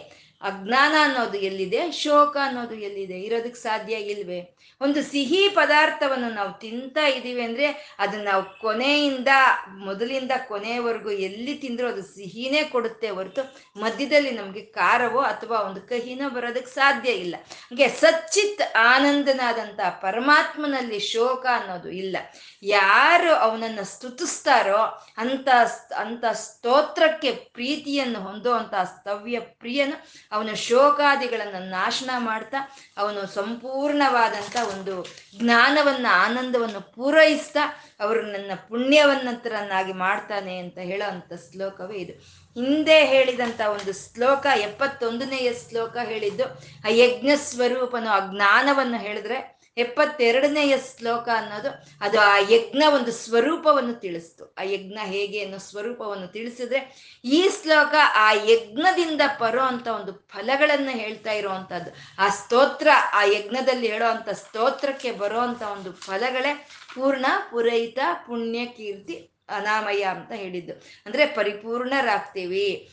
ಅಜ್ಞಾನ 0.42 0.94
ಅನ್ನೋದು 1.00 1.38
ಎಲ್ಲಿದೆ? 1.38 1.90
ಶೋಕ 1.90 2.36
ಅನ್ನೋದು 2.42 2.74
ಎಲ್ಲಿದೆ? 2.74 3.20
ಇರೋದಕ್ಕೆ 3.20 3.60
ಸಾಧ್ಯ 3.60 3.94
ಇಲ್ವೇ? 3.94 4.54
ಒಂದು 4.80 5.02
ಸಿಹಿ 5.02 5.48
ಪದಾರ್ಥವನ್ನು 5.48 6.28
ನಾವು 6.30 6.52
ತಿಂತಾ 6.58 7.06
ಇದ್ದೀವಿ 7.06 7.42
ಅಂದ್ರೆ 7.42 7.66
ಅದನ್ನ 7.98 8.24
ನಾವು 8.24 8.44
ಕೊನೆಯಿಂದ, 8.60 9.28
ಮೊದಲಿಂದ 9.68 10.30
ಕೊನೆಯವರೆಗೂ 10.48 11.10
ಎಲ್ಲಿ 11.10 11.54
ತಿಂದ್ರೂ 11.54 11.88
ಅದು 11.88 12.02
ಸಿಹಿನೇ 12.02 12.62
ಕೊಡುತ್ತೆ 12.64 13.08
ಹೊರತು 13.08 13.42
ಮಧ್ಯದಲ್ಲಿ 13.80 14.30
ನಮಗೆ 14.30 14.62
ಖಾರವೋ 14.62 15.20
ಅಥವಾ 15.20 15.58
ಒಂದು 15.58 15.80
ಕಹಿನೋ 15.80 16.30
ಬರೋದಕ್ಕೆ 16.30 16.70
ಸಾಧ್ಯ 16.70 17.10
ಇಲ್ಲ. 17.10 17.36
ಹಾಗೆ 17.70 17.88
ಸಚ್ಚಿತ್ 17.88 18.76
ಆನಂದನಾದಂಥ 18.76 19.80
ಪರಮಾತ್ಮನಲ್ಲಿ 20.00 20.98
ಶೋಕ 20.98 21.46
ಅನ್ನೋದು 21.52 21.90
ಇಲ್ಲ. 21.90 22.16
ಯಾರು 22.62 23.34
ಅವನನ್ನು 23.34 23.84
ಸ್ತುತಿಸ್ತಾರೋ 23.84 24.80
ಅಂತ 25.18 25.48
ಅಂತ 25.96 26.24
ಸ್ತೋತ್ರಕ್ಕೆ 26.32 27.32
ಪ್ರೀತಿಯನ್ನು 27.32 28.20
ಹೊಂದುವಂಥ 28.20 28.74
ಸ್ತವ್ಯ 28.74 29.40
ಪ್ರಿಯನು 29.40 29.96
ಅವನ 30.32 30.50
ಶೋಕಾದಿಗಳನ್ನು 30.54 31.70
ನಾಶನ 31.70 32.10
ಮಾಡ್ತಾ 32.18 32.58
ಅವನು 32.98 33.26
ಸಂಪೂರ್ಣವಾದಂಥ 33.34 34.56
ಒಂದು 34.70 35.06
ಜ್ಞಾನವನ್ನ, 35.38 36.06
ಆನಂದವನ್ನು 36.10 36.94
ಪೂರೈಸ್ತಾ 36.94 37.60
ಅವರು 38.00 38.22
ನನ್ನ 38.22 38.50
ಪುಣ್ಯವನ್ನತರನ್ನಾಗಿ 38.68 39.92
ಮಾಡ್ತಾನೆ 39.92 40.56
ಅಂತ 40.58 40.78
ಹೇಳೋ 40.78 41.10
ಅಂಥ 41.10 41.32
ಶ್ಲೋಕವೇ 41.52 41.96
ಇದು. 41.96 42.12
ಹಿಂದೆ 42.60 43.04
ಹೇಳಿದಂಥ 43.04 43.60
ಒಂದು 43.60 43.92
ಶ್ಲೋಕ, 43.92 44.46
ಎಪ್ಪತ್ತೊಂದನೆಯ 44.56 45.52
ಶ್ಲೋಕ 45.52 45.96
ಹೇಳಿದ್ದು, 45.96 46.44
ಆ 46.84 46.88
ಯಜ್ಞ 46.90 47.30
ಸ್ವರೂಪನು 47.36 48.08
ಆ 48.08 48.18
ಜ್ಞಾನವನ್ನು 48.18 48.98
ಹೇಳಿದ್ರೆ 48.98 49.59
ಎಪ್ಪತ್ತೆರಡನೆಯ 49.78 50.76
ಶ್ಲೋಕ 50.78 51.28
ಅನ್ನೋದು 51.34 51.68
ಅದು 52.00 52.20
ಆ 52.20 52.38
ಯಜ್ಞ 52.38 52.82
ಒಂದು 52.94 53.12
ಸ್ವರೂಪವನ್ನು 53.12 53.94
ತಿಳಿಸ್ತು. 53.94 54.54
ಆ 54.58 54.62
ಯಜ್ಞ 54.62 54.98
ಹೇಗೆ 55.04 55.42
ಅನ್ನೋ 55.42 55.58
ಸ್ವರೂಪವನ್ನು 55.58 56.26
ತಿಳಿಸಿದ್ರೆ 56.26 56.80
ಈ 57.24 57.48
ಶ್ಲೋಕ 57.62 57.94
ಆ 58.14 58.32
ಯಜ್ಞದಿಂದ 58.32 59.20
ಬರೋ 59.40 59.60
ಅಂತ 59.60 59.86
ಒಂದು 59.86 60.12
ಫಲಗಳನ್ನು 60.12 60.90
ಹೇಳ್ತಾ 60.90 61.32
ಇರುವಂತಹದ್ದು 61.32 61.90
ಆ 62.18 62.28
ಸ್ತೋತ್ರ, 62.28 62.88
ಆ 63.12 63.24
ಯಜ್ಞದಲ್ಲಿ 63.24 63.92
ಹೇಳೋ 63.92 64.10
ಅಂತ 64.10 64.28
ಸ್ತೋತ್ರಕ್ಕೆ 64.28 65.12
ಬರೋ 65.12 65.38
ಅಂತ 65.38 65.62
ಒಂದು 65.62 65.92
ಫಲಗಳೇ 65.92 66.68
ಪೂರ್ಣ 66.94 67.26
ಪುರೈತ 67.50 67.98
ಪುಣ್ಯ, 68.26 68.66
ಕೀರ್ತಿ, 68.66 69.30
ಅನಾಮಯ 69.48 70.02
ಅಂತ 70.02 70.32
ಹೇಳಿದ್ದು. 70.32 70.72
ಅಂದ್ರೆ 71.06 71.26
ಪರಿಪೂರ್ಣರಾಗ್ತೀವಿ. 71.26 72.92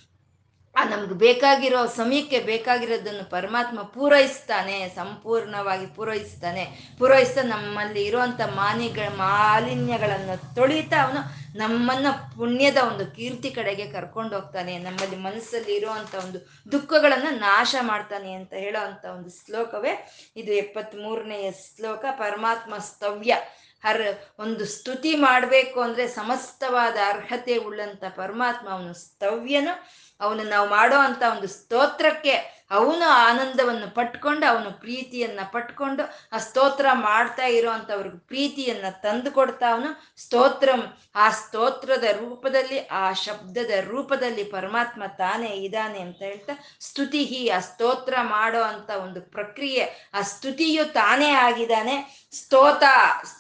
ಆ, 0.77 0.83
ನಮ್ಗೆ 0.83 1.13
ಬೇಕಾಗಿರೋ 1.13 1.85
ಸಮಯಕ್ಕೆ 1.85 2.39
ಬೇಕಾಗಿರೋದನ್ನು 2.39 3.29
ಪರಮಾತ್ಮ 3.29 3.81
ಪೂರೈಸ್ತಾನೆ, 3.81 4.89
ಸಂಪೂರ್ಣವಾಗಿ 4.95 5.85
ಪೂರೈಸ್ತಾನೆ. 5.85 6.67
ಪೂರೈಸ್ತಾ 6.99 7.41
ನಮ್ಮಲ್ಲಿ 7.41 8.05
ಇರುವಂಥ 8.05 8.41
ಮಾನಿಗಳ 8.41 9.07
ಮಾಲಿನ್ಯಗಳನ್ನು 9.15 10.55
ತೊಳಿತಾ 10.55 11.03
ಅವನು 11.03 11.21
ನಮ್ಮನ್ನ 11.57 12.07
ಪುಣ್ಯದ 12.35 12.77
ಒಂದು 12.77 13.15
ಕೀರ್ತಿ 13.15 13.51
ಕಡೆಗೆ 13.51 13.91
ಕರ್ಕೊಂಡು 13.91 14.35
ಹೋಗ್ತಾನೆ. 14.35 14.77
ನಮ್ಮಲ್ಲಿ 14.77 15.15
ಮನಸ್ಸಲ್ಲಿ 15.15 15.75
ಇರುವಂಥ 15.75 16.15
ಒಂದು 16.15 16.39
ದುಃಖಗಳನ್ನು 16.71 17.39
ನಾಶ 17.39 17.75
ಮಾಡ್ತಾನೆ 17.81 18.33
ಅಂತ 18.33 18.53
ಹೇಳೋ 18.53 19.11
ಒಂದು 19.13 19.29
ಶ್ಲೋಕವೇ 19.29 20.11
ಇದು 20.35 20.51
ಎಪ್ಪತ್ತ್ಮೂರನೆಯ 20.53 21.51
ಶ್ಲೋಕ. 21.51 22.05
ಪರಮಾತ್ಮ 22.11 22.77
ಸ್ತವ್ಯ. 22.77 23.37
ಹರ್, 23.83 24.19
ಒಂದು 24.39 24.65
ಸ್ತುತಿ 24.65 25.15
ಮಾಡಬೇಕು 25.15 25.81
ಅಂದ್ರೆ 25.81 26.07
ಸಮಸ್ತವಾದ 26.07 26.95
ಅರ್ಹತೆ 27.07 27.57
ಉಳ್ಳಂತ 27.57 28.03
ಪರಮಾತ್ಮ 28.03 28.69
ಅವನು 28.69 28.93
ಸ್ತವ್ಯನು. 28.93 30.06
ಅವನು 30.21 30.43
ನಾವು 30.43 30.69
ಮಾಡೋ 30.69 30.97
ಅಂತ 30.97 31.23
ಒಂದು 31.31 31.47
ಸ್ತೋತ್ರಕ್ಕೆ 31.47 32.57
ಅವನು 32.71 33.09
ಆನಂದವನ್ನು 33.09 33.95
ಪಟ್ಕೊಂಡು, 33.95 34.45
ಅವನು 34.51 34.79
ಪ್ರೀತಿಯನ್ನ 34.79 35.39
ಪಟ್ಕೊಂಡು, 35.51 36.03
ಆ 36.31 36.37
ಸ್ತೋತ್ರ 36.37 36.85
ಮಾಡ್ತಾ 36.93 37.43
ಇರೋವಂಥವ್ರಿಗೆ 37.43 38.17
ಪ್ರೀತಿಯನ್ನ 38.17 38.85
ತಂದು 38.89 39.31
ಕೊಡ್ತಾ 39.31 39.71
ಅವನು 39.71 40.13
ಸ್ತೋತ್ರಂ. 40.17 40.97
ಆ 41.15 41.29
ಸ್ತೋತ್ರದ 41.29 42.03
ರೂಪದಲ್ಲಿ, 42.03 42.87
ಆ 42.87 43.13
ಶಬ್ದದ 43.13 43.71
ರೂಪದಲ್ಲಿ 43.79 44.43
ಪರಮಾತ್ಮ 44.43 45.03
ತಾನೇ 45.17 45.47
ಇದ್ದಾನೆ 45.47 45.99
ಅಂತ 45.99 46.17
ಹೇಳ್ತಾ 46.19 46.53
ಸ್ತುತಿ 46.79 47.49
ಆ 47.49 47.59
ಸ್ತೋತ್ರ 47.59 48.13
ಮಾಡೋ 48.21 48.61
ಅಂತ 48.61 48.89
ಒಂದು 48.89 49.21
ಪ್ರಕ್ರಿಯೆ, 49.21 50.11
ಆ 50.13 50.21
ಸ್ತುತಿಯು 50.21 50.85
ತಾನೇ 50.93 51.29
ಆಗಿದ್ದಾನೆ. 51.29 52.26
ಸ್ತೋತ. 52.39 52.83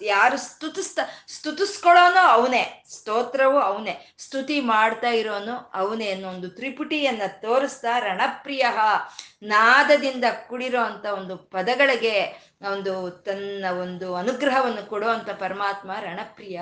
ಯಾರು 0.01 0.37
ಸ್ತುತಿಸ್ತ, 0.37 0.99
ಸ್ತುತಿಸ್ಕೊಳ್ಳೋನು 1.27 2.21
ಅವನೇ, 2.27 2.83
ಸ್ತೋತ್ರವು 2.89 3.59
ಅವನೇ, 3.59 3.93
ಸ್ತುತಿ 4.17 4.59
ಮಾಡ್ತಾ 4.61 5.09
ಇರೋನು 5.09 5.71
ಅವನೇ 5.73 6.11
ಅನ್ನೋ 6.11 6.29
ಒಂದು 6.29 6.49
ತ್ರಿಪುಟಿಯನ್ನ 6.49 7.21
ತೋರಿಸ್ತಾ 7.41 7.99
ರಣಪ್ರಿಯ 7.99 8.65
ನಾದದಿಂದ 9.43 10.25
ಕುಡಿರೋ 10.47 10.81
ಅಂತ 10.83 11.05
ಒಂದು 11.05 11.37
ಪದಗಳಿಗೆ 11.37 12.13
ಒಂದು 12.71 12.93
ತನ್ನ 13.09 13.65
ಒಂದು 13.81 14.15
ಅನುಗ್ರಹವನ್ನು 14.15 14.83
ಕೊಡುವಂತ 14.89 15.29
ಪರಮಾತ್ಮ 15.29 15.91
ರಣಪ್ರಿಯ 16.01 16.61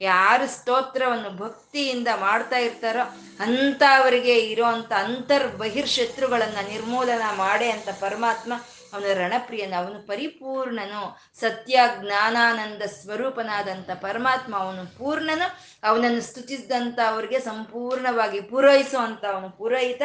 ಯಾರು 0.00 0.46
ಸ್ತೋತ್ರವನ್ನು 0.46 1.30
ಭಕ್ತಿಯಿಂದ 1.30 2.08
ಮಾಡ್ತಾ 2.20 2.58
ಇರ್ತಾರೋ 2.58 3.04
ಅಂಥವರಿಗೆ 3.40 4.36
ಅಂತ 4.64 4.92
ಅಂತರ್ 4.92 5.56
ಬಹಿರ್ಶತ್ರುಗಳನ್ನ 5.56 6.56
ನಿರ್ಮೂಲನ 6.68 7.22
ಮಾಡೇ 7.36 7.70
ಅಂತ 7.70 7.88
ಪರಮಾತ್ಮ 8.00 8.52
ಅವನ 8.96 9.12
ರಣಪ್ರಿಯನ, 9.22 9.74
ಅವನು 9.78 9.98
ಪರಿಪೂರ್ಣನು, 10.06 11.02
ಸತ್ಯ 11.40 11.76
ಜ್ಞಾನಾನಂದ 12.00 12.82
ಸ್ವರೂಪನಾದಂಥ 12.98 13.90
ಪರಮಾತ್ಮ 13.90 14.52
ಅವನು 14.58 14.82
ಪೂರ್ಣನು. 14.98 15.46
ಅವನನ್ನು 15.88 16.20
ಸ್ತುತಿಸಿದಂಥ 16.20 16.98
ಅವ್ರಿಗೆ 17.08 17.38
ಸಂಪೂರ್ಣವಾಗಿ 17.40 18.40
ಪೂರೈಸುವಂಥ 18.40 19.24
ಅವನು 19.24 19.50
ಪೂರೈತ 19.50 20.02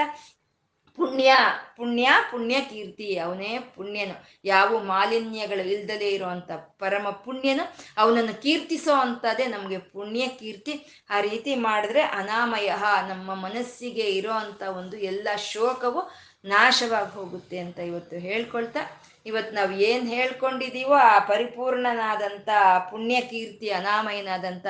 ಪುಣ್ಯ 0.97 1.35
ಪುಣ್ಯ 1.77 2.07
ಪುಣ್ಯ 2.31 2.55
ಕೀರ್ತಿ, 2.69 3.07
ಅವನೇ 3.17 3.51
ಪುಣ್ಯನು. 3.75 4.15
ಯಾವ 4.45 4.79
ಮಾಲಿನ್ಯಗಳು 4.83 5.63
ಇಲ್ದಲೇ 5.67 6.09
ಇರುವಂತ 6.09 6.51
ಪರಮ 6.81 7.09
ಪುಣ್ಯನು. 7.25 7.65
ಅವನನ್ನು 7.97 8.33
ಕೀರ್ತಿಸೋ 8.41 8.93
ಅಂಥದ್ದೇ 8.93 9.45
ನಮಗೆ 9.45 9.77
ಪುಣ್ಯ 9.93 10.27
ಕೀರ್ತಿ. 10.39 10.73
ಆ 11.09 11.19
ರೀತಿ 11.19 11.55
ಮಾಡಿದ್ರೆ 11.55 12.01
ಅನಾಮಯ 12.19 12.69
ನಮ್ಮ 13.07 13.35
ಮನಸ್ಸಿಗೆ 13.35 14.07
ಇರೋ 14.19 14.35
ಒಂದು 14.77 14.97
ಎಲ್ಲ 15.11 15.27
ಶೋಕವು 15.51 16.01
ನಾಶವಾಗಿ 16.45 17.11
ಹೋಗುತ್ತೆ 17.11 17.59
ಅಂತ 17.59 17.79
ಇವತ್ತು 17.79 18.15
ಹೇಳ್ಕೊಳ್ತಾ. 18.15 18.79
ಇವತ್ತು 19.25 19.55
ನಾವು 19.55 19.71
ಏನು 19.71 20.05
ಹೇಳ್ಕೊಂಡಿದ್ದೀವೋ 20.05 20.93
ಆ 20.93 21.19
ಪರಿಪೂರ್ಣನಾದಂಥ 21.19 22.49
ಪುಣ್ಯ 22.91 23.21
ಕೀರ್ತಿ 23.21 23.69
ಅನಾಮಯನಾದಂಥ 23.69 24.65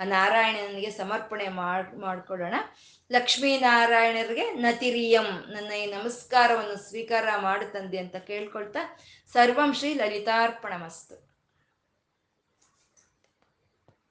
ಆ 0.00 0.04
ನಾರಾಯಣನಿಗೆ 0.04 0.90
ಸಮರ್ಪಣೆ 0.90 1.48
ಮಾಡ್ 1.48 1.98
ಮಾಡ್ಕೊಳ್ಳೋಣ 1.98 2.54
ಲಕ್ಷ್ಮೀನಾರಾಯಣರಿಗೆ 3.12 4.50
ನತಿರಿಯಂ 4.50 5.24
ನನ್ನ 5.24 5.72
ಈ 5.72 5.86
ನಮಸ್ಕಾರವನ್ನು 5.92 6.88
ಸ್ವೀಕಾರ 6.88 7.36
ಮಾಡುತ್ತಂದೆ 7.36 7.98
ಅಂತ 7.98 8.16
ಕೇಳ್ಕೊಳ್ತಾ. 8.16 8.98
ಸರ್ವಂ 9.34 9.74
ಶ್ರೀ 9.74 9.94
ಲಲಿತಾರ್ಪಣ 9.94 10.72
ಮಸ್ತು 10.84 11.25